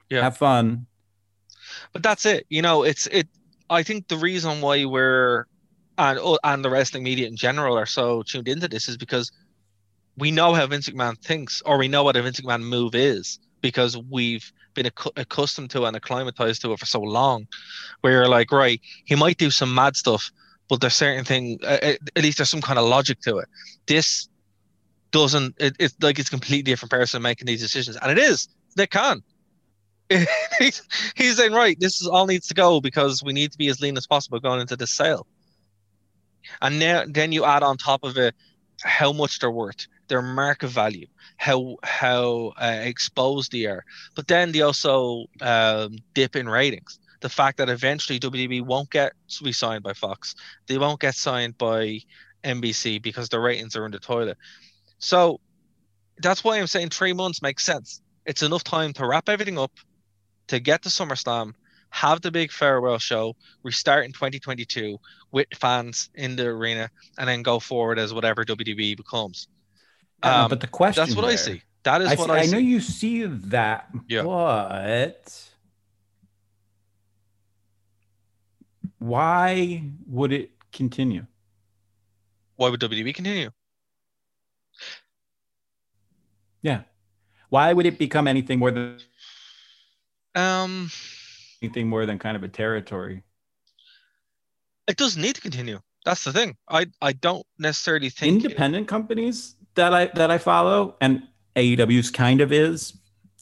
Yeah. 0.09 0.21
Have 0.21 0.37
fun. 0.37 0.85
But 1.93 2.03
that's 2.03 2.25
it. 2.25 2.45
You 2.49 2.61
know, 2.61 2.83
it's 2.83 3.07
it. 3.07 3.27
I 3.69 3.83
think 3.83 4.07
the 4.07 4.17
reason 4.17 4.61
why 4.61 4.85
we're 4.85 5.45
and 5.97 6.19
oh, 6.21 6.37
and 6.43 6.63
the 6.63 6.69
wrestling 6.69 7.03
media 7.03 7.27
in 7.27 7.35
general 7.35 7.77
are 7.77 7.85
so 7.85 8.23
tuned 8.23 8.47
into 8.47 8.67
this 8.67 8.87
is 8.87 8.97
because 8.97 9.31
we 10.17 10.31
know 10.31 10.53
how 10.53 10.67
Vince 10.67 10.89
McMahon 10.89 11.17
thinks, 11.17 11.61
or 11.65 11.77
we 11.77 11.87
know 11.87 12.03
what 12.03 12.15
a 12.15 12.21
Vince 12.21 12.39
McMahon 12.41 12.63
move 12.63 12.95
is 12.95 13.39
because 13.61 13.97
we've 13.97 14.51
been 14.73 14.85
accu- 14.87 15.17
accustomed 15.17 15.69
to 15.71 15.85
and 15.85 15.95
acclimatized 15.95 16.61
to 16.61 16.73
it 16.73 16.79
for 16.79 16.85
so 16.85 17.01
long. 17.01 17.47
Where 18.01 18.13
you're 18.13 18.27
like, 18.27 18.51
right, 18.51 18.81
he 19.05 19.15
might 19.15 19.37
do 19.37 19.51
some 19.51 19.73
mad 19.73 19.95
stuff, 19.95 20.31
but 20.69 20.81
there's 20.81 20.95
certain 20.95 21.25
thing. 21.25 21.59
Uh, 21.63 21.93
at 22.15 22.23
least 22.23 22.37
there's 22.37 22.49
some 22.49 22.61
kind 22.61 22.79
of 22.79 22.85
logic 22.85 23.21
to 23.21 23.37
it. 23.37 23.47
This 23.87 24.29
doesn't. 25.11 25.55
It, 25.59 25.75
it's 25.79 25.95
like 26.01 26.19
it's 26.19 26.29
a 26.29 26.31
completely 26.31 26.63
different 26.63 26.91
person 26.91 27.21
making 27.21 27.47
these 27.47 27.61
decisions, 27.61 27.97
and 27.97 28.11
it 28.11 28.17
is 28.17 28.47
Nick 28.77 28.91
Khan. 28.91 29.23
he's, 30.59 30.81
he's 31.15 31.37
saying, 31.37 31.53
right, 31.53 31.79
this 31.79 32.01
is 32.01 32.07
all 32.07 32.27
needs 32.27 32.47
to 32.47 32.53
go 32.53 32.81
because 32.81 33.23
we 33.23 33.33
need 33.33 33.51
to 33.51 33.57
be 33.57 33.69
as 33.69 33.79
lean 33.79 33.97
as 33.97 34.07
possible 34.07 34.39
going 34.39 34.59
into 34.59 34.75
this 34.75 34.91
sale. 34.91 35.25
And 36.61 36.79
now, 36.79 37.03
then 37.07 37.31
you 37.31 37.45
add 37.45 37.63
on 37.63 37.77
top 37.77 38.03
of 38.03 38.17
it 38.17 38.35
how 38.81 39.13
much 39.13 39.39
they're 39.39 39.51
worth, 39.51 39.87
their 40.11 40.21
market 40.21 40.67
value, 40.67 41.07
how 41.37 41.77
how 41.83 42.51
uh, 42.61 42.81
exposed 42.83 43.53
they 43.53 43.65
are. 43.65 43.85
But 44.13 44.27
then 44.27 44.51
they 44.51 44.61
also 44.61 45.25
um, 45.39 45.99
dip 46.13 46.35
in 46.35 46.49
ratings. 46.49 46.99
The 47.21 47.29
fact 47.29 47.57
that 47.59 47.69
eventually 47.69 48.19
WWE 48.19 48.65
won't 48.65 48.89
get 48.89 49.13
re-signed 49.41 49.83
by 49.83 49.93
Fox, 49.93 50.35
they 50.67 50.77
won't 50.77 50.99
get 50.99 51.15
signed 51.15 51.57
by 51.57 52.01
NBC 52.43 53.01
because 53.01 53.29
their 53.29 53.39
ratings 53.39 53.77
are 53.77 53.85
in 53.85 53.91
the 53.91 53.99
toilet. 53.99 54.37
So 54.99 55.39
that's 56.17 56.43
why 56.43 56.59
I'm 56.59 56.67
saying 56.67 56.89
three 56.89 57.13
months 57.13 57.41
makes 57.41 57.63
sense. 57.63 58.01
It's 58.25 58.43
enough 58.43 58.65
time 58.65 58.91
to 58.93 59.07
wrap 59.07 59.29
everything 59.29 59.57
up, 59.57 59.71
to 60.47 60.59
get 60.59 60.81
to 60.83 60.89
SummerSlam, 60.89 61.53
have 61.91 62.21
the 62.21 62.31
big 62.31 62.51
farewell 62.51 62.99
show, 62.99 63.35
restart 63.63 64.03
in 64.05 64.11
2022 64.11 64.97
with 65.31 65.47
fans 65.55 66.09
in 66.15 66.35
the 66.35 66.47
arena, 66.47 66.89
and 67.17 67.29
then 67.29 67.43
go 67.43 67.59
forward 67.59 67.97
as 67.97 68.13
whatever 68.13 68.43
WWE 68.43 68.97
becomes. 68.97 69.47
Um, 70.23 70.49
but 70.49 70.59
the 70.61 70.67
question 70.67 71.03
That's 71.03 71.15
what 71.15 71.25
I 71.25 71.35
see. 71.35 71.61
That 71.83 72.01
is 72.01 72.09
I, 72.11 72.15
what 72.15 72.27
see- 72.27 72.31
I, 72.33 72.37
I 72.39 72.45
see. 72.45 72.51
know 72.51 72.57
you 72.59 72.79
see 72.79 73.25
that, 73.25 73.89
Yeah. 74.07 74.21
but 74.23 75.49
why 78.99 79.83
would 80.05 80.31
it 80.31 80.51
continue? 80.71 81.25
Why 82.55 82.69
would 82.69 82.79
WWE 82.79 83.13
continue? 83.15 83.49
Yeah. 86.61 86.81
Why 87.49 87.73
would 87.73 87.85
it 87.85 87.97
become 87.97 88.27
anything 88.27 88.59
more 88.59 88.71
than 88.71 88.99
Um, 90.35 90.91
anything 91.61 91.89
more 91.89 92.05
than 92.05 92.19
kind 92.19 92.37
of 92.37 92.43
a 92.43 92.47
territory? 92.47 93.23
it 94.87 94.97
doesn't 94.97 95.21
need 95.21 95.35
to 95.35 95.41
continue. 95.41 95.79
That's 96.05 96.23
the 96.23 96.33
thing. 96.33 96.57
I 96.67 96.85
I 97.01 97.13
don't 97.13 97.45
necessarily 97.57 98.09
think 98.09 98.43
Independent 98.43 98.87
companies 98.87 99.55
that 99.75 99.93
I 99.93 100.05
that 100.15 100.31
I 100.31 100.37
follow, 100.37 100.95
and 101.01 101.23
AEW's 101.55 102.11
kind 102.11 102.41
of 102.41 102.51
is, 102.51 102.93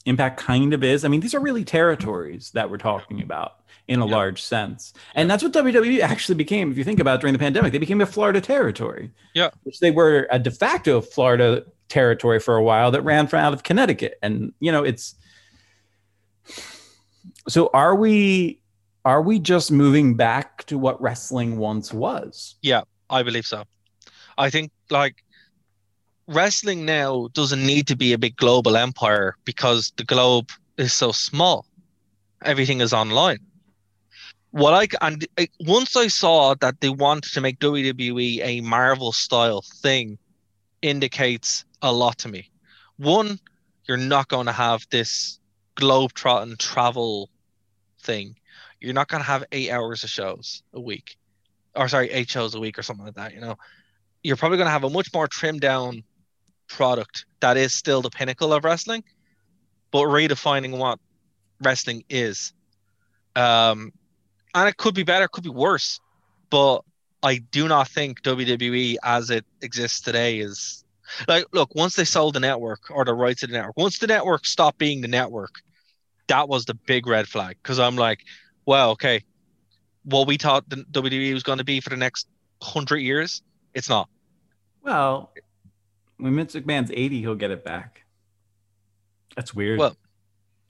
Impact 0.06 0.40
kind 0.40 0.72
of 0.72 0.82
is. 0.82 1.04
I 1.04 1.08
mean, 1.08 1.20
these 1.20 1.34
are 1.34 1.40
really 1.40 1.64
territories 1.64 2.50
that 2.52 2.70
we're 2.70 2.78
talking 2.78 3.20
about 3.22 3.56
in 3.86 4.00
a 4.00 4.06
Yeah. 4.06 4.12
large 4.12 4.40
sense. 4.42 4.92
And 5.14 5.30
that's 5.30 5.42
what 5.42 5.52
WWE 5.52 6.00
actually 6.00 6.36
became. 6.36 6.70
If 6.70 6.78
you 6.78 6.84
think 6.84 7.00
about 7.00 7.16
it, 7.16 7.20
during 7.20 7.32
the 7.34 7.38
pandemic, 7.38 7.72
they 7.72 7.78
became 7.78 8.00
a 8.00 8.06
Florida 8.06 8.40
territory. 8.40 9.10
Yeah. 9.34 9.50
Which 9.64 9.80
they 9.80 9.90
were 9.90 10.26
a 10.30 10.38
de 10.38 10.50
facto 10.50 11.00
Florida 11.00 11.64
territory 11.88 12.38
for 12.40 12.56
a 12.56 12.62
while 12.62 12.90
that 12.92 13.02
ran 13.02 13.26
from 13.26 13.40
out 13.40 13.52
of 13.52 13.62
Connecticut. 13.62 14.14
And 14.22 14.52
you 14.60 14.72
know, 14.72 14.84
it's 14.84 15.16
so 17.48 17.70
are 17.74 17.94
we 17.94 18.60
are 19.04 19.22
we 19.22 19.38
just 19.38 19.72
moving 19.72 20.14
back 20.14 20.64
to 20.66 20.78
what 20.78 21.00
wrestling 21.00 21.58
once 21.58 21.92
was? 21.92 22.56
Yeah, 22.62 22.82
I 23.08 23.22
believe 23.22 23.46
so. 23.46 23.64
I 24.38 24.50
think 24.50 24.70
like 24.90 25.22
wrestling 26.30 26.84
now 26.84 27.28
doesn't 27.32 27.64
need 27.64 27.86
to 27.88 27.96
be 27.96 28.12
a 28.12 28.18
big 28.18 28.36
global 28.36 28.76
empire 28.76 29.36
because 29.44 29.92
the 29.96 30.04
globe 30.04 30.50
is 30.76 30.92
so 30.92 31.12
small. 31.12 31.66
Everything 32.44 32.80
is 32.80 32.92
online. 32.92 33.38
What 34.52 34.74
I 34.74 35.06
and 35.06 35.26
I, 35.38 35.48
once 35.60 35.96
I 35.96 36.08
saw 36.08 36.54
that 36.54 36.80
they 36.80 36.88
wanted 36.88 37.32
to 37.32 37.40
make 37.40 37.58
WWE 37.60 38.40
a 38.42 38.60
Marvel 38.62 39.12
style 39.12 39.62
thing, 39.82 40.18
indicates 40.82 41.64
a 41.82 41.92
lot 41.92 42.18
to 42.18 42.28
me. 42.28 42.50
One, 42.96 43.38
you're 43.86 43.96
not 43.96 44.28
going 44.28 44.46
to 44.46 44.52
have 44.52 44.86
this 44.90 45.38
globe 45.74 46.14
trotting 46.14 46.56
travel 46.56 47.28
thing. 48.00 48.36
You're 48.80 48.94
not 48.94 49.08
going 49.08 49.22
to 49.22 49.26
have 49.26 49.44
eight 49.52 49.70
hours 49.70 50.02
of 50.04 50.10
shows 50.10 50.62
a 50.72 50.80
week 50.80 51.16
or 51.74 51.88
sorry, 51.88 52.10
eight 52.10 52.28
shows 52.28 52.54
a 52.54 52.60
week 52.60 52.78
or 52.78 52.82
something 52.82 53.04
like 53.04 53.14
that, 53.14 53.34
you 53.34 53.40
know, 53.40 53.56
you're 54.22 54.36
probably 54.36 54.58
going 54.58 54.66
to 54.66 54.72
have 54.72 54.84
a 54.84 54.90
much 54.90 55.12
more 55.14 55.26
trimmed 55.28 55.60
down 55.60 56.02
product 56.70 57.26
that 57.40 57.56
is 57.56 57.74
still 57.74 58.02
the 58.02 58.10
pinnacle 58.10 58.52
of 58.52 58.64
wrestling, 58.64 59.04
but 59.90 60.04
redefining 60.04 60.78
what 60.78 60.98
wrestling 61.62 62.04
is. 62.08 62.52
Um, 63.36 63.92
and 64.54 64.68
it 64.68 64.76
could 64.76 64.94
be 64.94 65.02
better, 65.02 65.24
it 65.24 65.32
could 65.32 65.44
be 65.44 65.50
worse, 65.50 66.00
but 66.50 66.80
I 67.22 67.38
do 67.38 67.68
not 67.68 67.88
think 67.88 68.22
WWE 68.22 68.96
as 69.04 69.30
it 69.30 69.44
exists 69.60 70.00
today 70.00 70.38
is 70.38 70.84
like, 71.28 71.44
look, 71.52 71.74
once 71.74 71.96
they 71.96 72.04
sold 72.04 72.34
the 72.34 72.40
network 72.40 72.90
or 72.90 73.04
the 73.04 73.14
rights 73.14 73.40
to 73.40 73.46
the 73.46 73.52
network, 73.52 73.76
once 73.76 73.98
the 73.98 74.06
network 74.06 74.46
stopped 74.46 74.78
being 74.78 75.00
the 75.00 75.08
network, 75.08 75.60
that 76.28 76.48
was 76.48 76.64
the 76.64 76.74
big 76.74 77.06
red 77.06 77.28
flag. 77.28 77.56
Because 77.62 77.78
I'm 77.78 77.96
like, 77.96 78.20
well, 78.64 78.90
okay, 78.92 79.22
what 80.04 80.26
we 80.26 80.36
thought 80.36 80.68
the 80.68 80.76
WWE 80.92 81.34
was 81.34 81.42
going 81.42 81.58
to 81.58 81.64
be 81.64 81.80
for 81.80 81.90
the 81.90 81.96
next 81.96 82.28
hundred 82.62 82.98
years, 82.98 83.42
it's 83.74 83.88
not. 83.88 84.08
Well, 84.82 85.32
when 86.22 86.34
Vince 86.36 86.54
McMahon's 86.54 86.90
80, 86.92 87.20
he'll 87.20 87.34
get 87.34 87.50
it 87.50 87.64
back. 87.64 88.04
That's 89.36 89.54
weird. 89.54 89.78
Well- 89.78 89.96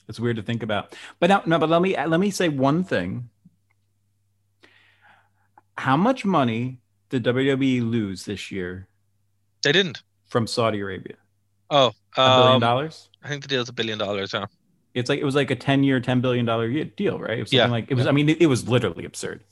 it's 0.09 0.19
weird 0.19 0.37
to 0.37 0.43
think 0.43 0.65
about. 0.65 0.97
But 1.21 1.29
now, 1.31 1.43
no, 1.47 1.57
but 1.61 1.69
let 1.69 1.81
me 1.81 1.95
let 1.97 2.19
me 2.19 2.31
say 2.33 2.49
one 2.49 2.83
thing. 2.83 3.31
How 5.79 5.97
much 5.97 6.25
money 6.25 6.81
did 7.11 7.25
WWE 7.25 7.89
lose 7.89 8.25
this 8.25 8.51
year 8.51 8.89
They 9.63 9.73
didn't. 9.73 10.03
from 10.27 10.47
Saudi 10.47 10.81
Arabia? 10.81 11.15
Oh, 11.71 11.93
A 12.17 12.37
billion 12.39 12.55
um, 12.55 12.61
dollars? 12.61 13.09
I 13.23 13.29
think 13.29 13.43
the 13.43 13.49
deal's 13.49 13.69
a 13.69 13.73
billion 13.73 13.99
dollars. 13.99 14.33
Yeah. 14.35 14.47
It's 14.95 15.09
like 15.09 15.21
it 15.21 15.25
was 15.25 15.37
like 15.37 15.51
a 15.53 15.57
10 15.57 15.85
year, 15.85 16.01
10 16.01 16.21
billion 16.21 16.45
dollar 16.45 16.69
deal, 16.85 17.19
right? 17.21 17.39
It 17.39 17.43
was 17.43 17.53
Yeah, 17.53 17.67
like 17.69 17.91
it 17.91 17.95
was. 17.95 18.07
I 18.09 18.11
mean, 18.11 18.29
it, 18.29 18.43
it 18.43 18.47
was 18.47 18.69
literally 18.69 19.05
absurd. 19.05 19.45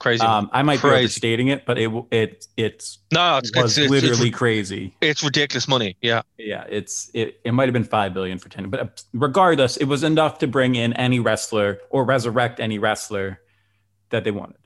Crazy. 0.00 0.22
Um, 0.22 0.50
I 0.52 0.62
might 0.62 0.80
Crazy. 0.80 0.92
be 0.92 0.98
overstating 0.98 1.48
it, 1.48 1.64
but 1.66 1.78
it 1.78 1.90
it 2.10 2.46
it's 2.56 2.98
no, 3.12 3.38
it's, 3.38 3.54
was 3.54 3.78
it's, 3.78 3.90
literally 3.90 4.28
it's, 4.28 4.36
crazy. 4.36 4.94
it's 5.00 5.22
ridiculous 5.22 5.68
money. 5.68 5.96
Yeah. 6.02 6.22
Yeah, 6.36 6.64
it's 6.68 7.10
it. 7.14 7.40
It 7.44 7.52
might 7.52 7.68
have 7.68 7.72
been 7.72 7.84
five 7.84 8.12
billion 8.12 8.38
for 8.38 8.48
ten, 8.48 8.68
but 8.70 8.80
uh, 8.80 8.86
regardless, 9.12 9.76
it 9.76 9.84
was 9.84 10.02
enough 10.02 10.38
to 10.38 10.46
bring 10.46 10.74
in 10.74 10.92
any 10.94 11.20
wrestler 11.20 11.78
or 11.90 12.04
resurrect 12.04 12.60
any 12.60 12.78
wrestler 12.78 13.40
that 14.10 14.24
they 14.24 14.30
wanted. 14.30 14.56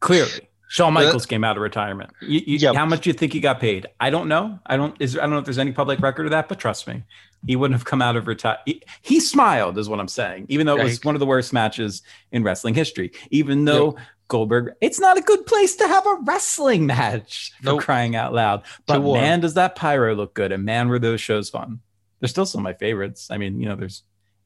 Clearly, 0.00 0.48
Shawn 0.68 0.92
Michaels 0.92 1.26
came 1.26 1.44
out 1.44 1.56
of 1.56 1.62
retirement. 1.62 2.10
You, 2.20 2.40
you, 2.46 2.58
Yeah. 2.58 2.72
How 2.72 2.86
much 2.86 3.02
do 3.02 3.10
you 3.10 3.14
think 3.14 3.32
he 3.32 3.40
got 3.40 3.60
paid? 3.60 3.86
I 4.00 4.10
don't 4.10 4.28
know. 4.28 4.58
I 4.66 4.76
don't. 4.76 4.96
Is 5.00 5.16
I 5.18 5.22
don't 5.22 5.30
know 5.30 5.38
if 5.38 5.44
there's 5.44 5.58
any 5.58 5.72
public 5.72 6.00
record 6.00 6.26
of 6.26 6.30
that, 6.30 6.48
but 6.48 6.58
trust 6.58 6.86
me, 6.86 7.02
he 7.46 7.56
wouldn't 7.56 7.78
have 7.78 7.84
come 7.84 8.00
out 8.00 8.16
of 8.16 8.26
retire. 8.26 8.58
He, 8.64 8.82
he 9.02 9.20
smiled, 9.20 9.76
is 9.76 9.88
what 9.88 10.00
I'm 10.00 10.08
saying. 10.08 10.46
Even 10.48 10.66
though 10.66 10.76
it 10.76 10.84
was 10.84 11.04
one 11.04 11.14
of 11.14 11.20
the 11.20 11.26
worst 11.26 11.52
matches 11.52 12.02
in 12.32 12.42
wrestling 12.42 12.74
history. 12.74 13.12
Even 13.30 13.64
though. 13.64 13.96
Goldberg, 14.28 14.72
it's 14.80 14.98
not 14.98 15.16
a 15.16 15.20
good 15.20 15.46
place 15.46 15.76
to 15.76 15.86
have 15.86 16.06
a 16.06 16.18
wrestling 16.24 16.86
match 16.86 17.52
for 17.58 17.64
Nope. 17.66 17.80
crying 17.82 18.16
out 18.16 18.32
loud. 18.32 18.62
But 18.86 19.00
man, 19.02 19.40
does 19.40 19.54
that 19.54 19.76
pyro 19.76 20.14
look 20.14 20.34
good? 20.34 20.52
And 20.52 20.64
man, 20.64 20.88
were 20.88 20.98
those 20.98 21.20
shows 21.20 21.48
fun. 21.48 21.80
They're 22.20 22.28
still 22.28 22.46
some 22.46 22.60
of 22.60 22.64
my 22.64 22.72
favorites. 22.72 23.28
I 23.30 23.38
mean, 23.38 23.60
you 23.60 23.68
know, 23.68 23.76
there's 23.76 24.02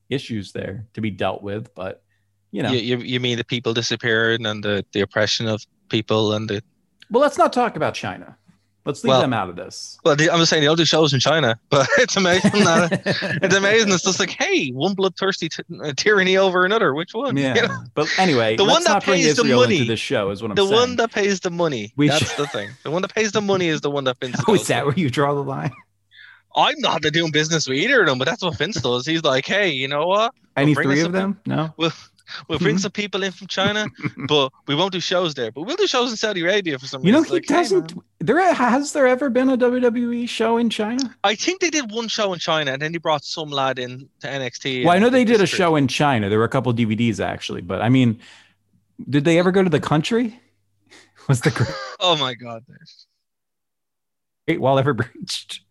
issues 0.08 0.52
there 0.52 0.86
to 0.94 1.00
be 1.00 1.10
dealt 1.10 1.42
with, 1.42 1.74
but 1.74 2.02
you 2.50 2.62
know, 2.62 2.72
You, 2.72 2.96
you, 2.96 3.04
you 3.04 3.20
mean 3.20 3.38
the 3.38 3.44
people 3.44 3.72
disappearing 3.72 4.44
and 4.44 4.62
the, 4.62 4.84
the 4.92 5.00
oppression 5.00 5.46
of 5.46 5.64
people 5.88 6.32
and 6.34 6.48
the 6.48 6.62
well, 7.10 7.22
let's 7.22 7.38
not 7.38 7.52
talk 7.52 7.74
about 7.74 7.94
China. 7.94 8.36
Let's 8.86 9.04
leave 9.04 9.10
Well- 9.10 9.20
them 9.20 9.32
out 9.34 9.50
of 9.50 9.56
this. 9.56 9.98
well, 10.04 10.14
I'm 10.14 10.18
just 10.38 10.48
saying 10.50 10.62
they 10.62 10.66
don't 10.66 10.76
do 10.78 10.84
shows 10.86 11.12
in 11.12 11.20
China, 11.20 11.58
but 11.70 11.86
it's 11.98 12.16
amazing 12.16 12.50
that 12.64 13.02
it's 13.42 13.54
amazing. 13.54 13.92
It's 13.92 14.02
just 14.04 14.18
like, 14.18 14.30
hey, 14.30 14.70
one 14.70 14.94
bloodthirsty 14.94 15.50
t- 15.50 15.62
uh, 15.84 15.92
tyranny 15.96 16.36
over 16.38 16.64
another. 16.64 16.94
Which 16.94 17.12
one? 17.14 17.36
yeah. 17.36 17.54
You 17.60 17.68
know? 17.68 17.82
But 17.94 18.08
anyway, 18.18 18.56
The 18.56 18.64
one 18.64 18.82
that 18.84 19.02
pays 19.02 19.36
the 19.36 19.44
money. 19.44 19.86
this 19.86 20.00
show 20.00 20.30
is 20.30 20.40
what 20.42 20.50
I'm 20.50 20.54
the 20.54 20.62
saying. 20.66 20.72
one 20.80 20.96
that 20.96 21.12
pays 21.12 21.40
the 21.40 21.50
money. 21.50 21.92
We 21.96 22.08
That's 22.08 22.26
should- 22.30 22.38
the 22.38 22.46
thing. 22.46 22.70
The 22.82 22.90
one 22.90 23.02
that 23.02 23.14
pays 23.14 23.32
the 23.32 23.42
money 23.42 23.68
is 23.68 23.82
the 23.82 23.90
one 23.90 24.04
that 24.04 24.16
Vince. 24.18 24.40
oh, 24.48 24.54
is 24.54 24.66
that 24.68 24.86
where 24.86 24.94
you 24.94 25.10
draw 25.10 25.34
the 25.34 25.42
line? 25.44 25.72
I'm 26.56 26.74
not 26.78 27.02
doing 27.02 27.30
business 27.30 27.68
with 27.68 27.78
either 27.78 28.00
of 28.00 28.06
them, 28.08 28.18
but 28.18 28.26
that's 28.26 28.42
what 28.42 28.56
Vince 28.58 28.80
does. 28.80 29.06
He's 29.06 29.22
like, 29.22 29.46
hey, 29.46 29.68
you 29.70 29.86
know 29.86 30.06
what? 30.06 30.34
Any 30.56 30.74
bring 30.74 30.88
three 30.88 31.00
of 31.02 31.12
them? 31.12 31.38
No. 31.46 31.72
We'll 32.48 32.58
bring 32.60 32.76
Mhm. 32.76 32.80
some 32.80 32.90
people 32.92 33.22
in 33.24 33.32
from 33.32 33.46
China, 33.48 33.86
but 34.28 34.52
we 34.66 34.74
won't 34.74 34.92
do 34.92 35.00
shows 35.00 35.34
there. 35.34 35.50
But 35.52 35.62
we'll 35.62 35.76
do 35.76 35.86
shows 35.86 36.10
in 36.10 36.16
Saudi 36.16 36.40
Arabia 36.42 36.78
for 36.78 36.86
some 36.86 37.04
You 37.04 37.12
know, 37.12 37.18
reason. 37.20 37.34
he 37.34 37.40
like, 37.40 37.46
doesn't. 37.46 37.94
man. 37.96 38.04
There 38.20 38.52
has 38.52 38.92
there 38.92 39.06
ever 39.06 39.30
been 39.30 39.48
a 39.48 39.56
WWE 39.56 40.28
show 40.28 40.58
in 40.58 40.68
China? 40.68 41.16
I 41.24 41.34
think 41.34 41.60
they 41.60 41.70
did 41.70 41.90
one 41.90 42.08
show 42.08 42.32
in 42.32 42.38
China, 42.38 42.72
and 42.72 42.80
then 42.80 42.92
they 42.92 42.98
brought 42.98 43.24
some 43.24 43.48
lad 43.50 43.78
in 43.78 44.08
to 44.20 44.26
NXT. 44.26 44.84
Well, 44.84 44.94
I 44.94 44.98
know 44.98 45.08
they 45.08 45.24
did 45.24 45.40
a 45.40 45.46
show 45.46 45.74
in 45.76 45.88
China. 45.88 46.28
There 46.28 46.38
were 46.38 46.44
a 46.44 46.48
couple 46.48 46.72
DVDs 46.74 47.18
actually, 47.18 47.62
but 47.62 47.80
I 47.80 47.88
mean, 47.88 48.20
did 49.08 49.24
they 49.24 49.38
ever 49.38 49.50
go 49.50 49.62
to 49.62 49.70
the 49.70 49.80
country? 49.80 50.38
Was 51.28 51.40
the 51.40 51.76
Oh 52.00 52.16
my 52.16 52.34
god! 52.34 52.64
Great 54.46 54.60
Wall 54.60 54.78
ever 54.78 54.92
breached? 54.92 55.62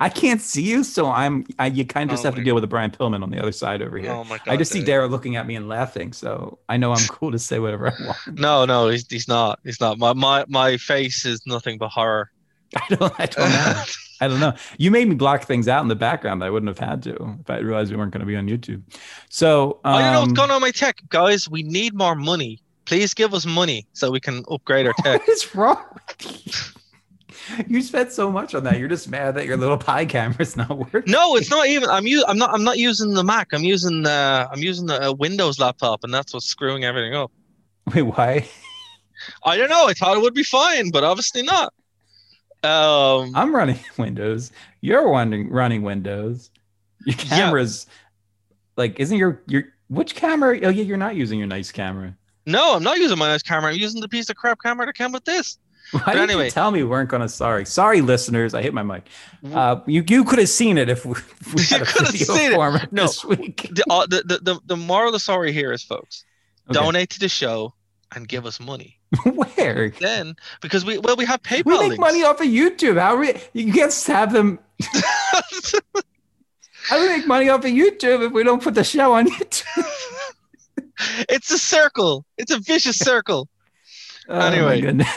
I 0.00 0.08
can't 0.08 0.40
see 0.40 0.62
you, 0.62 0.84
so 0.84 1.10
I'm. 1.10 1.46
I, 1.58 1.66
you 1.66 1.84
kind 1.84 2.10
of 2.10 2.14
just 2.14 2.24
Oh 2.24 2.28
have 2.28 2.36
to 2.36 2.44
deal 2.44 2.54
with 2.54 2.64
a 2.64 2.68
Brian 2.68 2.90
Pillman 2.90 3.22
on 3.22 3.30
the 3.30 3.40
other 3.40 3.52
side 3.52 3.82
over 3.82 3.98
here. 3.98 4.10
Oh 4.10 4.24
my 4.24 4.38
god! 4.38 4.48
I 4.48 4.56
just 4.56 4.72
see 4.72 4.80
dude. 4.80 4.86
Dara 4.86 5.06
looking 5.06 5.36
at 5.36 5.46
me 5.46 5.56
and 5.56 5.68
laughing, 5.68 6.12
so 6.12 6.58
I 6.68 6.76
know 6.76 6.92
I'm 6.92 7.06
cool 7.08 7.32
to 7.32 7.38
say 7.38 7.58
whatever 7.58 7.88
I 7.88 8.06
want. 8.06 8.38
No, 8.38 8.64
no, 8.64 8.88
he's, 8.88 9.06
he's 9.08 9.28
not. 9.28 9.60
He's 9.64 9.80
not. 9.80 9.98
My 9.98 10.12
my 10.12 10.44
my 10.48 10.76
face 10.76 11.24
is 11.24 11.40
nothing 11.46 11.78
but 11.78 11.88
horror. 11.88 12.30
I 12.76 12.94
don't. 12.94 13.20
I 13.20 13.26
don't 13.26 13.50
know. 13.50 13.82
I 14.20 14.28
don't 14.28 14.40
know. 14.40 14.54
You 14.78 14.90
made 14.90 15.08
me 15.08 15.14
block 15.14 15.44
things 15.44 15.68
out 15.68 15.82
in 15.82 15.88
the 15.88 15.96
background 15.96 16.40
that 16.40 16.46
I 16.46 16.50
wouldn't 16.50 16.68
have 16.68 16.88
had 16.88 17.02
to 17.02 17.36
if 17.40 17.50
I 17.50 17.58
realized 17.58 17.90
we 17.90 17.96
weren't 17.96 18.12
going 18.12 18.20
to 18.20 18.26
be 18.26 18.36
on 18.36 18.46
YouTube. 18.48 18.82
So 19.28 19.80
um, 19.84 19.94
I 19.94 20.02
don't 20.02 20.12
know 20.12 20.20
what's 20.20 20.32
going 20.32 20.50
on 20.50 20.56
with 20.56 20.68
my 20.68 20.70
tech, 20.70 21.00
guys. 21.08 21.48
We 21.48 21.62
need 21.62 21.94
more 21.94 22.14
money. 22.14 22.60
Please 22.84 23.12
give 23.12 23.34
us 23.34 23.44
money 23.44 23.86
so 23.92 24.10
we 24.10 24.20
can 24.20 24.44
upgrade 24.50 24.86
our 24.86 24.92
tech. 25.02 25.20
What 25.20 25.28
is 25.28 25.54
wrong 25.54 25.84
you? 27.68 27.82
Spent 27.82 28.12
so 28.12 28.30
much 28.30 28.54
on 28.54 28.64
that. 28.64 28.78
You're 28.78 28.88
just 28.88 29.08
mad 29.08 29.34
that 29.36 29.46
your 29.46 29.56
little 29.56 29.76
pie 29.78 30.04
camera's 30.06 30.56
not 30.56 30.70
working. 30.92 31.12
No, 31.12 31.36
it's 31.36 31.50
not 31.50 31.66
even. 31.66 31.88
I'm 31.88 32.06
u- 32.06 32.24
I'm 32.26 32.38
not. 32.38 32.50
I'm 32.54 32.64
not 32.64 32.78
using 32.78 33.14
the 33.14 33.24
Mac. 33.24 33.48
I'm 33.52 33.64
using. 33.64 34.02
the. 34.02 34.48
I'm 34.50 34.60
using 34.62 34.88
a 34.90 35.12
Windows 35.12 35.58
laptop, 35.58 36.04
and 36.04 36.12
that's 36.14 36.32
what's 36.32 36.46
screwing 36.46 36.84
everything 36.84 37.14
up. 37.14 37.30
Wait, 37.94 38.02
why? 38.02 38.48
I 39.44 39.56
don't 39.56 39.70
know. 39.70 39.86
I 39.86 39.92
thought 39.94 40.16
it 40.16 40.20
would 40.20 40.34
be 40.34 40.42
fine, 40.42 40.90
but 40.90 41.04
obviously 41.04 41.42
not. 41.42 41.72
Um, 42.62 43.32
I'm 43.34 43.54
running 43.54 43.78
Windows. 43.98 44.50
You're 44.80 45.08
running 45.10 45.50
running 45.50 45.82
Windows. 45.82 46.50
Your 47.06 47.16
Yeah. 47.18 47.24
camera's 47.24 47.86
like, 48.76 48.98
isn't 48.98 49.16
your 49.18 49.42
your 49.46 49.64
which 49.88 50.14
camera? 50.14 50.58
Oh 50.62 50.70
yeah, 50.70 50.82
you're 50.82 50.96
not 50.96 51.14
using 51.16 51.38
your 51.38 51.48
nice 51.48 51.70
camera. 51.70 52.16
no, 52.46 52.74
I'm 52.76 52.82
not 52.82 52.96
using 52.98 53.18
my 53.18 53.28
nice 53.28 53.42
camera. 53.42 53.70
I'm 53.70 53.76
using 53.78 54.00
the 54.00 54.08
piece 54.08 54.30
of 54.30 54.36
crap 54.36 54.58
camera 54.62 54.86
that 54.86 54.94
came 54.94 55.12
with 55.12 55.24
this. 55.24 55.58
Why 56.02 56.14
did 56.14 56.22
anyway. 56.22 56.46
you 56.46 56.50
tell 56.50 56.70
me 56.70 56.82
we 56.82 56.88
weren't 56.88 57.08
gonna? 57.10 57.28
Sorry, 57.28 57.64
sorry, 57.64 58.00
listeners. 58.00 58.54
I 58.54 58.62
hit 58.62 58.74
my 58.74 58.82
mic. 58.82 59.06
Uh, 59.52 59.80
you 59.86 60.04
you 60.08 60.24
could 60.24 60.38
have 60.38 60.48
seen 60.48 60.76
it 60.78 60.88
if 60.88 61.04
we, 61.06 61.12
if 61.12 61.54
we 61.54 61.62
You 61.68 61.68
had 61.68 61.82
a 61.82 61.84
could 61.86 62.06
have 62.06 62.16
seen 62.16 62.52
it. 62.52 62.92
No. 62.92 63.02
this 63.02 63.24
week. 63.24 63.68
The, 63.72 63.84
uh, 63.90 64.06
the, 64.06 64.22
the, 64.26 64.38
the, 64.54 64.60
the 64.66 64.76
moral 64.76 65.08
of 65.08 65.12
the 65.12 65.20
story 65.20 65.52
here 65.52 65.72
is, 65.72 65.82
folks, 65.82 66.24
Okay. 66.70 66.80
donate 66.80 67.10
to 67.10 67.20
the 67.20 67.28
show 67.28 67.74
and 68.14 68.26
give 68.26 68.46
us 68.46 68.58
money. 68.60 68.98
Where? 69.24 69.90
Then, 70.00 70.34
because 70.60 70.84
we 70.84 70.98
well 70.98 71.16
we 71.16 71.24
have 71.26 71.42
PayPal 71.42 71.64
We 71.66 71.72
make 71.78 71.88
links. 71.90 71.98
money 72.00 72.24
off 72.24 72.40
of 72.40 72.46
YouTube. 72.46 72.98
How 72.98 73.14
are 73.14 73.18
we? 73.18 73.34
You 73.52 73.72
can't 73.72 73.94
have 74.06 74.32
them. 74.32 74.58
How 76.86 76.96
do 76.98 77.02
we 77.02 77.08
make 77.16 77.26
money 77.26 77.48
off 77.48 77.60
of 77.64 77.70
YouTube 77.70 78.26
if 78.26 78.32
we 78.32 78.42
don't 78.42 78.62
put 78.62 78.74
the 78.74 78.84
show 78.84 79.14
on 79.14 79.26
YouTube? 79.28 79.84
it's 81.28 81.50
a 81.50 81.58
circle. 81.58 82.24
It's 82.36 82.50
a 82.52 82.58
vicious 82.58 82.98
circle. 82.98 83.48
Oh, 84.28 84.40
Anyway. 84.40 85.04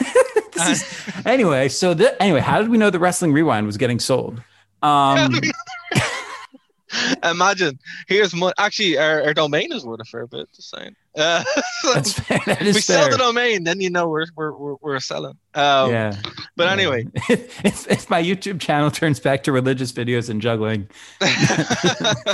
This 0.54 0.82
is- 0.82 1.12
anyway, 1.26 1.68
so 1.68 1.94
the, 1.94 2.20
anyway, 2.20 2.40
how 2.40 2.60
did 2.60 2.68
we 2.68 2.78
know 2.78 2.90
the 2.90 2.98
Wrestling 2.98 3.32
Rewind 3.32 3.66
was 3.66 3.76
getting 3.76 4.00
sold? 4.00 4.42
Um, 4.82 5.32
Imagine 7.22 7.78
here's 8.08 8.34
mo- 8.34 8.52
actually 8.58 8.96
our, 8.96 9.22
our 9.22 9.34
domain 9.34 9.72
is 9.72 9.84
worth 9.84 10.00
a 10.00 10.04
fair 10.04 10.26
bit. 10.26 10.48
Just 10.56 10.70
saying. 10.70 10.96
Uh, 11.16 11.44
that's 11.92 12.14
fair. 12.18 12.40
That 12.46 12.60
we 12.60 12.72
fair. 12.72 12.80
sell 12.80 13.10
the 13.10 13.18
domain, 13.18 13.64
then 13.64 13.80
you 13.80 13.90
know 13.90 14.08
we're 14.08 14.24
we're 14.34 14.52
we're, 14.56 14.74
we're 14.80 15.00
selling. 15.00 15.36
Um, 15.54 15.90
yeah. 15.90 16.16
But 16.56 16.68
anyway, 16.68 17.06
if, 17.28 17.90
if 17.90 18.08
my 18.08 18.22
YouTube 18.22 18.58
channel 18.58 18.90
turns 18.90 19.20
back 19.20 19.42
to 19.44 19.52
religious 19.52 19.92
videos 19.92 20.30
and 20.30 20.40
juggling, 20.40 20.88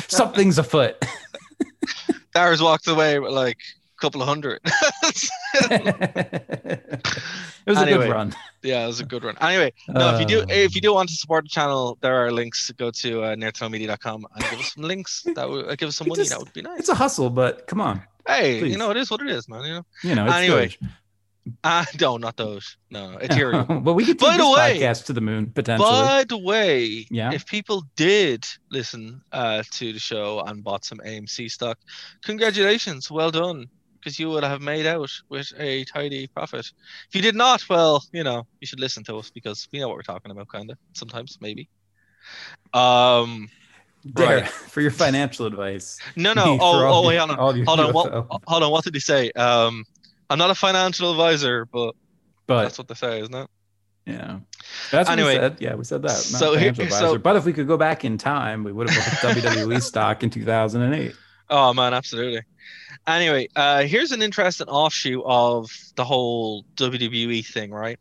something's 0.06 0.56
afoot. 0.58 1.04
Darius 2.32 2.60
walked 2.62 2.86
away 2.86 3.18
with 3.18 3.32
like 3.32 3.58
couple 4.00 4.20
of 4.22 4.28
hundred. 4.28 4.60
it 6.64 6.90
was 7.66 7.80
a 7.80 7.86
good 7.86 8.10
run. 8.10 8.34
yeah, 8.62 8.84
it 8.84 8.86
was 8.86 9.00
a 9.00 9.04
good 9.04 9.24
run. 9.24 9.36
Anyway, 9.40 9.72
no, 9.88 10.14
if 10.14 10.20
you 10.20 10.26
do 10.26 10.40
Uh, 10.42 10.46
if 10.48 10.74
you 10.74 10.80
do 10.80 10.92
want 10.94 11.08
to 11.08 11.14
support 11.14 11.44
the 11.44 11.48
channel, 11.48 11.98
there 12.00 12.14
are 12.24 12.30
links 12.32 12.66
to 12.66 12.74
go 12.74 12.90
to 12.90 13.22
uh, 13.22 13.34
nerdtoknowmedia.com 13.36 14.26
and 14.34 14.44
give 14.50 14.58
us 14.60 14.72
some 14.74 14.84
links. 14.84 15.24
That 15.34 15.48
would 15.48 15.66
uh, 15.68 15.74
give 15.76 15.88
us 15.88 15.96
some 15.96 16.08
money. 16.08 16.20
just- 16.20 16.30
that 16.30 16.38
would 16.38 16.52
be 16.52 16.62
nice. 16.62 16.80
It's 16.80 16.88
a 16.88 16.94
hustle, 16.94 17.30
but 17.30 17.66
come 17.66 17.80
on. 17.80 18.02
hey, 18.26 18.60
please. 18.60 18.72
you 18.72 18.78
know 18.78 18.90
it 18.90 18.96
is 18.96 19.10
what 19.10 19.20
it 19.20 19.28
is, 19.30 19.48
man. 19.48 19.62
You 19.64 19.74
know. 19.74 19.86
You 20.02 20.14
know, 20.14 20.24
it's 20.26 20.34
Anyway, 20.34 20.68
Doge. 20.68 20.78
Ah, 21.62 21.86
no, 22.00 22.16
not 22.16 22.36
those. 22.38 22.76
No, 22.90 23.18
Ethereum. 23.20 23.84
but 23.86 23.92
we 23.94 24.04
could 24.06 24.16
By 24.18 24.30
take 24.30 24.38
the 24.38 24.50
way- 24.50 24.78
podcast 24.80 25.04
to 25.06 25.12
the 25.12 25.20
moon 25.20 25.50
potentially. 25.50 25.90
By 25.90 26.24
the 26.26 26.38
way, 26.38 27.06
Yeah. 27.10 27.32
if 27.34 27.44
people 27.46 27.84
did 27.96 28.46
listen 28.70 29.20
uh, 29.32 29.62
to 29.72 29.92
the 29.92 29.98
show 29.98 30.40
and 30.46 30.64
bought 30.64 30.84
some 30.86 30.98
AMC 30.98 31.50
stock, 31.50 31.78
congratulations, 32.24 33.10
well 33.10 33.30
done, 33.30 33.66
because 34.04 34.18
you 34.18 34.28
would 34.28 34.44
have 34.44 34.60
made 34.60 34.84
out 34.86 35.10
with 35.30 35.50
a 35.58 35.84
tidy 35.84 36.26
profit. 36.26 36.70
If 37.08 37.14
you 37.14 37.22
did 37.22 37.34
not, 37.34 37.66
well, 37.70 38.04
you 38.12 38.22
know, 38.22 38.46
you 38.60 38.66
should 38.66 38.80
listen 38.80 39.02
to 39.04 39.16
us 39.16 39.30
because 39.30 39.66
we 39.72 39.78
know 39.78 39.88
what 39.88 39.96
we're 39.96 40.02
talking 40.02 40.30
about, 40.30 40.48
kind 40.48 40.70
of 40.70 40.76
sometimes, 40.92 41.38
maybe. 41.40 41.68
Um, 42.74 43.48
right. 44.14 44.46
for 44.72 44.82
your 44.82 44.90
financial 44.90 45.46
advice. 45.46 45.98
no, 46.16 46.32
no. 46.34 46.58
Oh, 46.60 46.86
oh, 47.04 47.08
wait, 47.08 47.16
hold 47.16 47.30
on, 47.30 47.38
hold 47.66 47.80
on. 47.80 47.92
What, 47.94 48.42
hold 48.46 48.62
on. 48.62 48.70
What 48.70 48.84
did 48.84 48.94
he 48.94 49.00
say? 49.00 49.30
Um, 49.32 49.84
I'm 50.28 50.38
not 50.38 50.50
a 50.50 50.54
financial 50.54 51.10
advisor, 51.10 51.64
but 51.66 51.94
But 52.46 52.62
that's 52.64 52.78
what 52.78 52.88
they 52.88 52.94
say, 52.94 53.20
isn't 53.20 53.34
it? 53.34 53.48
yeah, 54.06 54.40
that's 54.90 55.08
what 55.08 55.18
Anyway, 55.18 55.34
we 55.34 55.40
said. 55.40 55.56
Yeah, 55.60 55.74
we 55.76 55.84
said 55.84 56.02
that. 56.02 56.08
Not 56.08 56.14
so 56.14 56.56
here- 56.56 56.74
so- 56.90 57.16
but 57.16 57.36
if 57.36 57.46
we 57.46 57.54
could 57.54 57.66
go 57.66 57.78
back 57.78 58.04
in 58.04 58.18
time, 58.18 58.64
we 58.64 58.72
would 58.72 58.90
have 58.90 59.22
bought 59.22 59.34
WWE 59.36 59.80
stock 59.82 60.22
in 60.22 60.28
2008. 60.30 61.14
Oh 61.50 61.72
man, 61.74 61.94
absolutely. 61.94 62.42
Anyway, 63.06 63.48
uh, 63.54 63.82
here's 63.82 64.12
an 64.12 64.22
interesting 64.22 64.66
offshoot 64.68 65.22
of 65.26 65.70
the 65.96 66.04
whole 66.04 66.64
WWE 66.76 67.44
thing, 67.46 67.70
right? 67.70 67.98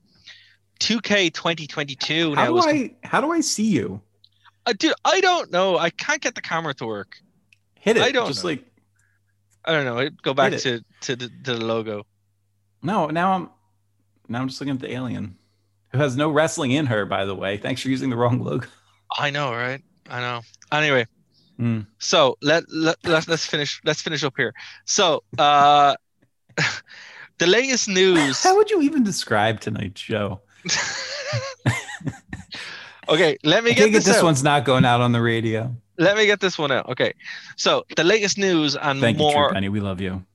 2K 0.79 1.33
2022 1.33 2.35
How 2.35 2.47
do 2.47 2.59
I? 2.59 2.95
How 3.03 3.21
do 3.21 3.31
I 3.31 3.41
see 3.41 3.65
you? 3.69 4.01
uh, 4.65 4.73
dude. 4.77 4.93
I 5.05 5.19
don't 5.21 5.51
know. 5.51 5.77
I 5.77 5.89
can't 5.89 6.21
get 6.21 6.35
the 6.35 6.41
camera 6.41 6.73
to 6.75 6.85
work. 6.85 7.17
Hit 7.79 7.97
it. 7.97 8.03
I 8.03 8.11
don't 8.11 8.27
Just 8.27 8.43
know. 8.43 8.51
like 8.51 8.65
I 9.65 9.71
don't 9.73 9.85
know. 9.85 9.97
It- 9.99 10.21
Go 10.21 10.33
back 10.33 10.53
to 10.53 10.81
to 11.01 11.15
the, 11.15 11.29
to 11.43 11.53
the 11.55 11.65
logo. 11.65 12.05
no. 12.81 13.07
Now 13.07 13.33
I'm. 13.33 13.49
Now 14.29 14.41
I'm 14.41 14.47
just 14.47 14.61
looking 14.61 14.75
at 14.75 14.79
the 14.79 14.91
alien, 14.93 15.35
who 15.91 15.97
has 15.97 16.15
no 16.15 16.29
wrestling 16.31 16.71
in 16.71 16.85
her. 16.85 17.05
By 17.05 17.25
the 17.25 17.35
way, 17.35 17.57
thanks 17.57 17.81
for 17.81 17.89
using 17.89 18.09
the 18.09 18.15
wrong 18.15 18.39
logo. 18.39 18.67
I 19.17 19.29
know, 19.31 19.51
right? 19.51 19.81
I 20.09 20.21
know. 20.21 20.41
Anyway, 20.71 21.05
Hmm. 21.57 21.81
so 21.99 22.37
let 22.41 22.63
let 22.69 22.97
let 23.03 23.27
let's 23.27 23.45
finish. 23.45 23.79
Let's 23.85 24.01
finish 24.01 24.23
up 24.23 24.33
here. 24.35 24.53
So, 24.85 25.23
uh, 25.37 25.95
the 27.37 27.47
latest 27.47 27.87
news. 27.87 28.41
How 28.43 28.55
would 28.55 28.71
you 28.71 28.81
even 28.81 29.03
describe 29.03 29.59
tonight's 29.59 30.01
show? 30.01 30.41
okay, 33.09 33.37
let 33.43 33.63
me 33.63 33.71
I 33.71 33.73
get 33.73 33.91
this, 33.91 34.05
this 34.05 34.17
out. 34.17 34.23
one's 34.23 34.43
not 34.43 34.65
going 34.65 34.85
out 34.85 35.01
on 35.01 35.11
the 35.11 35.21
radio. 35.21 35.75
Let 35.97 36.17
me 36.17 36.25
get 36.25 36.39
this 36.39 36.57
one 36.57 36.71
out. 36.71 36.89
Okay, 36.89 37.13
so 37.55 37.85
the 37.95 38.03
latest 38.03 38.37
news 38.37 38.75
and 38.75 38.99
Thank 38.99 39.17
you, 39.17 39.23
more. 39.23 39.49
True 39.49 39.53
Penny. 39.53 39.69
We 39.69 39.79
love 39.79 40.01
you. 40.01 40.25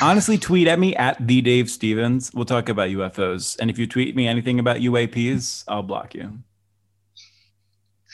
Honestly, 0.00 0.38
tweet 0.38 0.66
at 0.66 0.78
me 0.78 0.96
at 0.96 1.26
the 1.26 1.42
Dave 1.42 1.70
Stevens. 1.70 2.32
We'll 2.32 2.46
talk 2.46 2.68
about 2.68 2.88
UFOs. 2.88 3.58
And 3.60 3.68
if 3.70 3.78
you 3.78 3.86
tweet 3.86 4.16
me 4.16 4.26
anything 4.26 4.58
about 4.58 4.78
UAPs, 4.78 5.64
I'll 5.68 5.82
block 5.82 6.14
you. 6.14 6.38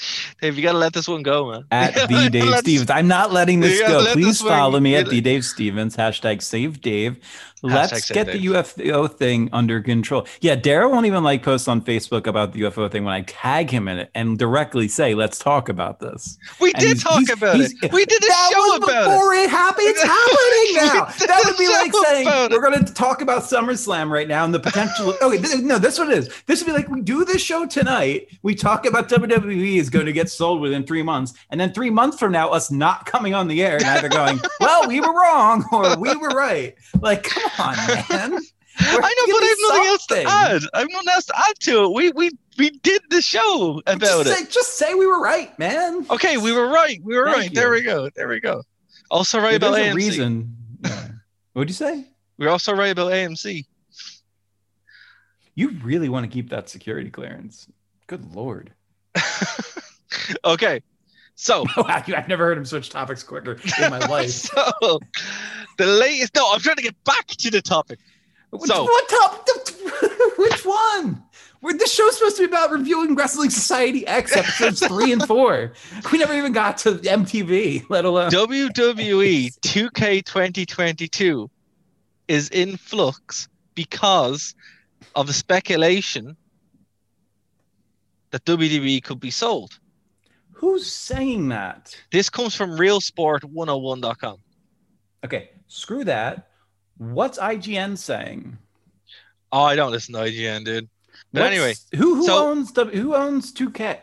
Dave, 0.41 0.57
you 0.57 0.63
gotta 0.63 0.79
let 0.79 0.93
this 0.93 1.09
one 1.09 1.23
go, 1.23 1.51
man. 1.51 1.65
At 1.71 1.95
the 2.09 2.29
Dave 2.31 2.55
Stevens. 2.59 2.91
I'm 2.91 3.09
not 3.09 3.33
letting 3.33 3.61
this 3.61 3.81
go. 3.89 3.99
let 3.99 4.13
Please 4.15 4.27
this 4.39 4.43
one- 4.43 4.53
follow 4.53 4.81
me 4.81 4.97
at 4.97 5.09
the 5.09 5.21
Dave 5.21 5.45
Stevens. 5.45 5.97
Hashtag 5.97 6.43
save 6.43 6.81
Dave. 6.81 7.19
Let's 7.63 8.07
save 8.07 8.15
get 8.15 8.27
Dave. 8.29 8.41
the 8.41 8.47
UFO 8.49 9.15
thing 9.15 9.51
under 9.53 9.83
control. 9.83 10.27
Yeah, 10.41 10.57
Daryl 10.57 10.91
won't 10.91 11.05
even 11.05 11.23
like 11.23 11.43
post 11.43 11.69
on 11.69 11.83
Facebook 11.83 12.27
about 12.27 12.55
the 12.55 12.63
UFO 12.63 12.91
thing 12.91 13.05
when 13.05 13.13
I 13.13 13.21
tag 13.21 13.69
him 13.69 13.87
in 13.87 13.99
it 13.99 14.11
and 14.15 14.39
directly 14.39 14.89
say, 14.89 15.15
let's 15.15 15.39
talk 15.39 15.69
about 15.69 16.01
this. 16.01 16.39
We 16.59 16.73
And 16.73 16.81
did 16.81 16.89
he's- 16.93 17.03
talk 17.03 17.19
he's- 17.19 17.31
about 17.31 17.57
he's- 17.57 17.75
it. 17.83 17.93
We 17.93 18.07
did 18.07 18.23
a 18.23 18.27
that 18.27 18.51
show 18.53 18.59
was 18.61 18.77
about 18.85 19.03
it. 19.03 19.15
before 19.15 19.35
it 19.35 19.51
happened. 19.51 19.89
It's 19.89 20.03
happening 20.03 20.77
now. 20.77 21.27
That 21.27 21.43
would 21.45 21.59
be 21.59 21.69
like 21.69 21.93
saying 22.07 22.51
we're 22.51 22.63
going 22.63 22.83
to 22.83 22.95
talk 22.95 23.21
about 23.21 23.43
SummerSlam 23.43 24.09
right 24.11 24.27
now 24.29 24.45
and 24.47 24.55
the 24.55 24.61
potential. 24.61 25.15
okay, 25.21 25.37
th- 25.37 25.61
no, 25.63 25.79
this 25.79 25.99
one 25.99 26.11
is. 26.13 26.31
This 26.47 26.61
would 26.61 26.67
be 26.67 26.73
like 26.73 26.89
we 26.89 27.03
do 27.03 27.27
this 27.27 27.43
show 27.43 27.67
tonight. 27.67 28.29
We 28.43 28.55
talk 28.55 28.87
about 28.87 29.11
WWE 29.11 29.77
is 29.91 29.99
going 29.99 30.07
to 30.07 30.13
get 30.13 30.31
sold 30.31 30.61
within 30.61 30.85
three 30.85 31.03
months, 31.03 31.35
and 31.51 31.61
then 31.61 31.73
three 31.73 31.91
months 31.91 32.19
from 32.19 32.33
now, 32.33 32.51
us 32.51 32.71
not 32.71 33.07
coming 33.07 33.35
on 33.35 33.49
the 33.49 33.63
air 33.63 33.77
and 33.77 33.85
either 33.85 34.09
going, 34.09 34.41
"Well, 34.61 34.89
we 34.89 35.01
were 35.01 35.13
wrong" 35.13 35.65
or 35.73 35.99
"We 35.99 36.17
were 36.17 36.29
right." 36.29 36.75
Like, 37.01 37.25
come 37.25 37.51
on, 37.59 37.77
man. 37.77 38.39
I 38.83 38.95
know, 38.95 39.35
but 39.35 39.43
I 39.43 39.47
have 39.47 39.59
nothing 39.69 39.89
else 39.89 40.07
to 40.07 40.23
add. 40.23 40.63
I 40.73 40.79
have 40.81 40.89
nothing 40.91 41.09
else 41.09 41.27
to 41.27 41.35
add 41.37 41.59
to 41.61 41.85
it. 41.85 41.93
We 41.93 42.13
we 42.13 42.31
we 42.57 42.71
did 42.71 43.03
the 43.11 43.21
show 43.21 43.83
about 43.87 44.25
just 44.25 44.41
it. 44.41 44.51
Just 44.51 44.79
say 44.79 44.95
we 44.95 45.07
were 45.07 45.21
right, 45.21 45.57
man. 45.59 46.07
Okay, 46.09 46.39
we 46.39 46.53
were 46.53 46.69
right. 46.69 46.99
We 47.03 47.17
were 47.17 47.27
Thank 47.27 47.37
right. 47.37 47.55
There 47.55 47.71
we 47.71 47.83
go. 47.83 48.09
There 48.15 48.29
we 48.29 48.41
go. 48.41 48.63
Also 49.11 49.41
right 49.41 49.57
about 49.57 49.75
a 49.75 49.83
AMC. 49.83 49.95
reason. 49.95 50.57
Yeah. 50.85 51.09
What'd 51.53 51.69
you 51.69 51.75
say? 51.75 52.07
We're 52.39 52.49
also 52.49 52.73
right 52.73 52.93
about 52.93 53.13
AMC. 53.13 53.67
You 55.57 55.71
really 55.83 56.09
want 56.09 56.25
to 56.25 56.31
keep 56.33 56.49
that 56.51 56.71
security 56.71 57.11
clearance? 57.11 57.69
Good 58.07 58.35
lord. 58.35 58.73
okay, 60.45 60.83
so 61.35 61.65
Wow, 61.77 61.85
I've 61.89 62.29
never 62.29 62.45
heard 62.45 62.59
him 62.59 62.65
switch 62.65 62.91
topics 62.91 63.23
quicker 63.23 63.59
in 63.83 63.91
my 63.91 63.99
life. 64.07 64.31
so 64.31 65.01
the 65.79 65.87
latest. 65.87 66.35
No, 66.35 66.51
I'm 66.53 66.61
trying 66.61 66.77
to 66.77 66.83
get 66.83 67.03
back 67.05 67.27
to 67.29 67.51
the 67.51 67.63
topic. 67.63 67.99
Which, 68.51 68.71
So- 68.71 68.85
what 68.85 69.09
top? 69.09 69.49
Which 70.39 70.65
one? 70.65 71.23
Where 71.61 71.75
this 71.75 71.93
show's 71.93 72.17
supposed 72.17 72.37
to 72.39 72.43
be 72.43 72.47
about 72.51 72.71
reviewing 72.71 73.15
Wrestling 73.15 73.51
Society 73.51 74.07
X 74.07 74.35
episodes 74.35 74.87
three 74.87 75.13
and 75.13 75.23
four. 75.27 75.75
We 76.11 76.17
never 76.19 76.33
even 76.35 76.53
got 76.53 76.79
to 76.79 76.93
MTV, 76.93 77.85
let 77.91 78.07
alone. 78.07 78.31
WWE 78.31 79.59
2K 79.61 80.25
2022 80.25 81.51
is 82.29 82.49
in 82.49 82.79
flux 82.79 83.47
because 83.75 84.55
of 85.15 85.27
the 85.27 85.35
speculation 85.35 86.35
that 88.31 88.45
WWE 88.45 89.03
could 89.03 89.21
be 89.21 89.31
sold. 89.31 89.79
Who's 90.53 90.91
saying 90.91 91.49
that? 91.49 91.97
This 92.13 92.29
comes 92.29 92.55
from 92.55 92.73
RealSport101.com. 92.73 94.37
Okay, 95.25 95.51
screw 95.69 96.05
that. 96.05 96.49
What's 96.99 97.39
IGN 97.39 97.97
saying? 97.97 98.59
Oh, 99.53 99.63
I 99.63 99.75
don't 99.75 99.91
listen 99.91 100.15
to 100.15 100.21
IGN, 100.21 100.65
dude. 100.65 100.89
But 101.33 101.41
What's- 101.43 101.53
anyway, 101.55 101.75
who 101.95 102.17
who 102.17 102.27
so- 102.27 102.49
owns 102.49 102.73
the 102.73 102.85
who 102.87 103.15
owns 103.15 103.53
2K? 103.53 104.01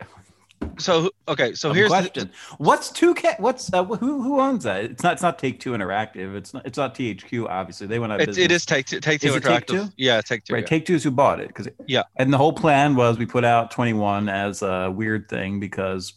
So 0.78 1.10
okay, 1.28 1.54
so 1.54 1.74
here's 1.74 1.90
the- 1.92 1.98
question. 1.98 2.32
What's 2.58 2.92
2K? 2.92 3.40
What's 3.40 3.72
uh, 3.74 3.84
who 3.84 4.22
who 4.22 4.40
owns 4.40 4.64
that? 4.64 4.86
It's 4.86 5.04
not 5.04 5.14
it's 5.14 5.22
not 5.22 5.40
Take 5.40 5.60
Two 5.60 5.72
Interactive. 5.72 6.36
It's 6.36 6.54
not 6.54 6.66
it's 6.66 6.78
not 6.78 6.96
THQ. 6.96 7.48
Obviously, 7.50 7.88
they 7.88 8.00
went 8.00 8.14
out 8.14 8.22
of 8.22 8.28
business. 8.28 8.52
is 8.52 8.66
take 8.66 8.86
two, 8.86 9.00
take 9.00 9.22
two 9.22 9.30
Is 9.30 9.36
it 9.36 9.44
interactive. 9.44 9.58
Take-Two? 9.68 9.90
Yeah, 9.98 10.22
take 10.22 10.44
two. 10.46 10.54
Right, 10.54 10.64
yeah. 10.64 10.68
Take 10.68 10.86
Two 10.86 10.96
is 10.96 11.04
who 11.04 11.12
bought 11.12 11.40
it 11.40 11.48
because 11.50 11.68
Yeah. 11.88 12.04
and 12.18 12.32
the 12.34 12.38
whole 12.38 12.54
plan 12.54 12.96
was 12.96 13.18
we 13.18 13.26
put 13.26 13.44
out 13.46 13.72
21 13.72 14.30
as 14.30 14.62
a 14.62 14.92
weird 14.92 15.30
thing 15.30 15.60
because 15.60 16.14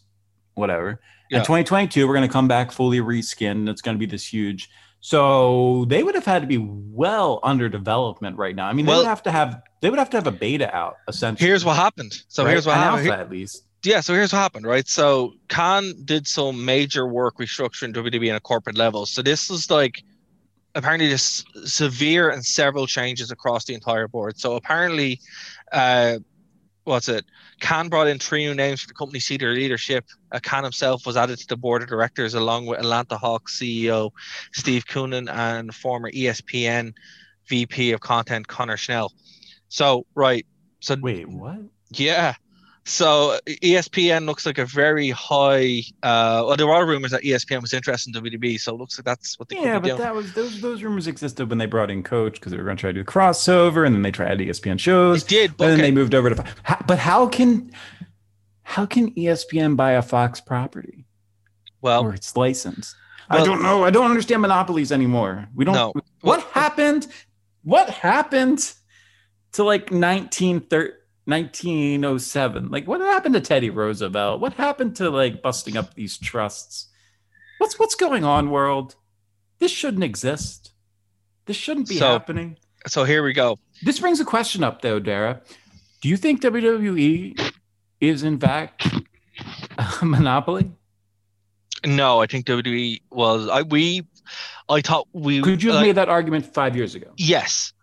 whatever. 0.55 0.99
Yeah. 1.29 1.37
And 1.37 1.45
2022 1.45 2.07
we're 2.07 2.13
going 2.15 2.27
to 2.27 2.31
come 2.33 2.47
back 2.47 2.71
fully 2.71 2.99
reskinned. 2.99 3.69
It's 3.69 3.81
going 3.81 3.95
to 3.95 3.99
be 3.99 4.05
this 4.05 4.25
huge. 4.25 4.69
So 5.03 5.85
they 5.87 6.03
would 6.03 6.13
have 6.13 6.25
had 6.25 6.41
to 6.43 6.47
be 6.47 6.59
well 6.59 7.39
under 7.41 7.67
development 7.69 8.37
right 8.37 8.55
now. 8.55 8.67
I 8.67 8.73
mean, 8.73 8.85
they 8.85 8.91
Well- 8.91 8.99
would 8.99 9.07
have 9.07 9.23
to 9.23 9.31
have 9.31 9.61
they 9.81 9.89
would 9.89 9.97
have 9.97 10.11
to 10.11 10.17
have 10.17 10.27
a 10.27 10.31
beta 10.31 10.73
out 10.75 10.97
essentially. 11.07 11.47
Here's 11.47 11.65
what 11.65 11.75
happened. 11.75 12.13
So 12.27 12.43
right? 12.43 12.51
here's 12.51 12.67
what 12.67 12.77
An 12.77 12.83
happened. 12.83 13.07
alpha 13.07 13.19
at 13.19 13.31
least. 13.31 13.63
Yeah, 13.83 14.01
so 14.01 14.13
here's 14.13 14.31
what 14.31 14.39
happened, 14.39 14.65
right? 14.67 14.87
So 14.87 15.33
Khan 15.49 15.93
did 16.05 16.27
some 16.27 16.63
major 16.63 17.07
work 17.07 17.37
restructuring 17.37 17.95
WWE 17.95 18.29
on 18.29 18.35
a 18.35 18.39
corporate 18.39 18.77
level. 18.77 19.05
So 19.07 19.21
this 19.23 19.49
was 19.49 19.71
like 19.71 20.03
apparently 20.75 21.09
just 21.09 21.45
severe 21.67 22.29
and 22.29 22.45
several 22.45 22.85
changes 22.85 23.31
across 23.31 23.65
the 23.65 23.73
entire 23.73 24.07
board. 24.07 24.39
So 24.39 24.55
apparently, 24.55 25.19
uh, 25.71 26.19
what's 26.83 27.09
it? 27.09 27.25
Khan 27.59 27.89
brought 27.89 28.07
in 28.07 28.19
three 28.19 28.45
new 28.45 28.53
names 28.53 28.81
for 28.81 28.87
the 28.87 28.93
company 28.93 29.19
senior 29.19 29.51
leadership. 29.51 30.05
Uh, 30.31 30.39
Khan 30.41 30.63
himself 30.63 31.05
was 31.05 31.17
added 31.17 31.39
to 31.39 31.47
the 31.47 31.57
board 31.57 31.81
of 31.81 31.89
directors 31.89 32.35
along 32.35 32.67
with 32.67 32.79
Atlanta 32.79 33.17
Hawks 33.17 33.59
CEO 33.59 34.11
Steve 34.53 34.85
Koonin 34.85 35.31
and 35.31 35.73
former 35.73 36.11
ESPN 36.11 36.93
VP 37.47 37.91
of 37.91 37.99
content 38.01 38.47
Connor 38.47 38.77
Schell. 38.77 39.11
So 39.69 40.05
right, 40.13 40.45
so 40.81 40.95
Wait, 41.01 41.27
what? 41.27 41.59
yeah. 41.91 42.35
So 42.83 43.37
ESPN 43.47 44.25
looks 44.25 44.43
like 44.45 44.57
a 44.57 44.65
very 44.65 45.11
high. 45.11 45.83
Uh, 46.01 46.43
well, 46.47 46.57
there 46.57 46.69
are 46.71 46.85
rumors 46.87 47.11
that 47.11 47.21
ESPN 47.21 47.61
was 47.61 47.73
interested 47.73 48.15
in 48.15 48.23
WDB, 48.23 48.59
so 48.59 48.73
it 48.73 48.77
looks 48.79 48.97
like 48.97 49.05
that's 49.05 49.37
what 49.37 49.49
they 49.49 49.57
Yeah, 49.57 49.77
but 49.79 49.87
doing. 49.89 49.99
that 49.99 50.15
was 50.15 50.33
those 50.33 50.61
those 50.61 50.81
rumors 50.81 51.05
existed 51.05 51.47
when 51.49 51.59
they 51.59 51.67
brought 51.67 51.91
in 51.91 52.01
Coach 52.01 52.33
because 52.33 52.51
they 52.51 52.57
were 52.57 52.63
going 52.63 52.77
to 52.77 52.81
try 52.81 52.91
to 52.91 52.93
do 52.99 53.03
crossover, 53.03 53.85
and 53.85 53.93
then 53.95 54.01
they 54.01 54.09
tried 54.11 54.39
ESPN 54.39 54.79
shows. 54.79 55.21
It 55.23 55.27
did, 55.27 55.57
but 55.57 55.65
and 55.69 55.73
then 55.73 55.81
they 55.83 55.91
moved 55.91 56.15
over 56.15 56.31
to. 56.31 56.43
But 56.87 56.97
how 56.97 57.27
can 57.27 57.71
how 58.63 58.87
can 58.87 59.13
ESPN 59.13 59.75
buy 59.75 59.91
a 59.91 60.01
Fox 60.01 60.41
property 60.41 61.05
well, 61.81 62.03
or 62.03 62.15
its 62.15 62.35
license? 62.35 62.95
I 63.29 63.45
don't 63.45 63.61
know. 63.61 63.83
I 63.85 63.91
don't 63.91 64.09
understand 64.09 64.41
monopolies 64.41 64.91
anymore. 64.91 65.47
We 65.53 65.65
don't. 65.65 65.75
No. 65.75 65.91
What 65.93 66.05
Well- 66.23 66.39
happened? 66.51 67.07
What 67.63 67.91
happened 67.91 68.73
to 69.51 69.63
like 69.63 69.91
1930? 69.91 70.93
1907 71.25 72.69
like 72.69 72.87
what 72.87 72.99
happened 73.01 73.33
to 73.35 73.41
teddy 73.41 73.69
roosevelt? 73.69 74.39
What 74.41 74.53
happened 74.53 74.95
to 74.97 75.09
like 75.09 75.41
busting 75.41 75.77
up 75.77 75.93
these 75.93 76.17
trusts? 76.17 76.87
What's 77.59 77.77
what's 77.79 77.95
going 77.95 78.23
on 78.23 78.49
world? 78.49 78.95
This 79.59 79.71
shouldn't 79.71 80.03
exist. 80.03 80.73
This 81.45 81.55
shouldn't 81.57 81.87
be 81.89 81.95
So- 81.97 82.07
happening. 82.07 82.57
so 82.87 83.03
here 83.03 83.23
we 83.23 83.33
go. 83.33 83.59
this 83.83 83.99
brings 83.99 84.19
a 84.19 84.25
question 84.25 84.63
up 84.63 84.81
though 84.81 84.99
dara. 84.99 85.41
Do 86.01 86.09
you 86.09 86.17
think 86.17 86.41
wwe 86.41 87.39
is 87.99 88.23
in 88.23 88.39
fact 88.39 88.87
a 90.01 90.05
monopoly? 90.05 90.71
No, 91.85 92.21
I 92.21 92.27
think 92.27 92.45
WWE 92.45 93.01
was. 93.11 93.47
I 93.47 93.63
we, 93.63 94.05
I 94.69 94.81
thought 94.81 95.07
we 95.13 95.41
could 95.41 95.63
you 95.63 95.71
have 95.71 95.81
made 95.81 95.93
that 95.95 96.09
argument 96.09 96.51
five 96.53 96.75
years 96.75 96.93
ago? 96.93 97.11
Yes, 97.17 97.73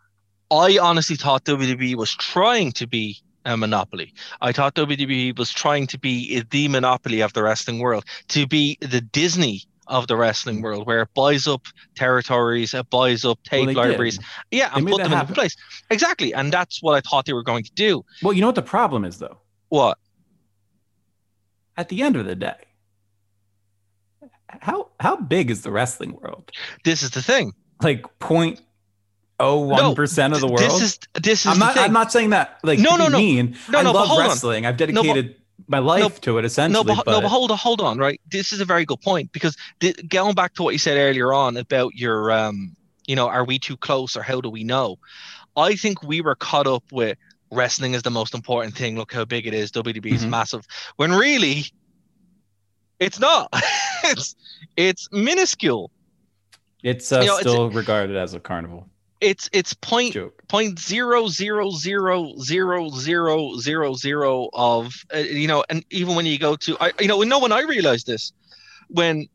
I 0.52 0.78
honestly 0.80 1.16
thought 1.16 1.44
WWE 1.44 1.96
was 1.96 2.12
trying 2.14 2.70
to 2.72 2.86
be 2.86 3.18
a 3.44 3.56
monopoly. 3.56 4.12
I 4.40 4.52
thought 4.52 4.74
WWE 4.74 5.38
was 5.38 5.50
trying 5.50 5.86
to 5.88 5.98
be 5.98 6.42
the 6.50 6.68
monopoly 6.68 7.20
of 7.20 7.32
the 7.32 7.42
wrestling 7.42 7.78
world, 7.78 8.04
to 8.28 8.46
be 8.46 8.76
the 8.80 9.00
Disney 9.00 9.62
of 9.86 10.06
the 10.06 10.16
wrestling 10.16 10.60
world, 10.60 10.86
where 10.86 11.02
it 11.02 11.08
buys 11.14 11.46
up 11.46 11.62
territories, 11.94 12.74
it 12.74 12.90
buys 12.90 13.24
up 13.24 13.38
tape 13.44 13.60
Well, 13.60 13.66
they 13.68 13.74
did. 13.74 13.90
libraries, 13.90 14.18
yeah, 14.50 14.68
They 14.74 14.80
and 14.80 14.88
put 14.88 15.02
them 15.02 15.12
in 15.12 15.26
place. 15.28 15.56
Exactly, 15.90 16.34
and 16.34 16.52
that's 16.52 16.82
what 16.82 16.94
I 16.94 17.00
thought 17.00 17.24
they 17.24 17.32
were 17.32 17.42
going 17.42 17.64
to 17.64 17.72
do. 17.72 18.04
well 18.22 18.32
you 18.34 18.40
know 18.42 18.48
what 18.48 18.54
the 18.54 18.62
problem 18.62 19.04
is 19.04 19.18
though 19.18 19.38
What? 19.70 19.96
at 21.76 21.88
the 21.88 22.02
end 22.02 22.16
of 22.16 22.26
the 22.26 22.34
day 22.34 22.56
how 24.48 24.88
how 25.00 25.16
big 25.16 25.50
is 25.50 25.62
the 25.62 25.70
wrestling 25.70 26.12
world 26.20 26.50
This 26.84 27.02
is 27.02 27.10
the 27.10 27.22
thing. 27.22 27.52
like 27.82 28.04
0.01 29.38 29.94
percent 29.96 30.34
of 30.34 30.40
the 30.40 30.46
world. 30.46 30.60
This 30.60 30.80
is 30.82 30.98
this 31.14 31.40
is 31.40 31.46
I'm 31.46 31.58
not. 31.58 31.76
I'm 31.78 31.92
not 31.92 32.10
saying 32.12 32.30
that 32.30 32.58
like 32.62 32.78
No, 32.78 32.96
no, 32.96 33.08
no. 33.08 33.18
mean. 33.18 33.56
No, 33.70 33.82
no, 33.82 33.92
but 33.92 34.00
love 34.00 34.08
hold 34.08 34.20
on. 34.20 34.64
I've 34.66 34.80
No, 34.90 35.02
but- 35.02 35.34
my 35.66 35.80
life 35.80 36.00
no, 36.02 36.08
to 36.08 36.38
it 36.38 36.44
essentially. 36.44 36.72
no, 36.72 36.82
but, 36.82 37.04
but, 37.04 37.10
no, 37.12 37.20
but 37.20 37.28
hold 37.28 37.50
on, 37.50 37.58
hold 37.58 37.80
on, 37.80 37.98
right? 37.98 38.20
This 38.30 38.52
is 38.52 38.60
a 38.60 38.64
very 38.64 38.86
good 38.86 39.00
point 39.02 39.32
because 39.32 39.54
the, 39.80 39.92
going 40.08 40.34
back 40.34 40.54
to 40.54 40.62
what 40.62 40.72
you 40.72 40.78
said 40.78 40.96
earlier 40.96 41.32
on 41.34 41.56
about 41.58 41.94
your, 41.94 42.30
um, 42.32 42.74
you 43.06 43.14
know, 43.14 43.28
are 43.28 43.44
we 43.44 43.58
too 43.58 43.76
close 43.76 44.16
or 44.16 44.22
how 44.22 44.40
do 44.40 44.48
we 44.48 44.64
know? 44.64 44.98
I 45.56 45.74
think 45.74 46.02
we 46.02 46.20
were 46.22 46.36
caught 46.36 46.66
up 46.66 46.84
with 46.90 47.18
wrestling 47.50 47.92
is 47.92 48.02
the 48.02 48.10
most 48.10 48.34
important 48.34 48.76
thing. 48.76 48.96
Look 48.96 49.12
how 49.12 49.24
big 49.26 49.46
it 49.46 49.52
is. 49.52 49.70
WWE 49.72 50.12
is 50.14 50.24
Mhm. 50.24 50.30
massive. 50.30 50.64
When 50.96 51.12
really, 51.12 51.66
it's 52.98 53.18
not. 53.18 53.48
it's 54.04 54.34
it's 54.76 55.08
minuscule. 55.12 55.90
it's 56.82 57.12
uh, 57.12 57.20
you 57.20 57.26
know, 57.26 57.38
it's- 57.38 57.52
still 57.52 57.70
regarded 57.70 58.16
as 58.16 58.32
a 58.32 58.40
carnival 58.40 58.88
It's 59.20 59.48
it's 59.52 59.74
point 59.74 60.14
joke. 60.14 60.42
point 60.48 60.78
zero 60.78 61.28
zero 61.28 61.70
zero 61.70 62.32
zero 62.40 62.90
zero 62.90 63.56
zero 63.56 63.94
zero 63.94 64.48
of 64.52 64.92
uh, 65.14 65.18
you 65.18 65.48
know 65.48 65.64
and 65.68 65.84
even 65.90 66.14
when 66.14 66.24
you 66.26 66.38
go 66.38 66.54
to 66.56 66.76
I 66.80 66.92
you 67.00 67.08
know 67.08 67.20
no 67.22 67.40
when 67.40 67.52
I 67.52 67.62
realized 67.62 68.06
this 68.06 68.32
when 68.88 69.26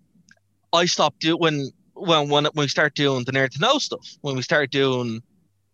I 0.71 0.85
stopped 0.85 1.19
do 1.19 1.35
when 1.35 1.69
when 1.95 2.29
when 2.29 2.47
we 2.55 2.67
start 2.67 2.95
doing 2.95 3.23
the 3.25 3.31
nerd 3.33 3.49
to 3.51 3.59
know 3.59 3.77
stuff 3.77 4.07
when 4.21 4.35
we 4.35 4.41
start 4.41 4.71
doing 4.71 5.21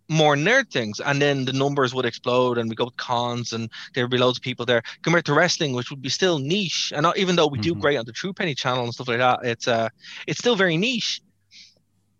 more 0.09 0.35
nerd 0.35 0.71
things 0.71 0.99
and 0.99 1.21
then 1.21 1.45
the 1.45 1.53
numbers 1.53 1.93
would 1.93 2.05
explode 2.05 2.57
and 2.57 2.67
we 2.67 2.75
go 2.75 2.89
cons 2.97 3.53
and 3.53 3.69
there 3.93 4.03
would 4.03 4.11
be 4.11 4.17
loads 4.17 4.39
of 4.39 4.41
people 4.41 4.65
there 4.65 4.81
compared 5.03 5.23
to 5.25 5.33
wrestling 5.33 5.73
which 5.73 5.91
would 5.91 6.01
be 6.01 6.09
still 6.09 6.39
niche 6.39 6.91
and 6.95 7.03
not, 7.03 7.15
even 7.15 7.35
though 7.35 7.45
we 7.45 7.59
do 7.59 7.75
Mhm. 7.75 7.79
great 7.79 7.97
on 7.97 8.05
the 8.05 8.11
True 8.11 8.33
Penny 8.33 8.55
channel 8.55 8.83
and 8.83 8.93
stuff 8.93 9.07
like 9.07 9.19
that 9.19 9.39
it's 9.43 9.67
uh 9.67 9.87
it's 10.25 10.39
still 10.39 10.55
very 10.55 10.77
niche 10.77 11.21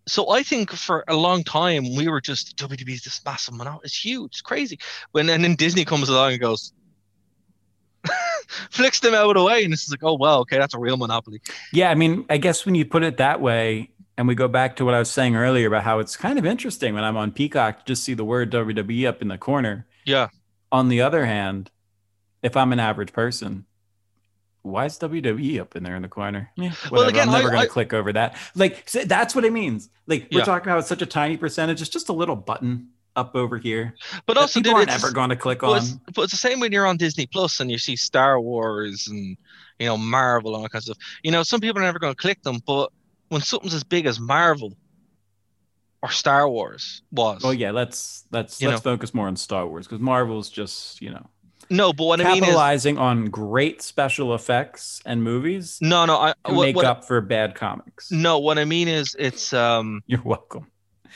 so 0.09 0.29
I 0.29 0.43
think 0.43 0.71
for 0.71 1.03
a 1.07 1.15
long 1.15 1.43
time 1.43 1.95
we 1.95 2.07
were 2.07 2.21
just 2.21 2.57
WWE 2.57 2.93
is 2.93 3.03
this 3.03 3.21
massive 3.25 3.53
monopoly. 3.53 3.79
Oh, 3.79 3.85
it's 3.85 4.05
huge, 4.05 4.31
it's 4.31 4.41
crazy. 4.41 4.79
When 5.11 5.29
and 5.29 5.43
then 5.43 5.55
Disney 5.55 5.85
comes 5.85 6.09
along 6.09 6.33
and 6.33 6.41
goes, 6.41 6.73
flicks 8.71 8.99
them 8.99 9.13
out 9.13 9.29
of 9.29 9.35
the 9.35 9.43
way, 9.43 9.63
and 9.63 9.73
it's 9.73 9.89
like, 9.89 10.03
oh 10.03 10.15
well, 10.15 10.39
okay, 10.39 10.57
that's 10.57 10.73
a 10.73 10.79
real 10.79 10.97
monopoly. 10.97 11.41
Yeah, 11.71 11.91
I 11.91 11.95
mean, 11.95 12.25
I 12.29 12.37
guess 12.37 12.65
when 12.65 12.75
you 12.75 12.85
put 12.85 13.03
it 13.03 13.17
that 13.17 13.41
way, 13.41 13.91
and 14.17 14.27
we 14.27 14.35
go 14.35 14.47
back 14.49 14.75
to 14.75 14.85
what 14.85 14.93
I 14.93 14.99
was 14.99 15.09
saying 15.09 15.35
earlier 15.35 15.67
about 15.67 15.83
how 15.83 15.99
it's 15.99 16.17
kind 16.17 16.37
of 16.37 16.45
interesting 16.45 16.93
when 16.93 17.05
I'm 17.05 17.15
on 17.15 17.31
Peacock 17.31 17.79
to 17.79 17.85
just 17.85 18.03
see 18.03 18.13
the 18.13 18.25
word 18.25 18.51
WWE 18.51 19.07
up 19.07 19.21
in 19.21 19.29
the 19.29 19.37
corner. 19.37 19.87
Yeah. 20.05 20.27
On 20.73 20.89
the 20.89 21.01
other 21.01 21.25
hand, 21.25 21.71
if 22.43 22.57
I'm 22.57 22.73
an 22.73 22.81
average 22.81 23.13
person, 23.13 23.65
why 24.69 24.85
is 24.85 24.97
WWE 24.99 25.59
up 25.59 25.75
in 25.75 25.83
there 25.83 25.95
in 25.95 26.01
the 26.01 26.07
corner? 26.07 26.49
Yeah, 26.55 26.71
Well, 26.91 27.07
again, 27.07 27.27
I'm 27.29 27.33
never 27.33 27.49
going 27.49 27.61
to 27.61 27.67
click 27.67 27.93
over 27.93 28.13
that. 28.13 28.37
Like 28.55 28.87
so 28.87 29.03
that's 29.03 29.35
what 29.35 29.45
it 29.45 29.53
means. 29.53 29.89
Like 30.07 30.27
we're 30.31 30.39
Yeah. 30.39 30.45
talking 30.45 30.71
about 30.71 30.87
such 30.87 31.01
a 31.01 31.05
tiny 31.05 31.37
percentage. 31.37 31.81
It's 31.81 31.89
just 31.89 32.09
a 32.09 32.13
little 32.13 32.35
button 32.35 32.89
up 33.15 33.35
over 33.35 33.57
here. 33.57 33.95
But 34.25 34.37
also, 34.37 34.59
people 34.59 34.71
dude, 34.79 34.89
aren't 34.89 35.03
ever 35.03 35.11
going 35.11 35.29
to 35.29 35.35
click 35.35 35.59
but 35.59 35.71
on. 35.71 35.77
it's, 35.77 35.91
but 36.15 36.21
it's 36.23 36.31
the 36.31 36.37
same 36.37 36.59
when 36.59 36.71
you're 36.71 36.85
on 36.87 36.97
Disney 36.97 37.25
Plus 37.25 37.59
and 37.59 37.69
you 37.69 37.77
see 37.77 37.95
Star 37.95 38.39
Wars 38.39 39.07
and 39.09 39.35
you 39.79 39.85
know 39.87 39.97
Marvel 39.97 40.51
and 40.51 40.57
all 40.57 40.63
that 40.63 40.71
kind 40.71 40.79
of 40.79 40.83
stuff. 40.85 40.97
You 41.23 41.31
know, 41.31 41.43
some 41.43 41.59
people 41.59 41.81
are 41.81 41.85
never 41.85 41.99
going 41.99 42.13
to 42.13 42.21
click 42.21 42.41
them, 42.43 42.59
but 42.65 42.91
when 43.29 43.41
something's 43.41 43.73
as 43.73 43.83
big 43.83 44.05
as 44.05 44.19
Marvel 44.19 44.75
or 46.01 46.09
Star 46.09 46.47
Wars 46.47 47.01
was, 47.11 47.41
Oh 47.43 47.51
yeah, 47.51 47.71
let's 47.71 48.25
let's 48.31 48.61
let's 48.61 48.81
focus 48.81 49.13
more 49.13 49.27
on 49.27 49.35
Star 49.35 49.67
Wars 49.67 49.85
because 49.87 49.99
Marvel's 50.01 50.49
just 50.49 51.01
you 51.01 51.09
know 51.09 51.25
no, 51.69 51.93
but 51.93 52.05
what 52.05 52.19
I 52.21 52.25
mean 52.25 52.37
is, 52.37 52.39
capitalizing 52.41 52.97
on 52.97 53.25
great 53.29 53.81
special 53.81 54.33
effects 54.35 55.01
and 55.05 55.23
movies 55.23 55.77
no, 55.81 56.05
no, 56.05 56.17
I 56.17 56.33
to 56.45 56.53
what, 56.53 56.63
make 56.65 56.75
what, 56.75 56.85
up 56.85 57.05
for 57.05 57.21
bad 57.21 57.55
comics. 57.55 58.11
no, 58.11 58.39
what 58.39 58.57
I 58.57 58.65
mean 58.65 58.87
is, 58.87 59.15
it's 59.19 59.53
um, 59.53 60.01
You're 60.07 60.21
welcome. 60.23 60.67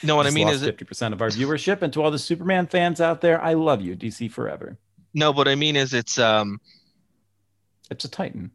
no, 0.03 0.15
what 0.15 0.27
I 0.27 0.31
mean 0.31 0.47
is, 0.49 0.61
fifty 0.63 0.85
percent 0.85 1.13
of 1.13 1.21
our 1.21 1.29
viewership, 1.29 1.81
and 1.81 1.91
to 1.93 2.01
all 2.03 2.11
the 2.11 2.19
Superman 2.19 2.67
fans 2.67 3.01
out 3.01 3.21
there, 3.21 3.41
I 3.41 3.53
love 3.53 3.81
you, 3.81 3.95
DC 3.95 4.31
forever. 4.31 4.77
no, 5.13 5.31
what 5.31 5.47
I 5.47 5.55
mean 5.55 5.75
is, 5.75 5.93
it's 5.93 6.17
um. 6.19 6.59
It's 7.91 8.05
a 8.05 8.09
Titan, 8.09 8.49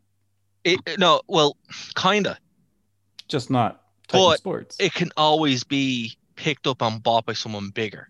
It, 0.65 0.81
no, 0.99 1.21
well, 1.29 1.57
kinda. 1.97 2.39
just 3.29 3.51
not 3.51 3.83
Titan 4.09 4.27
But 4.27 4.39
Sports. 4.39 4.77
It 4.81 4.95
can 4.95 5.11
always 5.17 5.63
be 5.65 6.17
picked 6.35 6.67
up 6.67 6.81
and 6.83 7.01
bought 7.03 7.27
by 7.27 7.35
someone 7.35 7.71
bigger, 7.71 8.09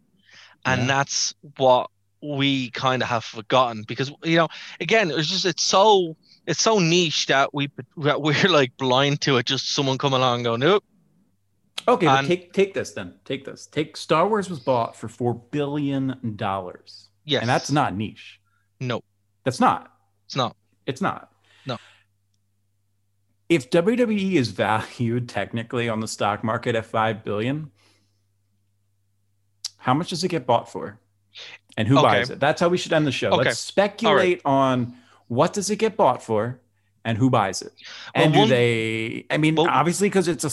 and 0.64 0.82
Yeah. 0.82 0.86
that's 0.86 1.34
what 1.58 1.90
we 2.22 2.70
kind 2.70 3.02
of 3.02 3.08
have 3.08 3.24
forgotten 3.24 3.84
because 3.86 4.10
you 4.24 4.36
know 4.36 4.48
again 4.80 5.10
it's 5.10 5.28
just 5.28 5.44
it's 5.44 5.62
so 5.62 6.16
it's 6.46 6.60
so 6.60 6.78
niche 6.78 7.26
that 7.26 7.54
we 7.54 7.70
that 7.96 8.20
we're 8.22 8.48
like 8.48 8.76
blind 8.76 9.20
to 9.20 9.36
it 9.36 9.46
just 9.46 9.72
someone 9.74 9.96
come 9.98 10.12
along 10.12 10.36
and 10.36 10.44
go 10.44 10.56
nope 10.56 10.84
Okay, 11.86 12.06
And- 12.06 12.26
take 12.26 12.52
take 12.52 12.74
this 12.74 12.90
then. 12.90 13.14
Take 13.24 13.44
this. 13.46 13.66
Take 13.66 13.96
Star 13.96 14.28
Wars 14.28 14.50
was 14.50 14.58
bought 14.60 14.94
for 14.96 15.08
four 15.08 15.32
billion 15.34 16.34
dollars, 16.36 17.08
yes 17.24 17.40
and 17.40 17.48
that's 17.48 17.70
not 17.70 17.94
niche. 17.94 18.40
no 18.80 19.00
That's 19.44 19.60
not. 19.60 19.90
it's 20.26 20.36
not 20.36 20.56
It's 20.86 21.00
not. 21.00 21.30
No. 21.66 21.78
If 23.48 23.70
WWE 23.70 24.32
is 24.34 24.48
valued 24.66 25.28
technically 25.28 25.88
on 25.88 26.00
the 26.00 26.08
stock 26.08 26.42
market 26.44 26.74
at 26.74 26.84
five 26.84 27.24
billion, 27.24 27.70
how 29.78 29.94
much 29.94 30.10
does 30.10 30.22
it 30.24 30.28
get 30.28 30.46
bought 30.46 30.70
for? 30.70 30.98
And 31.78 31.86
who 31.88 31.96
Okay. 31.98 32.06
buys 32.06 32.28
it? 32.30 32.40
That's 32.40 32.60
how 32.60 32.68
we 32.68 32.76
should 32.76 32.92
end 32.92 33.06
the 33.06 33.12
show. 33.12 33.30
Okay. 33.30 33.44
Let's 33.50 33.58
speculate 33.60 34.42
on 34.44 34.94
what 35.28 35.52
does 35.52 35.70
it 35.70 35.76
get 35.76 35.96
bought 35.96 36.22
for 36.22 36.58
and 37.04 37.16
who 37.16 37.30
buys 37.30 37.62
it. 37.62 37.72
Well, 38.14 38.24
And 38.24 38.34
do 38.34 38.46
they 38.46 39.24
I 39.30 39.38
mean 39.38 39.54
Well- 39.54 39.68
obviously 39.70 40.08
because 40.08 40.26
it's 40.28 40.44
a 40.44 40.50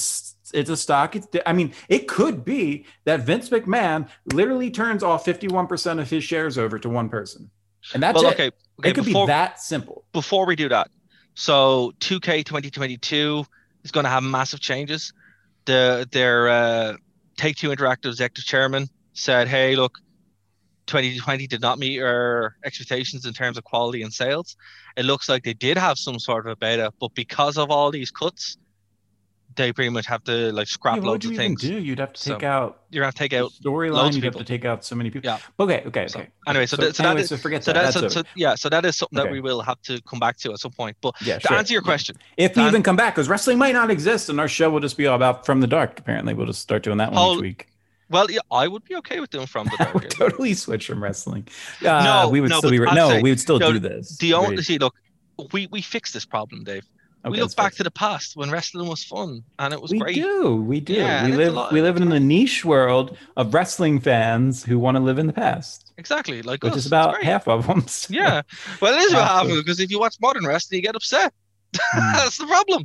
it's 0.58 0.70
a 0.70 0.78
stock. 0.78 1.16
It's, 1.16 1.28
I 1.46 1.54
mean, 1.54 1.74
it 1.90 2.08
could 2.08 2.46
be 2.46 2.86
that 3.06 3.22
Vince 3.22 3.50
McMahon 3.50 4.08
literally 4.34 4.70
turns 4.70 5.02
all 5.02 5.18
51% 5.18 6.00
of 6.00 6.10
his 6.10 6.24
shares 6.24 6.58
over 6.60 6.78
to 6.80 6.88
one 6.88 7.10
person. 7.10 7.50
And 7.96 8.02
that's 8.04 8.16
well 8.22 8.28
it. 8.32 8.36
okay 8.36 8.48
okay 8.80 8.90
it 8.90 8.94
could 8.96 9.06
before 9.06 9.26
be 9.26 9.32
that 9.32 9.60
simple. 9.60 10.06
before 10.14 10.46
we 10.46 10.56
do 10.56 10.70
that 10.70 10.90
so 11.34 11.92
2k 12.00 12.44
2022 12.46 13.46
is 13.84 13.92
going 13.92 14.04
to 14.04 14.10
have 14.10 14.24
massive 14.24 14.60
changes 14.60 15.12
the 15.66 16.08
their 16.12 16.48
uh, 16.50 16.94
take 17.38 17.56
two 17.58 17.70
interactive 17.70 18.08
executive 18.10 18.44
chairman 18.46 18.88
said 19.14 19.48
hey 19.48 19.76
look 19.76 20.00
2020 20.88 21.48
did 21.48 21.62
not 21.62 21.80
meet 21.80 22.00
our 22.02 22.56
expectations 22.64 23.26
in 23.26 23.34
terms 23.34 23.58
of 23.58 23.64
quality 23.64 24.02
and 24.04 24.14
sales 24.14 24.56
it 24.98 25.04
looks 25.06 25.28
like 25.28 25.44
they 25.44 25.54
did 25.54 25.78
have 25.78 25.98
some 25.98 26.20
sort 26.20 26.46
of 26.46 26.52
a 26.52 26.56
beta 26.56 26.92
but 27.00 27.14
because 27.16 27.58
of 27.58 27.72
all 27.72 27.92
these 27.92 28.12
cuts 28.12 28.58
they 29.56 29.72
pretty 29.72 29.90
much 29.90 30.06
have 30.06 30.22
to 30.26 30.52
like 30.52 30.68
scrap 30.68 30.98
Yeah, 30.98 31.04
loads 31.04 31.24
you 31.24 31.30
of 31.32 31.34
even 31.36 31.46
things 31.56 31.62
do? 31.62 31.78
You'd 31.80 32.00
have 32.00 32.12
to 32.12 32.22
So, 32.22 32.34
take 32.34 32.44
out 32.44 32.82
you're 32.90 33.02
gonna 33.02 33.08
have 33.08 33.14
to 33.14 33.20
take 33.20 33.32
out 33.34 33.52
storyline. 33.54 34.14
You'd 34.14 34.26
have 34.26 34.36
to 34.36 34.44
take 34.44 34.66
out 34.66 34.84
so 34.84 34.96
many 34.98 35.10
people. 35.10 35.30
Yeah. 35.30 35.38
Okay. 35.58 35.82
Okay. 35.86 36.08
So, 36.10 36.20
Okay. 36.20 36.30
anyway, 36.46 36.66
so 36.66 36.76
that- 36.76 36.94
so 36.98 37.06
anyway, 37.06 37.22
is- 37.22 37.30
so 37.30 37.38
forget 37.38 37.64
so 37.64 37.72
that. 37.72 37.94
so, 37.94 38.10
so- 38.10 38.24
yeah 38.36 38.56
so 38.56 38.68
that 38.68 38.84
is 38.84 38.98
something 38.98 39.16
that 39.16 39.32
we 39.32 39.40
will 39.40 39.62
have 39.62 39.82
to 39.84 40.02
come 40.02 40.20
back 40.20 40.36
to 40.40 40.52
at 40.52 40.60
some 40.60 40.72
point 40.72 40.98
but 41.00 41.14
yeah. 41.22 41.40
to 41.40 41.48
Sure. 41.48 41.58
answer 41.58 41.72
your 41.72 41.84
Yeah. 41.84 41.86
question 41.86 42.18
If 42.36 42.58
we 42.58 42.64
even 42.68 42.84
come 42.84 42.98
back, 42.98 43.16
because 43.16 43.30
wrestling 43.30 43.58
might 43.58 43.72
not 43.74 43.90
exist, 43.90 44.28
and 44.28 44.42
our 44.42 44.50
show 44.50 44.70
will 44.70 44.82
just 44.82 44.98
be 44.98 45.08
all 45.08 45.16
about 45.16 45.46
from 45.46 45.62
the 45.62 45.68
dark. 45.68 46.00
Apparently, 46.00 46.34
we'll 46.34 46.48
just 46.48 46.62
start 46.62 46.84
doing 46.84 46.98
that 46.98 47.14
one 47.14 47.38
each 47.38 47.42
week. 47.42 47.68
Well 48.16 48.28
yeah 48.32 48.40
i 48.64 48.66
would 48.72 48.84
be 48.90 48.96
okay 49.02 49.18
with 49.22 49.30
doing 49.36 49.46
from 49.54 49.66
the 49.72 49.78
I 49.88 49.92
would 49.96 50.10
totally 50.10 50.54
switch 50.66 50.86
from 50.90 51.00
wrestling. 51.06 51.44
Uh, 51.82 52.04
No, 52.10 52.30
we 52.34 52.40
would 52.42 52.50
no, 52.54 52.60
still 52.60 52.72
be 52.76 52.80
I'd 52.92 52.96
no, 52.96 53.10
say, 53.10 53.22
we 53.26 53.30
would 53.34 53.40
still 53.48 53.60
no, 53.60 53.72
do 53.74 53.80
this. 53.80 54.18
The 54.18 54.34
only 54.34 54.62
see, 54.70 54.78
look, 54.86 54.96
we 55.54 55.62
we 55.76 55.82
fixed 55.96 56.14
this 56.18 56.26
problem, 56.36 56.64
Dave. 56.72 56.86
we 57.34 57.38
look 57.44 57.56
back 57.64 57.74
to 57.80 57.84
the 57.90 57.96
past 58.06 58.28
when 58.40 58.48
wrestling 58.56 58.88
was 58.96 59.02
fun 59.04 59.30
and 59.62 59.70
it 59.76 59.82
was 59.84 59.90
we 59.92 60.00
great. 60.00 60.16
We 60.16 60.22
do 60.22 60.56
we 60.72 60.80
do 60.92 60.94
Yeah, 60.94 61.26
we 61.26 61.32
a 61.34 61.52
live 61.52 61.72
we 61.76 61.80
live 61.88 61.98
in 62.02 62.10
the 62.18 62.24
niche 62.36 62.60
world 62.74 63.08
of 63.40 63.54
wrestling 63.54 63.96
fans 64.10 64.64
who 64.68 64.76
want 64.86 64.96
to 65.00 65.04
live 65.10 65.18
in 65.24 65.28
the 65.32 65.38
past 65.46 65.78
Exactly, 66.04 66.38
like 66.50 66.60
which 66.64 66.74
us, 66.74 66.80
is 66.84 66.88
about 66.94 67.10
half 67.32 67.44
of 67.48 67.60
them 67.68 67.82
so- 68.00 68.14
Yeah, 68.14 68.42
well, 68.82 68.94
it 68.98 69.02
is 69.08 69.12
about 69.12 69.28
half 69.38 69.48
of 69.52 69.58
because 69.64 69.80
if 69.86 69.90
you 69.92 70.00
watch 70.06 70.16
modern 70.28 70.46
wrestling, 70.46 70.78
you 70.80 70.84
get 70.90 70.96
upset. 70.96 71.34
Hmm. 71.76 72.12
That's 72.18 72.38
the 72.38 72.48
problem. 72.56 72.82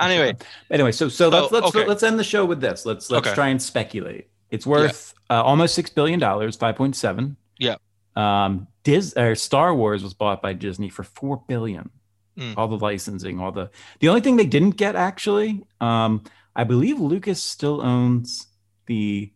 Anyway, 0.00 0.32
anyway 0.70 0.92
so 0.92 1.04
so 1.08 1.28
let's 1.28 1.50
let's 1.52 1.66
okay. 1.70 1.84
let's 1.90 2.02
end 2.02 2.18
the 2.18 2.24
show 2.34 2.44
with 2.44 2.60
this 2.66 2.78
let's 2.90 3.10
let's 3.10 3.26
Okay. 3.28 3.34
try 3.38 3.48
and 3.54 3.60
speculate 3.62 4.24
it's 4.52 4.66
worth 4.66 5.14
uh, 5.30 5.42
almost 5.42 5.74
six 5.74 5.90
billion 5.90 6.20
dollars 6.20 6.56
5.7 6.56 7.34
Yeah. 7.58 7.76
um 8.14 8.68
Dis 8.84 9.14
or 9.16 9.34
Star 9.34 9.74
Wars 9.74 10.02
was 10.02 10.14
bought 10.14 10.40
by 10.42 10.52
Disney 10.52 10.88
for 10.90 11.02
four 11.02 11.42
billion 11.48 11.90
Mm. 12.38 12.56
all 12.56 12.66
the 12.68 12.78
licensing 12.78 13.40
all 13.40 13.52
the 13.52 13.68
the 14.00 14.08
only 14.08 14.22
thing 14.22 14.36
they 14.36 14.46
didn't 14.46 14.76
get 14.78 14.96
actually 14.96 15.50
um 15.82 16.22
I 16.56 16.64
believe 16.64 16.98
Lucas 16.98 17.42
still 17.42 17.82
owns 17.82 18.46
the 18.86 19.30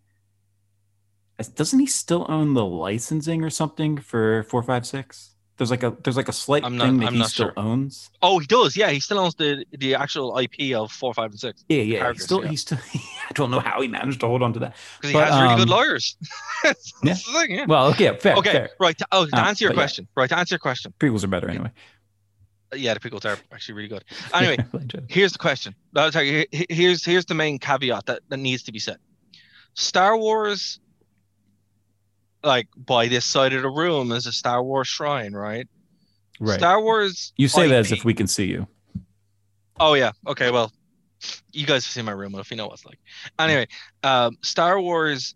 doesn't 1.55 1.79
he 1.79 1.87
still 1.87 2.25
own 2.31 2.55
the 2.55 2.65
licensing 2.65 3.45
or 3.45 3.51
something 3.51 3.99
for 3.99 4.45
456 4.45 5.36
there's 5.59 5.71
like 5.71 5.83
a 5.83 5.97
there's 6.05 6.17
like 6.17 6.29
a 6.29 6.33
slight 6.33 6.65
I'm 6.65 6.77
not- 6.77 6.85
thing 6.87 6.99
that 6.99 7.07
I'm 7.07 7.13
he 7.15 7.19
not 7.21 7.31
still 7.31 7.47
sure. 7.47 7.55
owns 7.57 8.11
oh, 8.23 8.39
he 8.39 8.47
does. 8.47 8.77
Yeah, 8.77 8.91
he 8.91 9.01
still 9.01 9.19
owns 9.19 9.35
the 9.37 9.65
the 9.73 9.95
actual 9.95 10.37
IP 10.39 10.75
of 10.77 10.93
four, 10.93 11.15
five, 11.15 11.31
and 11.31 11.41
six 11.41 11.65
yeah 11.69 11.83
yeah 11.83 11.99
characters, 12.01 12.25
still 12.25 12.43
yeah. 12.45 12.51
he's 12.51 12.61
still 12.63 12.79
I 12.95 13.33
don't 13.35 13.51
know 13.51 13.61
how 13.61 13.81
he 13.81 13.89
managed 13.89 14.21
to 14.21 14.27
hold 14.27 14.43
on 14.43 14.53
to 14.55 14.59
that 14.61 14.77
because 14.97 15.11
he 15.11 15.15
But, 15.15 15.29
has 15.33 15.41
really 15.43 15.57
good 15.57 15.63
um, 15.73 15.77
lawyers. 15.79 16.17
That's 16.63 16.93
yeah. 17.03 17.15
the 17.15 17.19
thing. 17.41 17.51
Yeah. 17.59 17.65
well 17.67 17.87
okay 17.89 18.17
fair 18.19 18.37
Okay, 18.37 18.53
fair 18.53 18.71
right. 18.81 18.97
To, 18.99 19.07
oh, 19.13 19.27
to 19.27 19.37
Um, 19.37 19.45
answer 19.47 19.65
your 19.65 19.71
but 19.73 19.77
yeah. 19.77 19.83
question, 19.83 20.09
right? 20.17 20.29
To 20.29 20.39
answer 20.39 20.55
your 20.55 20.59
question, 20.61 20.93
prequels 20.99 21.25
are 21.25 21.29
better 21.29 21.49
anyway 21.49 21.71
yeah, 22.75 22.93
the 22.95 23.01
prequels 23.01 23.25
are 23.25 23.39
actually 23.53 23.75
really 23.77 23.89
good. 23.89 24.05
Anyway, 24.35 24.57
here's 25.09 25.33
the 25.33 25.39
question. 25.39 25.73
No, 25.95 26.11
sorry, 26.11 26.29
here- 26.29 26.47
here- 26.51 26.67
here's 26.69 27.05
here's 27.05 27.25
the 27.25 27.33
main 27.35 27.59
caveat 27.61 28.07
that, 28.07 28.23
that 28.29 28.37
needs 28.39 28.65
to 28.65 28.73
be 28.73 28.81
said. 28.81 28.97
Star 29.75 30.17
Wars, 30.19 30.81
like 32.43 32.69
by 32.77 33.09
this 33.09 33.25
side 33.25 33.53
of 33.53 33.63
the 33.63 33.71
room, 33.71 34.13
is 34.13 34.27
a 34.27 34.33
Star 34.33 34.63
Wars 34.63 34.89
shrine, 34.89 35.33
right? 35.33 35.67
right 36.41 36.59
Star 36.59 36.81
Wars. 36.83 37.33
you 37.37 37.49
say 37.49 37.67
that 37.69 37.79
as 37.79 37.93
if 37.93 38.05
we 38.05 38.13
can 38.15 38.27
see 38.27 38.45
you 38.47 38.67
Oh 39.79 39.95
yeah. 39.95 40.13
Okay. 40.27 40.51
Well, 40.51 40.73
you 41.53 41.67
guys 41.67 41.85
have 41.85 41.93
seen 41.93 42.05
my 42.05 42.13
room 42.13 42.35
if 42.37 42.51
you 42.51 42.57
know 42.57 42.67
what 42.67 42.75
it's 42.75 42.85
like. 42.87 42.99
Anyway, 43.39 43.67
um, 44.03 44.37
Star 44.43 44.81
Wars 44.81 45.35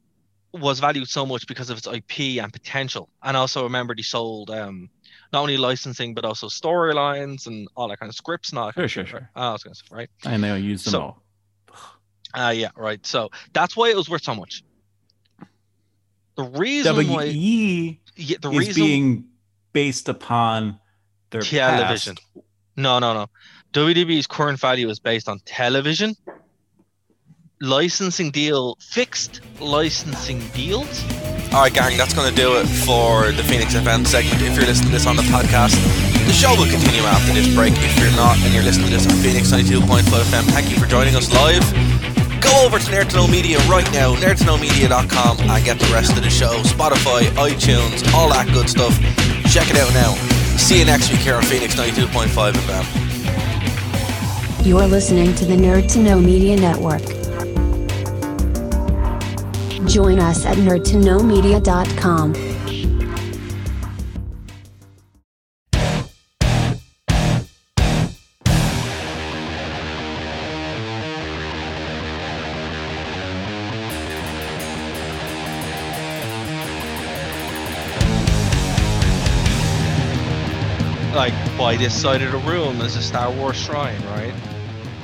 was 0.53 0.81
valued 0.81 1.09
so 1.09 1.25
much 1.27 1.47
because 1.47 1.71
of 1.71 1.79
its 1.79 1.87
IP 1.87 2.43
and 2.43 2.53
potential, 2.53 3.09
and 3.23 3.37
also 3.37 3.63
remember 3.65 3.95
they 3.95 4.03
sold 4.03 4.51
um, 4.51 4.89
not 5.33 5.41
only 5.43 5.57
licensing 5.57 6.15
but 6.15 6.25
also 6.25 6.49
storylines 6.49 7.47
and 7.47 7.69
all 7.77 7.89
that 7.89 7.99
kind 8.01 8.09
of 8.11 8.17
scripts 8.17 8.51
and 8.51 8.59
all 8.59 8.67
that. 8.67 8.73
Sure, 8.75 8.83
kind 8.83 8.91
sure, 8.91 9.03
of 9.03 9.09
stuff, 9.09 9.21
sure. 9.21 9.29
right? 9.37 9.49
I 9.49 9.53
was 9.53 9.63
gonna 9.63 9.75
say 9.75 9.85
right. 9.91 10.11
and 10.25 10.43
they'll 10.43 10.59
use 10.59 10.85
them 10.85 10.93
So- 10.93 11.01
all 11.03 11.23
Uh, 12.35 12.51
yeah, 12.51 12.71
right. 12.77 13.05
So 13.05 13.29
that's 13.53 13.77
why 13.77 13.91
it 13.91 13.97
was 13.97 14.09
worth 14.09 14.23
so 14.23 14.35
much. 14.35 14.63
The 16.45 16.59
reason 16.59 17.09
why, 17.09 17.25
yeah, 17.25 18.37
the 18.41 18.51
is 18.51 18.59
reason 18.59 18.75
being 18.75 19.25
based 19.73 20.09
upon 20.09 20.79
their 21.31 21.43
television. 21.43 22.17
past. 22.17 22.45
No, 22.77 22.99
no, 22.99 23.15
no. 23.15 23.27
WWE's 23.73 24.27
current 24.27 24.59
value 24.59 24.89
is 24.89 24.99
based 24.99 25.29
on 25.29 25.39
television, 25.45 26.17
licensing 27.61 28.31
deal, 28.31 28.77
fixed 28.81 29.41
licensing 29.61 30.41
deals. 30.55 31.05
All 31.53 31.63
right, 31.63 31.73
gang, 31.73 31.97
that's 31.97 32.15
going 32.15 32.29
to 32.31 32.35
do 32.35 32.57
it 32.57 32.67
for 32.67 33.33
the 33.33 33.43
Phoenix 33.43 33.75
FM 33.75 34.07
segment. 34.07 34.41
If 34.43 34.57
you're 34.57 34.67
listening 34.67 34.91
to 34.91 34.93
this 34.93 35.07
on 35.07 35.17
the 35.17 35.23
podcast, 35.23 35.75
the 36.27 36.33
show 36.33 36.55
will 36.55 36.71
continue 36.71 37.03
after 37.03 37.33
this 37.33 37.53
break. 37.55 37.75
If 37.77 37.99
you're 37.99 38.11
not 38.13 38.39
and 38.39 38.55
you're 38.55 38.63
listening 38.63 38.87
to 38.87 38.93
this 38.93 39.07
on 39.07 39.17
Phoenix 39.19 39.51
92.5 39.51 40.03
FM, 40.03 40.45
thank 40.51 40.71
you 40.71 40.79
for 40.79 40.87
joining 40.87 41.17
us 41.17 41.33
live. 41.33 42.10
Go 42.41 42.65
over 42.65 42.79
to 42.79 42.91
Nerd 42.91 43.09
to 43.11 43.17
Know 43.17 43.27
Media 43.27 43.59
right 43.69 43.91
now, 43.93 44.15
nerdtoknowmedia.com, 44.15 45.41
and 45.41 45.65
get 45.65 45.79
the 45.79 45.87
rest 45.93 46.17
of 46.17 46.23
the 46.23 46.31
show. 46.31 46.63
Spotify, 46.63 47.23
iTunes, 47.37 48.11
all 48.15 48.29
that 48.31 48.49
good 48.53 48.69
stuff. 48.69 48.95
Check 49.53 49.69
it 49.71 49.77
out 49.77 49.93
now. 49.95 50.15
See 50.57 50.79
you 50.79 50.85
next 50.85 51.11
week 51.11 51.21
here 51.21 51.35
on 51.37 51.43
Phoenix 51.43 51.75
92.5 51.75 52.53
FM. 52.53 54.67
You're 54.67 54.87
listening 54.87 55.35
to 55.37 55.45
the 55.45 55.57
Nerd 55.57 55.91
to 55.93 55.99
Know 56.01 56.21
Media 56.21 56.57
Network. 56.57 57.03
Join 59.89 60.19
us 60.19 60.45
at 60.47 60.57
nerdtoknowmedia.com. 60.59 62.50
this 81.81 81.99
side 81.99 82.21
of 82.21 82.31
the 82.31 82.39
room 82.41 82.79
is 82.83 82.95
a 82.95 83.01
Star 83.01 83.33
Wars 83.33 83.57
shrine, 83.57 84.03
right? 84.09 84.35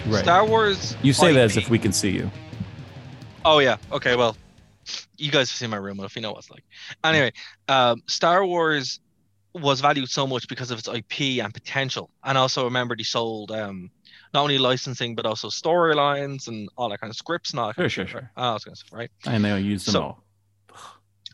Right. 0.07 0.23
Star 0.23 0.47
Wars. 0.47 0.95
you 1.03 1.15
say 1.15 1.33
that 1.33 1.45
as 1.45 1.57
if 1.57 1.71
we 1.71 1.79
can 1.79 1.91
see 1.91 2.11
you. 2.11 2.31
Oh 3.47 3.61
yeah. 3.61 3.79
Okay. 3.93 4.15
Well, 4.15 4.37
you 5.17 5.31
guys 5.31 5.49
have 5.49 5.57
seen 5.57 5.71
my 5.71 5.79
room 5.79 5.99
if 6.01 6.15
you 6.17 6.21
know 6.21 6.33
what 6.33 6.41
it's 6.41 6.51
like. 6.51 6.65
Anyway, 7.03 7.33
um, 7.69 8.03
Star 8.09 8.45
Wars 8.45 9.01
was 9.55 9.81
valued 9.81 10.11
so 10.11 10.27
much 10.27 10.49
because 10.49 10.71
of 10.71 10.79
its 10.79 10.87
IP 10.87 11.43
and 11.43 11.55
potential, 11.55 12.11
and 12.23 12.37
also 12.37 12.65
remember 12.65 12.95
they 12.95 13.05
sold 13.05 13.53
um, 13.53 13.91
not 14.35 14.43
only 14.43 14.59
licensing 14.59 15.15
but 15.15 15.25
also 15.25 15.49
storylines 15.49 16.47
and 16.47 16.69
all 16.77 16.91
that 16.91 17.01
kind 17.01 17.11
of 17.11 17.17
scripts 17.17 17.53
that. 17.53 17.75
Sure, 17.75 17.89
sure, 17.89 18.07
sure. 18.07 18.21
right? 18.21 18.29
Ah, 18.37 18.51
I 18.51 18.53
was 18.53 18.65
gonna 18.65 18.77
say 18.77 18.85
right. 18.93 19.11
And 19.25 19.43
they'll 19.43 19.59
use 19.59 19.87
them 19.87 19.93
So- 19.95 20.03
all. 20.03 20.23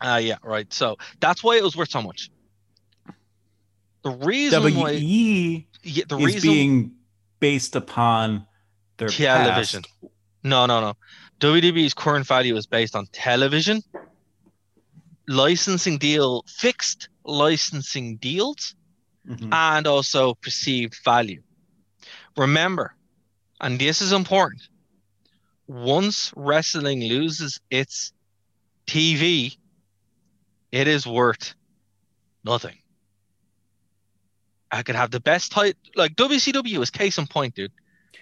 Uh, 0.00 0.18
yeah, 0.22 0.36
right. 0.44 0.72
So 0.72 0.98
that's 1.20 1.42
why 1.42 1.56
it 1.56 1.64
was 1.64 1.76
worth 1.76 1.90
so 1.90 2.02
much. 2.02 2.30
The 4.02 4.10
reason 4.10 4.62
why, 4.74 4.92
WE 4.92 5.66
yeah, 5.82 6.04
the 6.08 6.18
is 6.18 6.24
reason 6.26 6.40
being 6.50 6.92
based 7.40 7.76
upon 7.76 8.46
their 8.96 9.08
television. 9.08 9.82
past. 9.82 10.12
No, 10.42 10.66
no, 10.66 10.80
no. 10.80 10.94
WWE's 11.40 11.94
current 11.94 12.26
value 12.26 12.56
is 12.56 12.66
based 12.66 12.96
on 12.96 13.06
television, 13.12 13.82
licensing 15.28 15.98
deal, 15.98 16.44
fixed 16.48 17.08
licensing 17.24 18.16
deals, 18.16 18.74
Mhm. 19.28 19.52
and 19.52 19.86
also 19.86 20.34
perceived 20.34 20.96
value. 21.04 21.42
Remember, 22.36 22.96
and 23.60 23.78
this 23.78 24.00
is 24.02 24.10
important, 24.12 24.62
once 25.68 26.32
wrestling 26.34 27.02
loses 27.04 27.60
its 27.70 28.12
TV, 28.86 29.56
it 30.72 30.88
is 30.88 31.06
worth 31.06 31.54
nothing. 32.44 32.81
I 34.72 34.82
could 34.82 34.94
have 34.96 35.10
the 35.10 35.20
best 35.20 35.52
title, 35.52 35.78
like 35.96 36.16
WCW 36.16 36.82
is 36.82 36.90
case 36.90 37.18
in 37.18 37.26
point, 37.26 37.54
dude. 37.54 37.70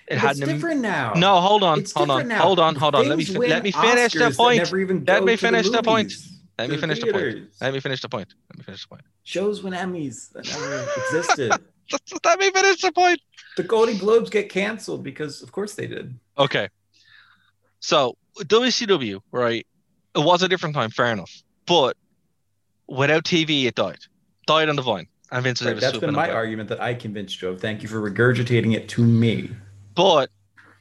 It 0.09 0.15
But 0.17 0.19
had 0.19 0.31
it's 0.33 0.41
an 0.41 0.49
different 0.49 0.81
now. 0.81 1.15
no, 1.15 1.41
hold 1.41 1.63
on, 1.63 1.79
It's 1.79 1.93
hold 1.93 2.11
on, 2.11 2.27
now. 2.27 2.43
hold 2.43 2.59
on, 2.59 2.75
hold 2.75 2.97
on. 2.97 3.09
Let 3.09 3.17
me 3.19 3.25
fi- 3.25 3.39
let 3.39 3.63
me 3.63 3.71
finish 3.71 4.13
Oscars 4.15 4.31
the 4.31 4.37
point. 4.37 4.59
Let 5.09 5.25
me 5.25 5.37
to 5.37 5.37
the 5.37 5.37
finish 5.37 5.71
the 5.71 5.83
point. 5.83 6.13
Let 6.59 6.69
me 6.69 6.75
the 6.77 6.81
finish 6.81 6.99
the 7.01 7.07
point. 7.07 7.37
Let 7.61 7.73
me 7.73 7.81
finish 7.81 8.01
the 8.03 8.09
point. 8.09 8.35
Let 8.51 8.59
me 8.59 8.65
finish 8.65 8.83
the 8.83 8.89
point. 8.89 9.03
Shows 9.23 9.63
win 9.63 9.73
Emmys 9.73 10.33
that 10.33 10.47
never 10.47 10.87
existed. 10.97 11.63
Let 12.25 12.39
me 12.41 12.51
finish 12.51 12.81
the 12.83 12.93
point. 12.93 13.21
the 13.57 13.63
Golden 13.63 13.97
Globes 13.99 14.29
get 14.31 14.49
canceled 14.49 15.05
because, 15.05 15.43
of 15.43 15.53
course, 15.53 15.75
they 15.75 15.87
did. 15.87 16.19
Okay. 16.37 16.69
So 17.79 18.17
WCW, 18.39 19.21
right? 19.31 19.67
It 20.17 20.25
was 20.25 20.43
a 20.43 20.49
different 20.49 20.75
time, 20.75 20.91
fair 20.91 21.07
enough. 21.13 21.31
But 21.67 21.97
without 22.89 23.25
TV, 23.25 23.65
it 23.67 23.77
died. 23.77 23.99
Died 24.47 24.69
on 24.69 24.75
the 24.77 24.83
vine. 24.83 25.07
Was 25.33 25.61
Right, 25.61 25.81
that's 25.81 25.99
been 25.99 26.15
my 26.15 26.31
argument 26.31 26.69
that 26.71 26.81
I 26.81 26.95
convinced 26.95 27.39
Joe. 27.39 27.57
Thank 27.57 27.83
you 27.83 27.89
for 27.89 28.01
regurgitating 28.01 28.75
it 28.75 28.89
to 28.91 29.05
me. 29.05 29.51
But 29.95 30.31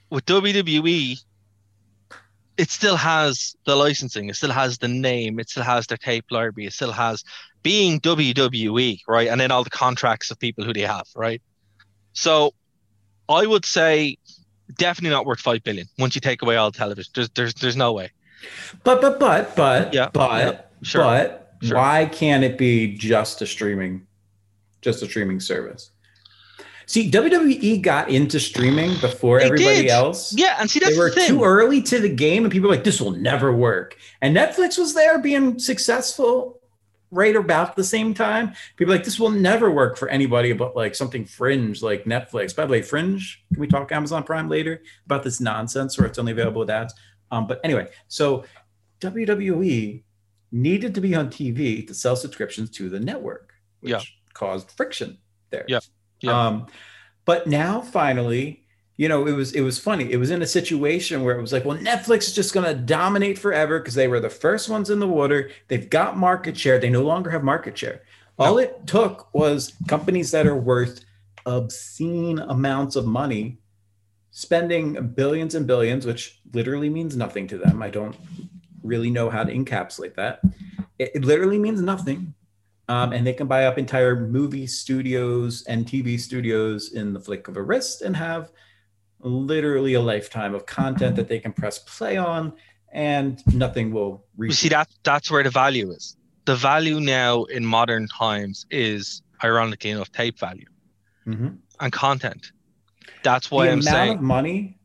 with 0.10 0.26
WWE, 0.26 1.22
it 2.58 2.70
still 2.70 2.98
has 2.98 3.56
the 3.66 3.76
licensing, 3.76 4.30
it 4.30 4.36
still 4.36 4.52
has 4.52 4.80
the 4.80 4.88
name, 4.88 5.40
it 5.40 5.50
still 5.50 5.64
has 5.64 5.88
their 5.88 5.98
tape 5.98 6.26
library, 6.30 6.68
it 6.68 6.74
still 6.74 6.92
has 6.92 7.24
being 7.64 8.00
WWE, 8.02 9.00
right? 9.08 9.28
And 9.28 9.40
then 9.40 9.52
all 9.52 9.64
the 9.64 9.70
contracts 9.70 10.32
of 10.32 10.40
people 10.40 10.64
who 10.64 10.74
they 10.74 10.82
have, 10.82 11.08
right? 11.16 11.42
So 12.14 12.54
I 13.30 13.46
would 13.46 13.66
say 13.66 14.18
definitely 14.78 15.12
not 15.12 15.26
worth 15.26 15.40
five 15.40 15.64
billion 15.64 15.88
once 15.98 16.16
you 16.16 16.22
take 16.22 16.42
away 16.42 16.58
all 16.58 16.72
the 16.72 16.78
television. 16.78 17.12
There's 17.16 17.30
there's 17.30 17.54
there's 17.56 17.78
no 17.78 17.94
way. 17.94 18.12
But 18.84 19.02
but 19.02 19.20
but 19.20 19.56
but 19.56 19.94
Yeah, 19.94 20.10
but 20.12 20.54
yeah, 20.54 20.62
sure, 20.82 21.02
but 21.02 21.56
sure. 21.62 21.78
why 21.78 22.06
can't 22.06 22.44
it 22.44 22.58
be 22.58 22.96
just 22.96 23.42
a 23.42 23.48
streaming, 23.48 24.06
just 24.82 25.02
a 25.04 25.06
streaming 25.06 25.40
service? 25.40 25.92
See, 26.86 27.12
WWE 27.12 27.82
got 27.84 28.10
into 28.10 28.40
streaming 28.40 29.00
before 29.00 29.40
They 29.40 29.46
everybody 29.46 29.82
did. 29.84 29.92
else. 29.92 30.34
Yeah, 30.36 30.58
and 30.60 30.68
see 30.70 30.80
that's 30.80 30.94
they 30.94 30.98
were 30.98 31.10
the 31.10 31.16
thing. 31.16 31.28
too 31.30 31.44
early 31.44 31.84
to 31.84 32.00
the 32.00 32.10
game, 32.10 32.44
and 32.46 32.52
people 32.52 32.68
were 32.70 32.76
like, 32.76 32.84
"This 32.84 33.00
will 33.00 33.12
never 33.12 33.54
work." 33.54 33.96
And 34.22 34.36
Netflix 34.36 34.78
was 34.80 34.96
there, 34.96 35.20
being 35.20 35.60
successful, 35.60 36.60
right 37.12 37.36
about 37.36 37.76
the 37.76 37.84
same 37.84 38.16
time. 38.16 38.54
People 38.76 38.92
were 38.92 38.98
like, 38.98 39.06
"This 39.06 39.20
will 39.20 39.30
never 39.30 39.70
work 39.70 39.98
for 39.98 40.10
anybody 40.10 40.52
but 40.54 40.76
like 40.76 40.96
something 40.96 41.26
fringe 41.26 41.84
like 41.84 42.06
Netflix." 42.06 42.56
By 42.56 42.66
the 42.66 42.72
way, 42.72 42.82
Fringe. 42.82 43.44
Can 43.54 43.60
we 43.62 43.68
talk 43.68 43.92
Amazon 43.92 44.24
Prime 44.24 44.50
later 44.50 44.82
about 45.06 45.22
this 45.22 45.40
nonsense 45.40 45.96
where 45.96 46.08
it's 46.08 46.18
only 46.18 46.32
available 46.32 46.62
with 46.62 46.72
ads? 46.72 46.96
Um, 47.32 47.46
but 47.46 47.62
anyway, 47.64 47.88
so 48.08 48.46
WWE 49.02 50.04
needed 50.52 50.96
to 50.96 51.02
be 51.02 51.14
on 51.16 51.30
TV 51.30 51.86
to 51.88 51.94
sell 51.94 52.16
subscriptions 52.16 52.70
to 52.72 52.90
the 52.90 53.00
network, 53.00 53.54
which 53.82 53.92
Yeah. 53.92 54.02
Caused 54.40 54.72
friction 54.72 55.18
there. 55.50 55.66
Yeah. 55.68 55.82
Yeah. 56.22 56.48
Um, 56.48 56.68
but 57.26 57.48
now 57.48 57.82
finally, 57.82 58.64
you 58.98 59.08
know, 59.08 59.28
it 59.28 59.34
was 59.34 59.54
it 59.54 59.62
was 59.62 59.78
funny. 59.80 60.12
It 60.12 60.18
was 60.18 60.32
in 60.32 60.42
a 60.42 60.48
situation 60.48 61.24
where 61.24 61.38
it 61.38 61.42
was 61.42 61.54
like, 61.54 61.66
well, 61.66 61.78
Netflix 61.78 62.28
is 62.28 62.34
just 62.34 62.54
going 62.54 62.66
to 62.66 62.82
dominate 62.82 63.38
forever 63.38 63.80
because 63.80 63.96
they 63.96 64.08
were 64.08 64.20
the 64.20 64.30
first 64.30 64.70
ones 64.70 64.90
in 64.90 65.00
the 65.00 65.08
water. 65.08 65.52
They've 65.68 65.90
got 65.90 66.18
market 66.18 66.58
share. 66.58 66.80
They 66.80 66.90
no 66.90 67.04
longer 67.04 67.30
have 67.30 67.44
market 67.44 67.78
share. 67.78 68.02
All 68.38 68.58
it 68.58 68.88
took 68.88 69.34
was 69.34 69.74
companies 69.88 70.32
that 70.32 70.48
are 70.48 70.56
worth 70.56 71.04
obscene 71.46 72.40
amounts 72.40 72.96
of 72.96 73.06
money 73.06 73.60
spending 74.32 75.08
billions 75.10 75.56
and 75.56 75.68
billions, 75.68 76.06
which 76.06 76.40
literally 76.54 76.90
means 76.90 77.16
nothing 77.16 77.48
to 77.48 77.58
them. 77.58 77.82
I 77.82 77.90
don't 77.90 78.16
really 78.84 79.10
know 79.10 79.30
how 79.30 79.44
to 79.44 79.54
encapsulate 79.54 80.16
that. 80.16 80.42
It, 80.98 81.12
it 81.16 81.26
literally 81.26 81.60
means 81.60 81.82
nothing. 81.82 82.34
Um, 82.90 83.14
and 83.14 83.26
they 83.26 83.34
can 83.34 83.46
buy 83.46 83.66
up 83.66 83.78
entire 83.78 84.16
movie 84.16 84.66
studios 84.66 85.64
and 85.68 85.86
TV 85.86 86.20
studios 86.20 86.92
in 86.94 87.14
the 87.14 87.20
flick 87.20 87.48
of 87.48 87.56
a 87.56 87.62
wrist 87.62 88.02
and 88.02 88.16
have 88.18 88.52
literally 89.20 89.94
a 89.94 90.02
lifetime 90.02 90.56
of 90.56 90.66
content 90.66 91.16
that 91.16 91.28
they 91.28 91.40
can 91.40 91.54
press 91.54 91.78
play 91.80 92.18
on, 92.18 92.52
and 92.92 93.44
nothing 93.54 93.92
will 93.92 94.26
You 94.40 94.52
see 94.54 94.70
that 94.70 94.88
that's 95.04 95.30
where 95.30 95.44
the 95.44 95.52
value 95.52 95.92
is. 95.92 96.18
The 96.46 96.56
value 96.56 97.00
now 97.00 97.44
in 97.44 97.64
modern 97.64 98.08
times 98.08 98.66
is 98.72 99.22
ironically 99.44 99.92
enough 99.92 100.12
tape 100.12 100.40
value 100.40 100.66
Mhm. 101.28 101.58
and 101.80 101.94
content. 101.94 102.52
That's 103.22 103.52
why 103.52 103.68
the 103.68 103.74
I'm 103.74 103.80
amount 103.82 103.96
saying 103.96 104.18
of 104.18 104.22
money 104.24 104.80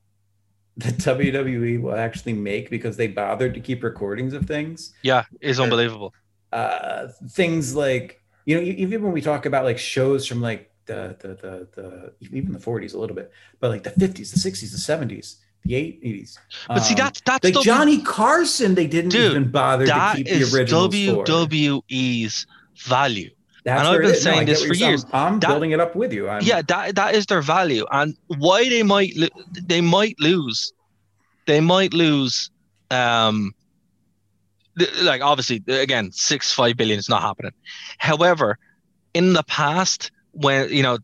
that 0.77 0.99
WWE 0.99 1.79
will 1.81 1.95
actually 1.95 2.35
make 2.35 2.69
because 2.69 2.97
they 2.99 3.07
bothered 3.07 3.55
to 3.55 3.61
keep 3.61 3.83
recordings 3.83 4.35
of 4.35 4.45
things 4.47 4.93
yeah, 5.03 5.25
is 5.41 5.59
unbelievable. 5.59 6.13
Uh 6.55 7.09
things 7.31 7.75
like 7.75 8.23
you 8.47 8.55
know 8.57 8.63
even 8.63 9.03
when 9.03 9.13
we 9.13 9.21
talk 9.21 9.45
about 9.47 9.65
like 9.65 9.79
shows 9.79 10.27
from 10.27 10.41
like 10.41 10.71
the 10.87 11.17
the 11.21 11.29
the, 11.29 11.53
the 11.75 12.37
even 12.37 12.53
the 12.53 12.59
40s 12.59 12.95
a 12.95 12.99
little 12.99 13.17
bit 13.17 13.33
but 13.61 13.71
like 13.71 13.83
the 13.83 13.91
50s 13.91 14.33
the 14.33 14.51
60s 14.51 14.71
the 14.71 15.17
70s 15.17 15.37
the 15.65 15.73
80s 15.75 16.37
But 16.69 16.81
see 16.81 16.95
um, 16.95 16.99
that's 16.99 17.21
that's 17.23 17.43
like 17.45 17.55
the- 17.55 17.63
johnny 17.63 18.03
carson 18.03 18.75
they 18.75 18.87
didn't 18.87 19.11
Dude, 19.11 19.31
even 19.33 19.51
bother 19.51 19.87
to 19.87 20.13
keep 20.17 20.27
is 20.29 20.53
the 20.53 20.59
originals 20.59 20.95
for. 20.95 21.25
WWE's 21.25 22.47
value. 22.77 23.31
That's 23.65 23.79
and 23.81 23.89
I've 23.89 24.03
been 24.03 24.11
is. 24.11 24.25
No, 24.27 24.33
saying 24.33 24.47
this 24.47 24.63
for 24.65 24.75
saying. 24.75 24.91
years. 24.91 25.07
i'm 25.15 25.41
That- 25.41 25.49
building 25.49 25.71
it 25.73 25.81
up 25.81 25.97
with 25.97 26.13
you 26.13 26.29
I'm, 26.29 26.43
yeah, 26.43 26.61
that 26.69 26.95
that 26.97 27.15
is 27.15 27.25
their 27.27 27.41
value, 27.41 27.87
and 27.91 28.15
why 28.45 28.69
they 28.69 28.83
might 28.83 29.13
lo- 29.17 29.29
they 29.73 29.81
might 29.81 30.17
lose, 30.21 30.73
they 31.47 31.61
might 31.61 31.95
lose. 31.95 32.51
Um, 32.91 33.55
like 35.03 35.22
obviously, 35.22 35.62
uh, 35.68 35.75
again, 35.75 36.11
six 36.12 36.53
five 36.53 36.77
billion 36.77 36.99
is 36.99 37.09
not 37.09 37.22
happening. 37.22 37.53
However, 37.99 38.59
in 39.12 39.33
the 39.33 39.43
past, 39.45 40.11
when 40.33 40.70
you 40.70 40.83
know 40.83 40.99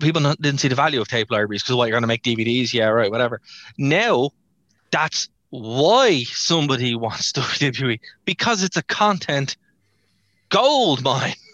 people 0.00 0.20
didn't 0.40 0.58
see 0.58 0.68
the 0.68 0.74
value 0.74 1.00
of 1.00 1.08
tape 1.08 1.30
libraries 1.30 1.62
because 1.62 1.76
what 1.76 1.86
you're 1.86 1.94
going 1.94 2.02
to 2.02 2.08
make 2.08 2.22
DVDs, 2.22 2.72
yeah, 2.72 2.88
right, 2.88 3.10
whatever. 3.10 3.40
Now, 3.78 4.30
that's 4.90 5.28
why 5.50 6.24
somebody 6.24 6.94
wants 7.04 7.32
WWE 7.32 8.00
because 8.24 8.62
it's 8.62 8.76
a 8.76 8.82
content 8.82 9.56
gold 10.48 11.02
mine. 11.02 11.34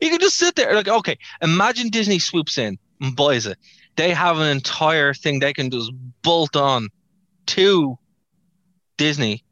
You 0.00 0.08
can 0.08 0.18
just 0.18 0.36
sit 0.36 0.56
there 0.56 0.74
like, 0.74 0.88
okay, 0.88 1.18
imagine 1.42 1.90
Disney 1.90 2.18
swoops 2.18 2.56
in 2.56 2.78
and 3.00 3.14
buys 3.14 3.46
it. 3.46 3.58
They 3.96 4.10
have 4.10 4.38
an 4.38 4.48
entire 4.48 5.12
thing 5.12 5.38
they 5.38 5.52
can 5.52 5.70
just 5.70 5.92
bolt 6.22 6.56
on 6.56 6.88
to 7.48 7.98
Disney, 8.96 9.44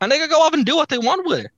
and 0.00 0.10
they 0.12 0.18
can 0.18 0.28
go 0.28 0.40
off 0.40 0.52
and 0.54 0.64
do 0.66 0.76
what 0.76 0.88
they 0.88 0.98
want 0.98 1.26
with 1.26 1.40
it. 1.40 1.50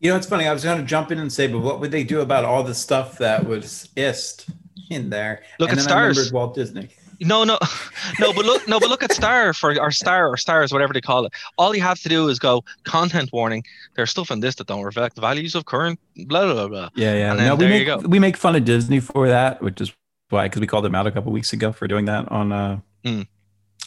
you 0.00 0.10
know 0.10 0.16
it's 0.16 0.26
funny 0.26 0.46
i 0.46 0.52
was 0.52 0.64
going 0.64 0.78
to 0.78 0.84
jump 0.84 1.10
in 1.12 1.18
and 1.18 1.32
say 1.32 1.46
but 1.46 1.60
what 1.60 1.80
would 1.80 1.90
they 1.90 2.04
do 2.04 2.20
about 2.20 2.44
all 2.44 2.62
the 2.62 2.74
stuff 2.74 3.18
that 3.18 3.46
was 3.46 3.88
ist 3.96 4.46
in 4.90 5.10
there 5.10 5.42
Look 5.58 5.70
and 5.70 5.78
at 5.78 5.84
Stars. 5.84 6.16
remembered 6.16 6.32
walt 6.34 6.54
disney 6.54 6.88
No, 7.20 7.42
no, 7.42 7.58
no, 8.20 8.32
but 8.32 8.44
look, 8.44 8.68
no, 8.68 8.78
but 8.78 8.88
look 8.88 9.02
at 9.02 9.10
Star 9.12 9.52
for 9.52 9.74
our 9.80 9.90
Star 9.90 10.28
or 10.28 10.36
Stars, 10.36 10.72
whatever 10.72 10.92
they 10.94 11.00
call 11.00 11.26
it. 11.26 11.32
All 11.58 11.74
you 11.74 11.82
have 11.82 11.98
to 12.04 12.08
do 12.08 12.28
is 12.28 12.38
go 12.38 12.62
content 12.84 13.30
warning. 13.32 13.64
There's 13.96 14.10
stuff 14.10 14.30
in 14.30 14.38
this 14.38 14.54
that 14.54 14.68
don't 14.68 14.84
reflect 14.84 15.16
the 15.16 15.20
values 15.20 15.56
of 15.56 15.64
current 15.64 15.98
blah 16.30 16.44
blah 16.44 16.54
blah. 16.54 16.68
blah. 16.68 16.88
Yeah, 16.94 17.14
yeah. 17.14 17.30
And 17.32 17.40
then 17.40 17.48
no, 17.48 17.54
we 17.56 17.60
there 17.64 17.70
make 17.70 17.80
you 17.80 17.86
go. 18.02 18.08
we 18.14 18.20
make 18.20 18.36
fun 18.36 18.54
of 18.54 18.64
Disney 18.64 19.00
for 19.00 19.26
that, 19.26 19.60
which 19.60 19.80
is 19.80 19.90
why 20.30 20.44
because 20.46 20.60
we 20.60 20.68
called 20.68 20.84
them 20.84 20.94
out 20.94 21.08
a 21.08 21.10
couple 21.10 21.32
weeks 21.32 21.52
ago 21.52 21.72
for 21.72 21.88
doing 21.88 22.04
that 22.04 22.30
on 22.30 22.52
uh 22.52 22.78
Mm. 23.04 23.26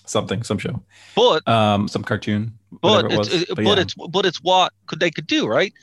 something, 0.06 0.44
some 0.44 0.58
show, 0.58 0.84
But 1.16 1.48
um, 1.48 1.88
some 1.88 2.04
cartoon, 2.04 2.60
but 2.72 3.06
it 3.06 3.12
it's, 3.12 3.18
was. 3.18 3.34
it- 3.44 3.48
But 3.50 3.56
but 3.58 3.64
yeah. 3.78 3.80
it's 3.82 3.94
but 3.96 4.26
it's 4.26 4.38
what 4.44 4.74
could 4.88 5.00
they 5.00 5.12
could 5.12 5.28
do 5.28 5.48
right. 5.48 5.74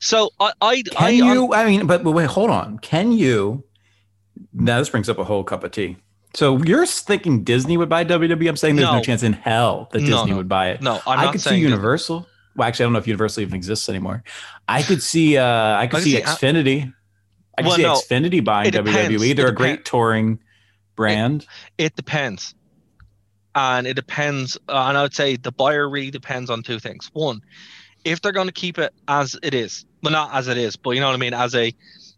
So 0.00 0.30
I 0.40 0.52
I 0.60 0.82
Can 0.82 1.04
I 1.04 1.08
you? 1.10 1.52
I 1.54 1.64
mean, 1.66 1.86
but, 1.86 2.04
but 2.04 2.12
wait, 2.12 2.26
hold 2.28 2.50
on. 2.50 2.78
Can 2.78 3.12
you? 3.12 3.64
Now 4.52 4.78
this 4.78 4.88
brings 4.90 5.08
up 5.08 5.18
a 5.18 5.24
whole 5.24 5.44
cup 5.44 5.64
of 5.64 5.70
tea. 5.70 5.96
So 6.34 6.58
you're 6.64 6.84
thinking 6.86 7.44
Disney 7.44 7.76
would 7.76 7.88
buy 7.88 8.04
WWE? 8.04 8.48
I'm 8.48 8.56
saying 8.56 8.74
there's 8.76 8.88
no, 8.88 8.96
No. 8.96 9.02
chance 9.02 9.22
in 9.22 9.32
hell 9.34 9.88
that 9.92 10.00
Disney 10.00 10.30
no. 10.32 10.36
would 10.38 10.48
buy 10.48 10.70
it. 10.70 10.82
no 10.82 11.00
I'm 11.06 11.28
I 11.28 11.32
could 11.32 11.40
see 11.40 11.56
Universal. 11.58 12.26
Well, 12.56 12.66
actually, 12.68 12.84
I 12.84 12.86
don't 12.86 12.92
know 12.94 12.98
if 12.98 13.06
Universal 13.06 13.42
even 13.42 13.54
exists 13.54 13.88
anymore. 13.88 14.22
I 14.68 14.82
could 14.82 15.02
see. 15.02 15.36
uh 15.38 15.76
I 15.78 15.86
could 15.86 16.00
I 16.00 16.02
see 16.02 16.12
see- 16.16 16.22
Xfinity. 16.22 16.92
I 17.56 17.62
could 17.62 17.68
Well, 17.68 17.76
see 17.76 17.82
no. 17.82 17.94
Xfinity 17.94 18.44
buying 18.44 18.72
WWE. 18.72 19.36
They're 19.36 19.46
a 19.48 19.52
great 19.54 19.84
touring 19.84 20.40
brand. 20.96 21.46
It 21.78 21.94
depends. 21.94 22.54
And 23.54 23.86
it 23.86 23.94
depends. 23.94 24.56
Uh, 24.68 24.86
and 24.88 24.98
I 24.98 25.02
would 25.02 25.14
say 25.14 25.36
the 25.36 25.52
buyer 25.52 25.88
really 25.88 26.10
depends 26.10 26.50
on 26.50 26.62
two 26.62 26.78
things. 26.78 27.10
One, 27.12 27.40
if 28.04 28.20
they're 28.20 28.32
going 28.32 28.48
to 28.48 28.52
keep 28.52 28.78
it 28.78 28.92
as 29.08 29.36
it 29.42 29.54
is, 29.54 29.84
well, 30.02 30.12
not 30.12 30.34
as 30.34 30.48
it 30.48 30.58
is, 30.58 30.76
but 30.76 30.90
you 30.90 31.00
know 31.00 31.06
what 31.06 31.14
I 31.14 31.18
mean, 31.18 31.34
as 31.34 31.54
a 31.54 31.72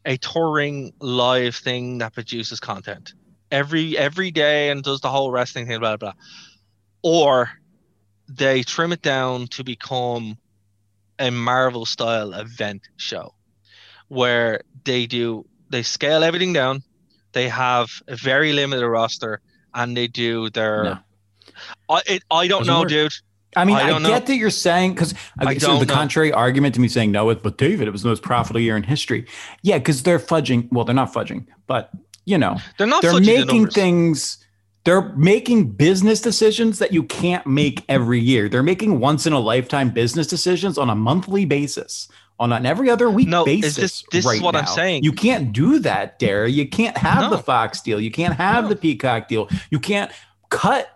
a 0.04 0.16
touring 0.18 0.92
live 1.00 1.56
thing 1.56 1.98
that 1.98 2.14
produces 2.14 2.60
content 2.60 3.12
every 3.50 3.96
every 3.98 4.30
day 4.30 4.70
and 4.70 4.82
does 4.82 5.00
the 5.00 5.08
whole 5.08 5.30
wrestling 5.30 5.66
thing, 5.66 5.78
blah 5.78 5.96
blah. 5.96 6.12
blah. 6.12 6.20
Or 7.02 7.50
they 8.28 8.62
trim 8.62 8.92
it 8.92 9.02
down 9.02 9.46
to 9.48 9.64
become 9.64 10.38
a 11.18 11.30
Marvel 11.30 11.86
style 11.86 12.32
event 12.32 12.82
show 12.96 13.34
where 14.08 14.62
they 14.84 15.06
do 15.06 15.46
they 15.70 15.82
scale 15.82 16.24
everything 16.24 16.52
down. 16.52 16.82
They 17.32 17.48
have 17.48 17.90
a 18.08 18.16
very 18.16 18.52
limited 18.52 18.86
roster, 18.86 19.40
and 19.74 19.96
they 19.96 20.06
do 20.06 20.50
their. 20.50 20.84
No. 20.84 20.98
I 21.88 22.02
it, 22.06 22.22
I 22.30 22.46
don't 22.48 22.60
Doesn't 22.60 22.72
know, 22.74 22.80
work. 22.80 22.88
dude. 22.88 23.12
I 23.56 23.64
mean, 23.64 23.76
I 23.76 23.84
I, 23.84 23.86
get 23.92 24.02
know. 24.02 24.18
that 24.18 24.34
you're 24.36 24.50
saying 24.50 24.94
because 24.94 25.14
I 25.38 25.54
don't 25.54 25.78
the 25.80 25.86
know. 25.86 25.94
contrary 25.94 26.30
argument 26.32 26.74
to 26.74 26.80
me 26.80 26.88
saying 26.88 27.10
no, 27.10 27.30
it- 27.30 27.42
but 27.42 27.56
David, 27.56 27.88
it 27.88 27.90
was 27.90 28.02
the 28.02 28.08
most 28.08 28.22
profitable 28.22 28.60
year 28.60 28.76
in 28.76 28.82
history. 28.82 29.26
Yeah, 29.62 29.78
because 29.78 30.02
they're 30.02 30.18
fudging. 30.18 30.68
Well, 30.70 30.84
they're 30.84 30.94
not 30.94 31.12
fudging, 31.12 31.46
but 31.66 31.90
you 32.26 32.36
know, 32.36 32.56
They're 32.76 32.86
not 32.86 33.02
they're 33.02 33.12
fudging 33.12 33.24
the 33.24 33.36
making 33.38 33.56
numbers. 33.62 33.74
things. 33.74 34.38
They're 34.84 35.12
making 35.16 35.70
business 35.72 36.20
decisions 36.20 36.78
that 36.80 36.92
you 36.92 37.02
can't 37.02 37.44
make 37.46 37.82
every 37.88 38.20
year. 38.20 38.48
They're 38.48 38.62
making 38.62 39.00
once 39.00 39.26
in 39.26 39.32
a 39.32 39.40
lifetime 39.40 39.90
business 39.90 40.26
decisions 40.28 40.76
on 40.78 40.90
a 40.90 40.94
monthly 40.94 41.44
basis, 41.44 42.06
on 42.38 42.52
an 42.52 42.66
every 42.66 42.88
other 42.90 43.10
week 43.10 43.26
No, 43.26 43.40
is 43.46 43.62
basis. 43.62 43.76
this- 43.76 44.04
this 44.12 44.18
is 44.20 44.26
right 44.26 44.42
what 44.42 44.54
I'm 44.54 44.66
saying. 44.66 45.02
You 45.02 45.12
can't 45.12 45.52
do 45.52 45.78
that, 45.80 46.18
Dara. 46.20 46.48
You 46.48 46.68
can't 46.68 46.96
have 46.98 47.30
the 47.30 47.38
Fox 47.38 47.80
deal. 47.80 48.00
You 48.00 48.10
can't 48.12 48.34
have 48.34 48.64
No. 48.64 48.68
the 48.70 48.76
Peacock 48.76 49.26
deal. 49.28 49.48
You 49.70 49.80
can't 49.80 50.10
cut 50.50 50.88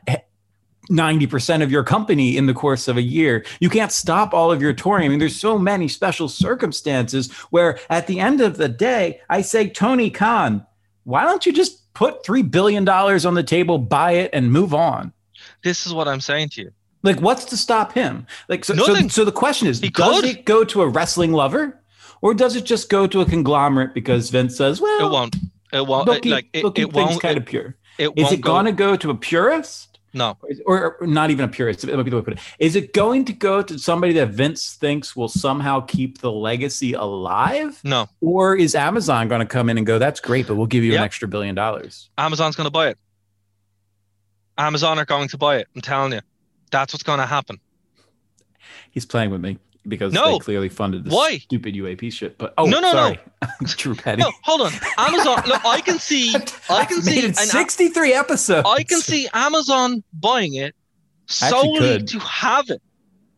90% 0.90 1.62
of 1.62 1.70
your 1.70 1.84
company 1.84 2.36
in 2.36 2.46
the 2.46 2.54
course 2.54 2.88
of 2.88 2.96
a 2.96 3.02
year. 3.02 3.44
You 3.60 3.70
can't 3.70 3.92
stop 3.92 4.34
all 4.34 4.50
of 4.50 4.60
your 4.60 4.72
touring. 4.72 5.04
I 5.06 5.08
mean, 5.08 5.18
there's 5.18 5.36
so 5.36 5.58
many 5.58 5.88
special 5.88 6.28
circumstances 6.28 7.30
where 7.50 7.78
at 7.88 8.06
the 8.06 8.20
end 8.20 8.40
of 8.40 8.56
the 8.56 8.68
day, 8.68 9.20
I 9.30 9.42
say, 9.42 9.68
Tony 9.68 10.10
Khan, 10.10 10.66
why 11.04 11.24
don't 11.24 11.46
you 11.46 11.52
just 11.52 11.92
put 11.94 12.24
$3 12.24 12.50
billion 12.50 12.88
on 12.88 13.34
the 13.34 13.42
table, 13.42 13.78
buy 13.78 14.12
it, 14.12 14.30
and 14.32 14.52
move 14.52 14.74
on? 14.74 15.12
This 15.62 15.86
is 15.86 15.94
what 15.94 16.08
I'm 16.08 16.20
saying 16.20 16.50
to 16.50 16.62
you. 16.62 16.72
Like, 17.02 17.20
what's 17.20 17.46
to 17.46 17.56
stop 17.56 17.92
him? 17.92 18.26
Like, 18.48 18.64
so, 18.64 18.74
so, 18.74 19.08
so 19.08 19.24
the 19.24 19.32
question 19.32 19.68
is, 19.68 19.80
does 19.80 20.24
it 20.24 20.44
go 20.44 20.64
to 20.64 20.82
a 20.82 20.88
wrestling 20.88 21.32
lover 21.32 21.80
or 22.20 22.34
does 22.34 22.56
it 22.56 22.64
just 22.64 22.90
go 22.90 23.06
to 23.06 23.20
a 23.22 23.24
conglomerate 23.24 23.94
because 23.94 24.28
Vince 24.30 24.56
says, 24.56 24.80
well, 24.80 25.06
It 25.08 25.10
won't. 25.10 25.36
It 25.72 25.86
won't. 25.86 26.08
It, 26.08 26.26
like 26.26 26.48
it, 26.52 26.64
it 26.76 26.92
won't. 26.92 27.22
kind 27.22 27.36
It, 27.36 27.42
of 27.42 27.46
pure. 27.46 27.76
it 27.98 28.04
Is 28.04 28.08
won't 28.08 28.18
Is 28.18 28.32
it 28.32 28.40
going 28.42 28.66
to 28.66 28.72
go 28.72 28.96
to 28.96 29.10
a 29.10 29.14
purist? 29.14 29.89
No. 30.12 30.36
or, 30.66 30.96
or 31.00 31.06
not 31.06 31.30
even 31.30 31.44
a 31.44 31.48
purist. 31.48 31.82
That 31.82 31.96
might 31.96 32.02
be 32.02 32.10
the 32.10 32.16
way 32.16 32.20
to 32.22 32.24
put 32.24 32.34
it. 32.34 32.40
Is 32.58 32.74
it 32.74 32.92
going 32.92 33.24
to 33.26 33.32
go 33.32 33.62
to 33.62 33.78
somebody 33.78 34.12
that 34.14 34.30
Vince 34.30 34.74
thinks 34.74 35.14
will 35.14 35.28
somehow 35.28 35.80
keep 35.80 36.18
the 36.18 36.32
legacy 36.32 36.94
alive, 36.94 37.80
No. 37.84 38.08
or 38.20 38.56
is 38.56 38.74
Amazon 38.74 39.28
going 39.28 39.40
to 39.40 39.46
come 39.46 39.68
in 39.70 39.78
and 39.78 39.86
go, 39.86 39.98
"That's 39.98 40.18
great, 40.20 40.46
but 40.48 40.56
we'll 40.56 40.66
give 40.66 40.82
you 40.82 40.94
an 40.94 41.02
extra 41.02 41.28
billion 41.28 41.54
dollars"? 41.54 42.10
Amazon's 42.18 42.56
going 42.56 42.66
to 42.66 42.72
buy 42.72 42.88
it. 42.88 42.98
Amazon 44.58 44.98
are 44.98 45.04
going 45.04 45.28
to 45.28 45.38
buy 45.38 45.56
it. 45.58 45.68
I'm 45.74 45.80
telling 45.80 46.12
you. 46.12 46.20
That's 46.70 46.92
what's 46.92 47.02
going 47.02 47.18
to 47.18 47.26
happen. 47.26 47.58
He's 48.90 49.06
playing 49.06 49.30
with 49.30 49.40
me 49.40 49.58
because 49.88 50.12
No. 50.12 50.32
they 50.32 50.38
clearly 50.40 50.68
funded 50.68 51.04
this 51.04 51.12
Why? 51.14 51.38
stupid 51.38 51.74
UAP 51.74 52.12
shit. 52.12 52.36
But 52.38 52.54
oh, 52.58 52.64
No, 52.66 52.80
no, 52.80 52.88
no. 52.88 52.92
sorry, 52.92 53.20
True 53.66 53.94
Petty. 53.94 54.22
No, 54.22 54.30
hold 54.42 54.60
on. 54.62 54.72
Amazon. 54.98 55.42
Look, 55.46 55.64
I 55.64 55.80
can 55.80 55.98
see. 55.98 56.34
I 56.70 56.84
can 56.84 57.00
see. 57.02 57.14
made 57.14 57.24
an 57.24 57.34
sixty-three 57.34 58.12
episodes. 58.12 58.68
I 58.68 58.82
can 58.82 59.00
see 59.00 59.28
Amazon 59.32 60.02
buying 60.12 60.54
it 60.54 60.74
solely 61.26 62.02
to 62.02 62.18
have 62.20 62.68
it. 62.70 62.82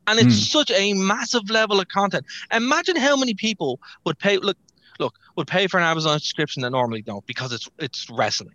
And 0.09 0.19
it's 0.19 0.35
Hmm. 0.35 0.59
such 0.59 0.71
a 0.73 0.95
massive 0.95 1.49
level 1.49 1.79
of 1.79 1.87
content. 1.89 2.27
Imagine 2.53 2.97
how 2.97 3.17
many 3.17 3.35
people 3.35 3.79
would 4.05 4.19
pay 4.19 4.37
look 4.39 4.57
look, 4.99 5.15
would 5.37 5.47
pay 5.47 5.69
for 5.69 5.79
an 5.79 5.85
Amazon 5.85 6.19
subscription 6.19 6.63
that 6.63 6.71
normally 6.71 7.03
don't 7.03 7.25
because 7.27 7.53
it's 7.53 7.69
it's 7.79 8.09
wrestling. 8.11 8.55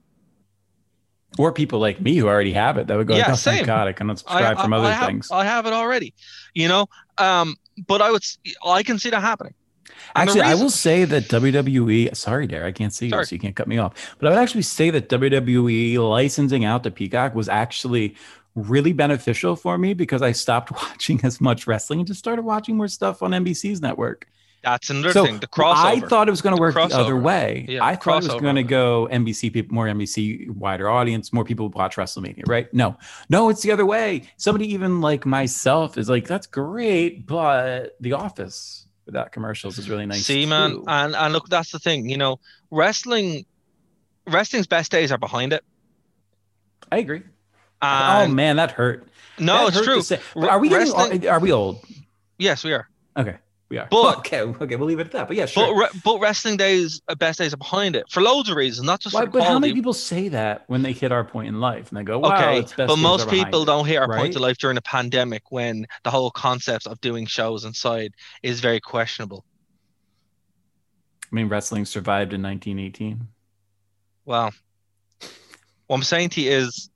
or 1.37 1.51
people 1.51 1.79
like 1.79 1.99
me 2.01 2.15
who 2.15 2.27
already 2.27 2.53
have 2.53 2.77
it 2.77 2.87
that 2.87 2.97
would 2.97 3.05
go, 3.07 3.15
Yeah, 3.15 3.31
"Oh, 3.31 3.35
same. 3.35 3.65
God, 3.65 3.87
I 3.87 3.91
can 3.93 4.09
I, 4.09 4.13
unsubscribe 4.13 4.61
from 4.61 4.73
I- 4.73 4.77
other 4.77 4.87
I 4.87 4.91
have, 4.91 5.07
things." 5.07 5.29
I 5.31 5.43
have 5.45 5.65
it 5.65 5.73
already. 5.73 6.13
You 6.53 6.67
know? 6.67 6.87
Um, 7.17 7.55
but 7.85 8.01
I 8.01 8.11
would 8.11 8.23
I 8.65 8.83
can 8.83 8.99
see 8.99 9.09
that 9.09 9.21
happening. 9.21 9.53
And 10.15 10.29
Actually, 10.29 10.41
I 10.41 10.53
will 10.55 10.69
say 10.69 11.05
that 11.05 11.23
WWE. 11.23 12.15
Sorry, 12.15 12.47
Dara, 12.47 12.67
I 12.67 12.71
can't 12.71 12.93
see 12.93 13.07
you, 13.07 13.23
so 13.23 13.35
you 13.35 13.39
can't 13.39 13.55
cut 13.55 13.67
me 13.67 13.77
off. 13.77 14.15
But 14.19 14.27
I 14.27 14.29
would 14.35 14.41
actually 14.41 14.61
say 14.61 14.89
that 14.89 15.09
WWE 15.09 15.97
licensing 15.97 16.65
out 16.65 16.83
to 16.83 16.91
Peacock 16.91 17.35
was 17.35 17.49
actually 17.49 18.15
really 18.55 18.93
beneficial 18.93 19.55
for 19.55 19.77
me 19.77 19.93
because 19.93 20.21
I 20.21 20.31
stopped 20.31 20.71
watching 20.83 21.19
as 21.23 21.39
much 21.39 21.67
wrestling 21.67 21.99
and 21.99 22.07
just 22.07 22.19
started 22.19 22.43
watching 22.43 22.77
more 22.77 22.87
stuff 22.87 23.21
on 23.21 23.31
NBC's 23.31 23.81
network. 23.81 24.27
That's 24.63 24.89
another 24.89 25.11
so 25.11 25.25
thing. 25.25 25.39
The 25.39 25.47
crossover. 25.47 25.75
I 25.75 25.99
thought 26.01 26.27
it 26.27 26.31
was 26.31 26.41
going 26.41 26.55
to 26.55 26.57
The 26.57 26.61
work 26.61 26.73
the 26.89 26.97
other 26.97 27.15
way. 27.15 27.65
Yeah, 27.69 27.85
I 27.85 27.95
thought 27.95 28.23
it 28.23 28.31
was 28.31 28.41
going 28.41 28.55
to 28.55 28.63
go 28.63 29.07
NBC 29.11 29.53
people, 29.53 29.73
more 29.73 29.85
NBC 29.85 30.49
wider 30.49 30.89
audience, 30.89 31.31
more 31.31 31.45
people 31.45 31.69
watch 31.69 31.95
WrestleMania, 31.95 32.47
right? 32.47 32.73
No, 32.73 32.97
no, 33.29 33.49
it's 33.49 33.61
the 33.61 33.71
other 33.71 33.85
way. 33.85 34.23
Somebody 34.37 34.73
even 34.73 34.99
like 34.99 35.25
myself 35.25 35.97
is 35.97 36.09
like, 36.09 36.27
that's 36.27 36.47
great, 36.47 37.25
but 37.25 37.95
The 38.01 38.13
Office 38.13 38.87
without 39.05 39.31
commercials 39.31 39.79
is 39.79 39.89
really 39.89 40.05
nice. 40.05 40.25
See, 40.25 40.45
man, 40.45 40.83
and 40.87 41.15
and 41.15 41.33
look, 41.33 41.49
that's 41.49 41.71
the 41.71 41.79
thing. 41.79 42.09
You 42.09 42.17
know, 42.17 42.39
wrestling, 42.69 43.45
wrestling's 44.27 44.67
best 44.67 44.91
days 44.91 45.11
are 45.11 45.17
behind 45.17 45.53
it. 45.53 45.63
I 46.91 46.97
agree. 46.97 47.23
Oh, 47.81 47.87
and 47.87 48.31
oh 48.31 48.35
man, 48.35 48.57
that 48.57 48.71
hurt. 48.71 49.07
no, 49.39 49.69
That 49.69 49.77
it's 49.77 50.09
hurt 50.09 50.19
true. 50.33 50.47
Are 50.47 50.59
we 50.59 50.69
getting? 50.69 51.27
Are 51.27 51.39
we 51.39 51.51
old? 51.51 51.83
Yes, 52.37 52.63
we 52.63 52.73
are. 52.73 52.87
Okay, 53.15 53.37
we 53.69 53.77
are. 53.77 53.87
But- 53.89 54.19
okay, 54.19 54.41
okay, 54.41 54.75
we'll 54.75 54.87
leave 54.87 54.99
it 54.99 55.07
at 55.07 55.11
that. 55.13 55.27
But 55.27 55.37
yeah, 55.37 55.45
sure. 55.45 55.67
But 55.67 55.73
re- 55.73 56.01
but 56.03 56.19
wrestling 56.19 56.57
days, 56.57 57.01
best 57.17 57.39
days 57.39 57.53
are 57.53 57.57
behind 57.57 57.95
it 57.95 58.09
for 58.09 58.21
loads 58.21 58.49
of 58.49 58.55
reasons, 58.55 58.85
not 58.85 59.01
just 59.01 59.13
Why, 59.13 59.25
for 59.25 59.31
but 59.31 59.43
how 59.43 59.59
many 59.59 59.73
people 59.73 59.93
say 59.93 60.29
that 60.29 60.63
when 60.67 60.83
they 60.83 60.93
hit 60.93 61.11
our 61.11 61.23
point 61.23 61.49
in 61.49 61.59
life 61.59 61.89
and 61.89 61.97
they 61.97 62.03
go, 62.03 62.19
"Wow, 62.19 62.35
okay, 62.35 62.59
it's 62.59 62.73
best 62.73 62.87
but 62.87 62.95
days 62.95 63.03
most 63.03 63.21
are 63.23 63.29
behind 63.29 63.45
people 63.47 63.63
it." 63.63 63.65
don't 63.65 63.85
hit 63.85 63.97
our 63.97 64.07
right? 64.07 64.19
point 64.19 64.35
of 64.35 64.41
life 64.41 64.57
during 64.57 64.77
a 64.77 64.81
pandemic 64.81 65.51
when 65.51 65.85
the 66.03 66.11
whole 66.11 66.31
concept 66.31 66.87
of 66.87 67.01
doing 67.01 67.25
shows 67.25 67.65
inside 67.65 68.13
is 68.41 68.59
very 68.61 68.79
questionable. 68.79 69.43
I 71.29 71.35
mean, 71.35 71.49
wrestling 71.49 71.83
survived 71.85 72.31
in 72.31 72.41
1918. 72.41 73.27
Well, 74.23 74.53
what 75.87 75.95
I'm 75.95 76.03
saying 76.03 76.29
to 76.29 76.41
you 76.41 76.51
is 76.51 76.89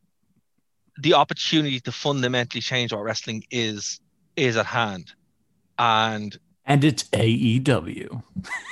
the 1.00 1.16
opportunity 1.16 1.80
to 1.82 1.92
fundamentally 1.92 2.62
change 2.62 2.94
what 2.94 3.04
wrestling 3.04 3.44
is 3.52 4.00
is 4.36 4.56
at 4.56 4.66
hand. 4.66 5.12
And 5.78 6.38
And 6.66 6.84
it's 6.84 7.04
AEW. 7.06 8.22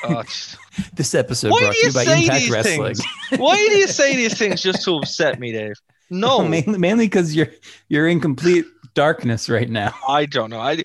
uh, 0.03 0.23
This 0.93 1.13
episode 1.15 1.51
Why 1.51 1.59
brought 1.61 1.73
to 1.75 1.85
you 1.87 1.93
by 1.93 2.03
Impact 2.03 2.49
Wrestling. 2.49 2.95
why 3.41 3.55
do 3.55 3.77
you 3.77 3.87
say 3.87 4.15
these 4.21 4.37
things 4.37 4.61
just 4.61 4.83
to 4.85 4.95
upset 4.97 5.39
me, 5.39 5.51
Dave? 5.51 5.73
No, 6.09 6.41
mainly 6.47 6.79
mainly 6.79 7.05
because 7.05 7.35
you're 7.35 7.49
you're 7.89 8.07
in 8.07 8.19
complete 8.19 8.65
darkness 8.93 9.49
right 9.49 9.69
now. 9.69 9.93
I 10.07 10.25
don't 10.25 10.49
know. 10.49 10.59
I 10.59 10.81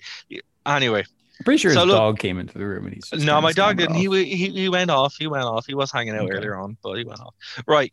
anyway. 0.65 1.03
I'm 1.39 1.43
pretty 1.43 1.57
sure 1.57 1.73
So 1.73 1.79
his 1.81 1.87
look- 1.87 1.97
dog 1.97 2.19
came 2.19 2.39
into 2.39 2.57
the 2.57 2.65
room 2.65 2.85
and 2.85 2.93
he's 2.95 3.09
just 3.09 3.25
No, 3.25 3.39
my 3.41 3.51
dog 3.51 3.77
didn't. 3.77 3.95
He, 3.95 4.07
he 4.25 4.49
he 4.49 4.69
went 4.69 4.89
off. 4.91 5.15
He 5.17 5.27
went 5.27 5.43
off. 5.45 5.65
He 5.65 5.73
was 5.73 5.91
hanging 5.91 6.15
out 6.15 6.21
Okay. 6.23 6.33
earlier 6.33 6.55
on, 6.55 6.77
but 6.83 6.95
he 6.95 7.03
went 7.03 7.19
off. 7.21 7.33
Right. 7.67 7.91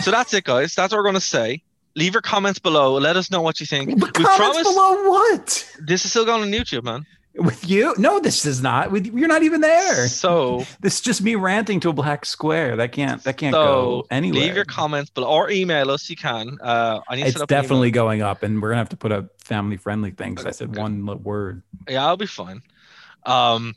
So 0.00 0.10
that's 0.10 0.32
it, 0.34 0.44
guys. 0.44 0.74
That's 0.74 0.92
what 0.92 0.98
we're 0.98 1.04
gonna 1.04 1.20
say. 1.20 1.62
Leave 1.96 2.12
your 2.14 2.22
comments 2.22 2.58
below. 2.58 2.94
Let 2.98 3.16
us 3.16 3.30
know 3.30 3.40
what 3.40 3.60
you 3.60 3.66
think. 3.66 3.98
But 4.00 4.18
we 4.18 4.24
comments 4.24 4.38
promise 4.38 4.68
below 4.68 5.08
what? 5.10 5.76
this 5.80 6.04
is 6.04 6.10
still 6.10 6.24
going 6.24 6.42
on 6.42 6.48
YouTube, 6.50 6.82
man. 6.82 7.06
With 7.36 7.68
you? 7.68 7.94
No, 7.98 8.20
this 8.20 8.46
is 8.46 8.62
not. 8.62 8.92
With 8.92 9.06
you're 9.06 9.26
not 9.26 9.42
even 9.42 9.60
there. 9.60 10.06
So 10.06 10.64
This 10.80 10.94
is 10.94 11.00
just 11.00 11.20
me 11.20 11.34
ranting 11.34 11.80
to 11.80 11.88
a 11.88 11.92
black 11.92 12.24
square. 12.24 12.76
That 12.76 12.92
can't 12.92 13.22
that 13.24 13.36
can't 13.38 13.52
So, 13.54 13.64
go 13.64 14.06
anywhere. 14.10 14.40
leave 14.42 14.54
your 14.54 14.64
comments 14.64 15.10
below 15.10 15.28
or 15.28 15.50
email 15.50 15.90
us. 15.90 16.08
You 16.08 16.14
can. 16.16 16.58
Uh, 16.62 17.00
I 17.08 17.16
need 17.16 17.22
to 17.22 17.28
It's 17.28 17.36
set 17.38 17.42
up 17.42 17.50
an 17.50 17.54
email. 17.54 17.62
definitely 17.62 17.90
going 17.90 18.22
up, 18.22 18.42
and 18.44 18.62
we're 18.62 18.68
gonna 18.70 18.78
have 18.78 18.88
to 18.90 18.96
put 18.96 19.10
a 19.10 19.28
family 19.38 19.76
friendly 19.76 20.12
thing 20.12 20.34
because 20.34 20.46
I 20.46 20.52
said 20.52 20.76
one 20.76 21.04
word. 21.24 21.62
Yeah, 21.88 22.06
I'll 22.06 22.16
be 22.16 22.26
fine. 22.26 22.62
Um, 23.26 23.74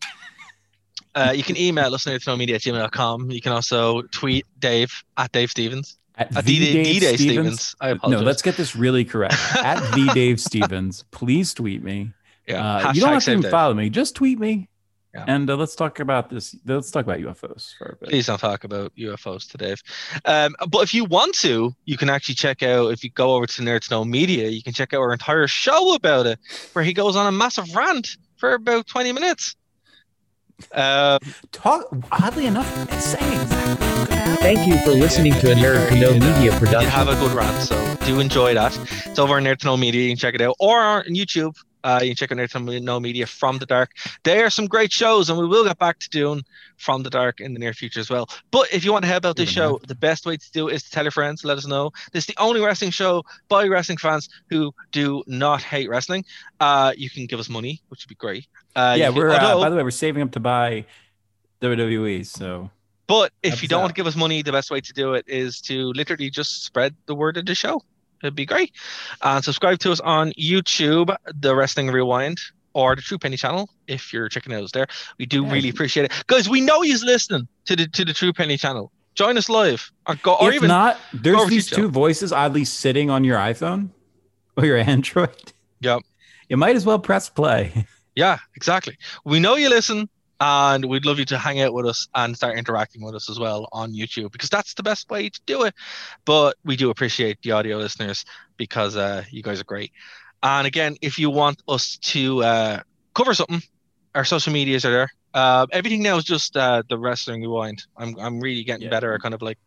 uh, 1.16 1.34
you 1.36 1.42
can 1.42 1.58
email 1.58 1.96
us 1.96 2.06
at 2.06 2.26
media 2.38 2.56
at 2.56 2.62
gmail.com. 2.62 3.32
You 3.32 3.42
can 3.42 3.52
also 3.54 4.04
tweet 4.04 4.46
Dave 4.60 5.04
at 5.18 5.32
Dave 5.32 5.50
Stevens. 5.50 5.98
At 6.16 6.36
At 6.36 6.46
the 6.46 6.60
D- 6.60 6.74
Dave 6.74 6.86
D-Day 6.86 7.16
Stevens. 7.16 7.62
Stevens. 7.62 8.02
I 8.04 8.08
No, 8.08 8.22
let's 8.22 8.42
get 8.42 8.56
this 8.58 8.76
really 8.76 9.04
correct. 9.06 9.36
At 9.56 9.80
the 9.94 10.12
Dave 10.14 10.40
Stevens, 10.40 11.06
please 11.12 11.54
tweet 11.56 11.84
me. 11.84 12.12
Yeah. 12.48 12.88
Uh, 12.88 12.94
you 12.94 13.02
don't 13.02 13.14
have 13.14 13.24
to 13.26 13.32
even 13.32 13.52
follow 13.52 13.74
me. 13.74 13.90
Just 13.90 14.16
tweet 14.16 14.40
me. 14.40 14.70
Yeah. 15.14 15.26
And 15.28 15.50
uh, 15.50 15.56
let's 15.56 15.76
talk 15.76 16.00
about 16.00 16.30
this. 16.30 16.56
Let's 16.66 16.92
talk 16.92 17.06
about 17.06 17.20
UFOs 17.20 17.76
for 17.78 17.86
a 17.86 17.96
bit. 17.96 18.10
Please 18.10 18.28
don't 18.28 18.38
talk 18.38 18.64
about 18.64 18.96
UFOs 18.96 19.50
to 19.52 19.58
Dave. 19.58 19.82
Um, 20.26 20.56
but 20.70 20.84
if 20.84 20.94
you 20.94 21.06
want 21.06 21.34
to, 21.36 21.74
you 21.86 21.98
can 21.98 22.10
actually 22.10 22.36
check 22.36 22.62
out, 22.62 22.92
if 22.92 23.04
you 23.04 23.10
go 23.10 23.36
over 23.36 23.48
to 23.48 23.62
Nerd 23.62 23.82
to 23.88 23.92
Know 23.92 24.06
Media, 24.06 24.50
you 24.50 24.62
can 24.62 24.74
check 24.74 24.94
out 24.94 25.00
our 25.00 25.12
entire 25.12 25.48
show 25.48 25.96
about 25.96 26.28
it, 26.28 26.40
where 26.74 26.86
he 26.86 26.94
goes 26.94 27.16
on 27.16 27.26
a 27.26 27.32
massive 27.32 27.74
rant 27.76 28.18
for 28.38 28.54
about 28.54 28.86
20 28.86 29.12
minutes. 29.12 29.56
Uh, 30.72 31.20
Talk. 31.52 31.88
Oddly 32.12 32.48
enough, 32.48 32.92
it's 32.92 33.06
saying 33.06 33.42
exactly. 33.42 33.88
what's 33.88 34.10
gonna 34.10 34.22
happen. 34.22 34.44
Thank 34.44 34.68
you 34.68 34.78
for 34.84 34.92
listening 34.92 35.34
to 35.34 35.52
a 35.52 35.56
Nerd 35.56 35.90
to 35.90 35.96
Know 36.00 36.14
Media 36.14 36.52
did 36.52 36.60
production. 36.60 36.90
have 36.90 37.08
a 37.08 37.16
good 37.16 37.32
rant, 37.32 37.62
so 37.62 37.96
do 38.06 38.20
enjoy 38.20 38.56
that. 38.56 38.76
It's 39.06 39.20
over 39.20 39.36
on 39.36 39.44
Nerd 39.44 39.60
to 39.60 39.68
Know 39.68 39.78
Media. 39.78 40.02
You 40.02 40.10
can 40.10 40.18
check 40.18 40.34
it 40.34 40.42
out, 40.42 40.56
or 40.60 40.80
on 40.80 41.04
YouTube. 41.06 41.56
Uh, 41.88 42.02
you 42.02 42.10
can 42.10 42.16
check 42.18 42.32
out 42.34 42.38
Nerd 42.38 42.52
to 42.52 42.80
Know 42.82 43.00
Media 43.00 43.26
from 43.26 43.60
the 43.60 43.66
Dark. 43.66 43.92
They 44.24 44.44
are 44.44 44.50
some 44.50 44.68
great 44.68 44.92
shows, 44.92 45.30
and 45.30 45.40
we 45.40 45.48
will 45.48 45.64
get 45.64 45.80
back 45.80 46.00
to 46.00 46.10
doing 46.10 46.44
From 46.76 47.02
the 47.02 47.10
Dark 47.10 47.40
in 47.40 47.54
the 47.54 47.60
near 47.60 47.74
future 47.74 48.02
as 48.02 48.10
well. 48.10 48.28
But 48.52 48.74
if 48.74 48.84
you 48.84 48.92
want 48.92 49.06
to 49.06 49.10
help 49.10 49.24
out 49.24 49.38
this 49.38 49.50
show, 49.50 49.80
the 49.88 49.96
best 49.96 50.26
way 50.26 50.36
to 50.36 50.52
do 50.52 50.68
it 50.68 50.76
is 50.76 50.84
to 50.84 50.92
tell 50.92 51.06
your 51.06 51.12
friends, 51.12 51.46
let 51.46 51.58
us 51.58 51.66
know. 51.66 51.92
This 52.12 52.24
is 52.24 52.28
the 52.28 52.42
only 52.42 52.60
wrestling 52.60 52.92
show 52.92 53.24
by 53.48 53.68
wrestling 53.68 54.00
fans 54.00 54.28
who 54.50 54.74
do 54.92 55.24
not 55.28 55.62
hate 55.64 55.90
wrestling. 55.90 56.26
Uh, 56.60 56.92
you 56.98 57.10
can 57.10 57.26
give 57.26 57.40
us 57.40 57.48
money, 57.48 57.82
which 57.88 58.04
would 58.04 58.10
be 58.10 58.16
great. 58.16 58.48
Uh, 58.76 58.98
yeah, 59.00 59.08
we're 59.08 59.30
uh, 59.30 59.40
although- 59.40 59.64
by 59.64 59.70
the 59.70 59.78
way, 59.78 59.84
we're 59.84 59.92
saving 59.92 60.24
up 60.24 60.32
to 60.32 60.42
buy 60.42 60.84
WWE. 61.62 62.26
So 62.26 62.70
But 63.08 63.32
if 63.44 63.52
Help 63.52 63.62
you 63.62 63.68
don't 63.70 63.80
out. 63.80 63.84
want 63.84 63.96
to 63.96 64.00
give 64.00 64.08
us 64.08 64.18
money, 64.18 64.42
the 64.42 64.52
best 64.52 64.70
way 64.70 64.82
to 64.82 64.92
do 64.92 65.14
it 65.14 65.24
is 65.26 65.62
to 65.62 65.94
literally 65.94 66.30
just 66.30 66.66
spread 66.66 66.96
the 67.06 67.16
word 67.16 67.38
of 67.38 67.46
the 67.46 67.56
show. 67.56 67.82
It'd 68.24 68.36
be 68.36 68.46
great. 68.46 68.74
And 69.22 69.44
subscribe 69.44 69.80
to 69.80 69.92
us 69.92 70.00
on 70.00 70.32
YouTube, 70.40 71.16
The 71.40 71.56
Wrestling 71.56 71.88
Rewind, 71.88 72.38
or 72.74 72.96
the 72.96 73.02
True 73.02 73.18
Penny 73.18 73.38
channel 73.38 73.70
if 73.88 74.12
you're 74.14 74.30
checking 74.30 74.54
out 74.54 74.64
us 74.64 74.72
there. 74.72 74.88
We 75.20 75.26
do 75.26 75.44
Yeah. 75.46 75.52
really 75.52 75.70
appreciate 75.70 76.06
it. 76.06 76.14
Guys, 76.28 76.48
we 76.50 76.62
know 76.62 76.82
you're 76.84 76.98
listening 77.06 77.48
to 77.66 77.76
the 77.76 77.88
to 77.90 78.06
the 78.06 78.14
True 78.14 78.34
Penny 78.34 78.58
channel. 78.58 78.92
Join 79.16 79.38
us 79.38 79.50
live. 79.50 79.92
Or 80.08 80.16
go 80.16 80.36
or 80.36 80.50
if 80.50 80.56
even 80.56 80.68
not, 80.68 81.00
there's 81.14 81.48
these 81.48 81.68
two 81.70 81.88
voices 81.90 82.32
oddly 82.32 82.66
sitting 82.66 83.10
on 83.10 83.24
your 83.24 83.38
iPhone 83.38 83.90
or 84.56 84.66
your 84.66 84.78
Android. 84.94 85.54
Yep. 85.82 86.02
You 86.50 86.58
might 86.58 86.76
as 86.76 86.86
well 86.86 87.00
press 87.00 87.30
play. 87.30 87.86
Yeah, 88.16 88.40
exactly. 88.56 88.98
We 89.26 89.40
know 89.40 89.58
you 89.58 89.70
listen, 89.70 90.10
and 90.40 90.86
we'd 90.86 91.06
love 91.06 91.20
you 91.20 91.26
to 91.26 91.38
hang 91.38 91.62
out 91.62 91.74
with 91.74 91.86
us 91.86 92.08
and 92.16 92.36
start 92.36 92.58
interacting 92.58 93.02
with 93.04 93.16
us 93.16 93.30
as 93.30 93.40
well 93.40 93.68
on 93.72 93.94
YouTube 93.94 94.32
because 94.32 94.50
that's 94.50 94.74
the 94.76 94.84
best 94.84 95.10
way 95.10 95.30
to 95.30 95.40
do 95.46 95.64
it. 95.64 95.74
But 96.26 96.56
we 96.64 96.76
do 96.76 96.90
appreciate 96.90 97.42
the 97.42 97.52
audio 97.54 97.78
listeners 97.78 98.24
because 98.58 98.96
uh, 98.96 99.24
you 99.32 99.42
guys 99.44 99.60
are 99.60 99.64
great. 99.66 99.92
And 100.44 100.68
again, 100.68 100.96
if 101.02 101.18
you 101.18 101.30
want 101.32 101.62
us 101.68 101.98
to 101.98 102.44
uh, 102.44 102.80
cover 103.16 103.34
something, 103.34 103.62
our 104.14 104.24
social 104.26 104.54
medias 104.54 104.86
are 104.86 104.92
there. 104.92 105.10
Uh, 105.34 105.66
everything 105.72 106.02
now 106.04 106.18
is 106.18 106.24
just 106.24 106.56
uh, 106.56 106.82
the 106.90 106.98
wrestling 106.98 107.42
rewind. 107.42 107.84
I'm 107.98 108.16
I'm 108.20 108.40
really 108.40 108.64
getting 108.64 108.84
Yeah. 108.84 108.90
better 108.90 109.14
at 109.14 109.22
kind 109.22 109.34
of 109.34 109.42
like 109.42 109.58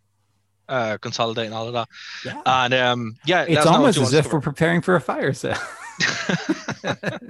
uh, 0.69 0.99
consolidating 1.01 1.53
all 1.53 1.67
of 1.67 1.73
that. 1.75 1.89
Yeah. 2.25 2.41
And 2.47 2.75
um, 2.75 3.17
yeah, 3.27 3.45
It's 3.49 3.67
almost 3.67 3.99
as 3.99 4.13
if 4.15 4.33
we're 4.33 4.41
preparing 4.41 4.81
for 4.83 4.95
a 4.97 5.01
fire 5.01 5.33
sale. 5.33 5.59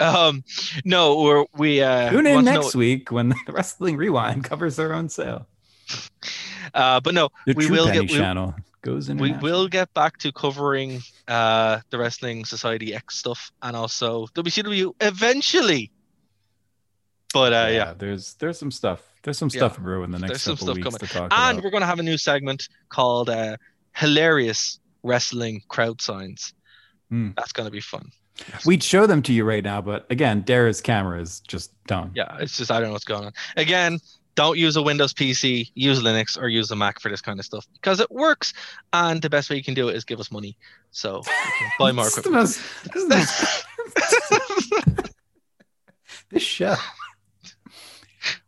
um, 0.00 0.44
no, 0.84 1.20
we're, 1.22 1.44
we 1.56 1.80
uh, 1.82 2.10
Tune 2.10 2.26
in 2.26 2.36
to 2.38 2.42
know- 2.42 2.52
next 2.60 2.74
week 2.74 3.10
when 3.10 3.30
the 3.30 3.36
Wrestling 3.52 3.96
Rewind 3.96 4.44
covers 4.44 4.76
their 4.76 4.92
own 4.94 5.08
sale. 5.08 5.46
Uh, 6.74 7.00
but 7.00 7.14
no, 7.14 7.28
The 7.46 7.54
we 7.54 7.70
will 7.70 7.86
get 7.86 8.02
we, 8.02 8.08
channel 8.08 8.54
goes 8.82 9.08
in. 9.08 9.18
we 9.18 9.32
will 9.32 9.68
get 9.68 9.92
back 9.94 10.16
to 10.18 10.32
covering 10.32 11.00
uh 11.28 11.80
the 11.90 11.98
Wrestling 11.98 12.44
Society 12.44 12.94
X 12.94 13.16
stuff 13.16 13.50
and 13.62 13.76
also 13.76 14.26
WCW 14.34 14.92
eventually. 15.00 15.90
But 17.32 17.52
uh, 17.52 17.68
yeah, 17.70 17.94
there's 17.96 18.34
there's 18.34 18.58
some 18.58 18.70
stuff. 18.70 19.02
There's 19.22 19.38
some 19.38 19.48
Yeah. 19.52 19.58
stuff 19.60 19.78
brewing 19.78 20.10
the 20.10 20.18
next 20.18 20.44
there's 20.44 20.58
couple 20.58 20.74
weeks 20.74 20.84
coming, 20.84 20.98
to 21.00 21.06
talk 21.06 21.32
and 21.32 21.58
about. 21.58 21.64
we're 21.64 21.70
gonna 21.70 21.86
have 21.86 21.98
a 22.00 22.04
new 22.04 22.18
segment 22.18 22.68
called 22.88 23.30
uh, 23.30 23.56
"Hilarious 23.94 24.80
Wrestling 25.02 25.62
Crowd 25.68 26.00
Signs." 26.00 26.52
Hmm. 27.10 27.30
That's 27.36 27.52
gonna 27.52 27.70
be 27.70 27.80
fun. 27.80 28.10
We'd 28.66 28.82
show 28.82 29.06
them 29.06 29.22
to 29.22 29.32
you 29.32 29.44
right 29.44 29.64
now, 29.64 29.80
but 29.80 30.06
again, 30.10 30.42
Dara's 30.42 30.80
camera 30.82 31.20
is 31.20 31.40
just 31.40 31.72
done. 31.86 32.10
Yeah, 32.14 32.36
it's 32.38 32.56
just 32.58 32.70
I 32.70 32.78
don't 32.80 32.88
know 32.88 32.92
what's 32.92 33.04
going 33.04 33.24
on. 33.24 33.32
Again, 33.56 33.98
don't 34.34 34.58
use 34.58 34.76
a 34.76 34.82
Windows 34.82 35.14
PC, 35.14 35.70
use 35.74 36.02
Linux 36.02 36.36
or 36.38 36.48
use 36.48 36.70
a 36.70 36.76
Mac 36.76 37.00
for 37.00 37.08
this 37.10 37.22
kind 37.22 37.38
of 37.40 37.46
stuff 37.46 37.66
because 37.72 37.98
it 38.00 38.10
works. 38.10 38.52
And 38.92 39.22
the 39.22 39.30
best 39.30 39.48
way 39.48 39.56
you 39.56 39.62
can 39.64 39.72
do 39.72 39.88
it 39.88 39.96
is 39.96 40.04
give 40.04 40.20
us 40.20 40.30
money, 40.30 40.58
so 40.90 41.22
buy 41.78 41.92
more 41.92 42.06
equipment. 42.08 42.34
most- 42.34 42.60
this 42.92 43.02
is 43.02 43.08
the 43.08 43.16
most- 43.16 43.54
this 46.30 46.42
show 46.42 46.76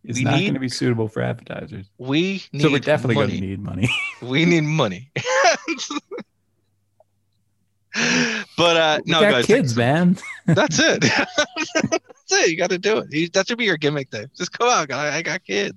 is 0.05 0.17
We 0.19 0.25
not 0.25 0.33
going 0.41 0.55
to 0.55 0.61
be 0.61 0.69
suitable 0.69 1.09
for 1.09 1.23
advertisers. 1.23 1.87
We 1.99 2.43
need 2.53 2.63
so 2.63 2.71
we're 2.71 2.79
definitely 2.81 3.15
going 3.15 3.31
to 3.31 3.41
need 3.41 3.63
money. 3.63 3.89
We 4.23 4.45
need 4.45 4.63
money. 4.63 5.11
but 8.57 8.77
uh 8.77 9.01
no 9.07 9.21
guys, 9.21 9.47
kids, 9.47 9.77
man. 9.77 10.19
that's 10.47 10.79
it. 10.79 11.01
that's 11.75 12.33
it. 12.33 12.51
You 12.51 12.57
got 12.57 12.71
to 12.71 12.79
do 12.79 13.05
it. 13.07 13.33
That 13.35 13.47
should 13.47 13.59
be 13.59 13.67
your 13.67 13.77
gimmick, 13.77 14.11
Dave. 14.11 14.33
Just 14.35 14.57
come 14.57 14.69
on, 14.69 14.87
guy. 14.87 15.15
I 15.17 15.23
got 15.23 15.45
kids. 15.45 15.77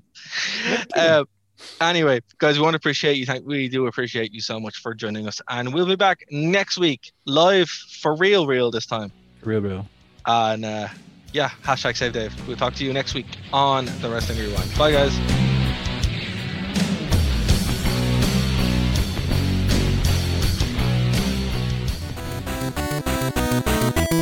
Uh, 0.95 1.26
anyway, 1.82 2.22
guys, 2.38 2.57
we 2.57 2.63
want 2.63 2.74
to 2.74 2.78
appreciate 2.78 3.17
you. 3.17 3.26
Thank 3.26 3.45
we 3.45 3.67
do 3.67 3.88
appreciate 3.88 4.34
you 4.34 4.39
so 4.39 4.59
much 4.59 4.78
for 4.78 4.93
joining 4.93 5.28
us, 5.28 5.41
and 5.49 5.74
we'll 5.74 5.86
be 5.86 5.97
back 5.97 6.24
next 6.32 6.78
week 6.78 7.11
live 7.26 7.69
for 7.69 8.15
real, 8.15 8.47
real 8.47 8.72
this 8.72 8.86
time. 8.86 9.11
Real, 9.43 9.61
real. 9.61 9.88
And 10.26 10.63
uh, 10.63 10.88
yeah, 11.34 11.49
hashtag 11.63 11.97
save 11.97 12.13
Dave. 12.13 12.47
We'll 12.47 12.57
talk 12.57 12.76
to 12.76 12.86
you 12.86 12.93
next 12.93 13.13
week 13.13 13.28
on 13.51 13.86
the 14.01 14.09
Wrestling 14.09 14.39
Rewind. 14.39 14.78
Bye, 14.78 14.91
guys. 14.91 15.40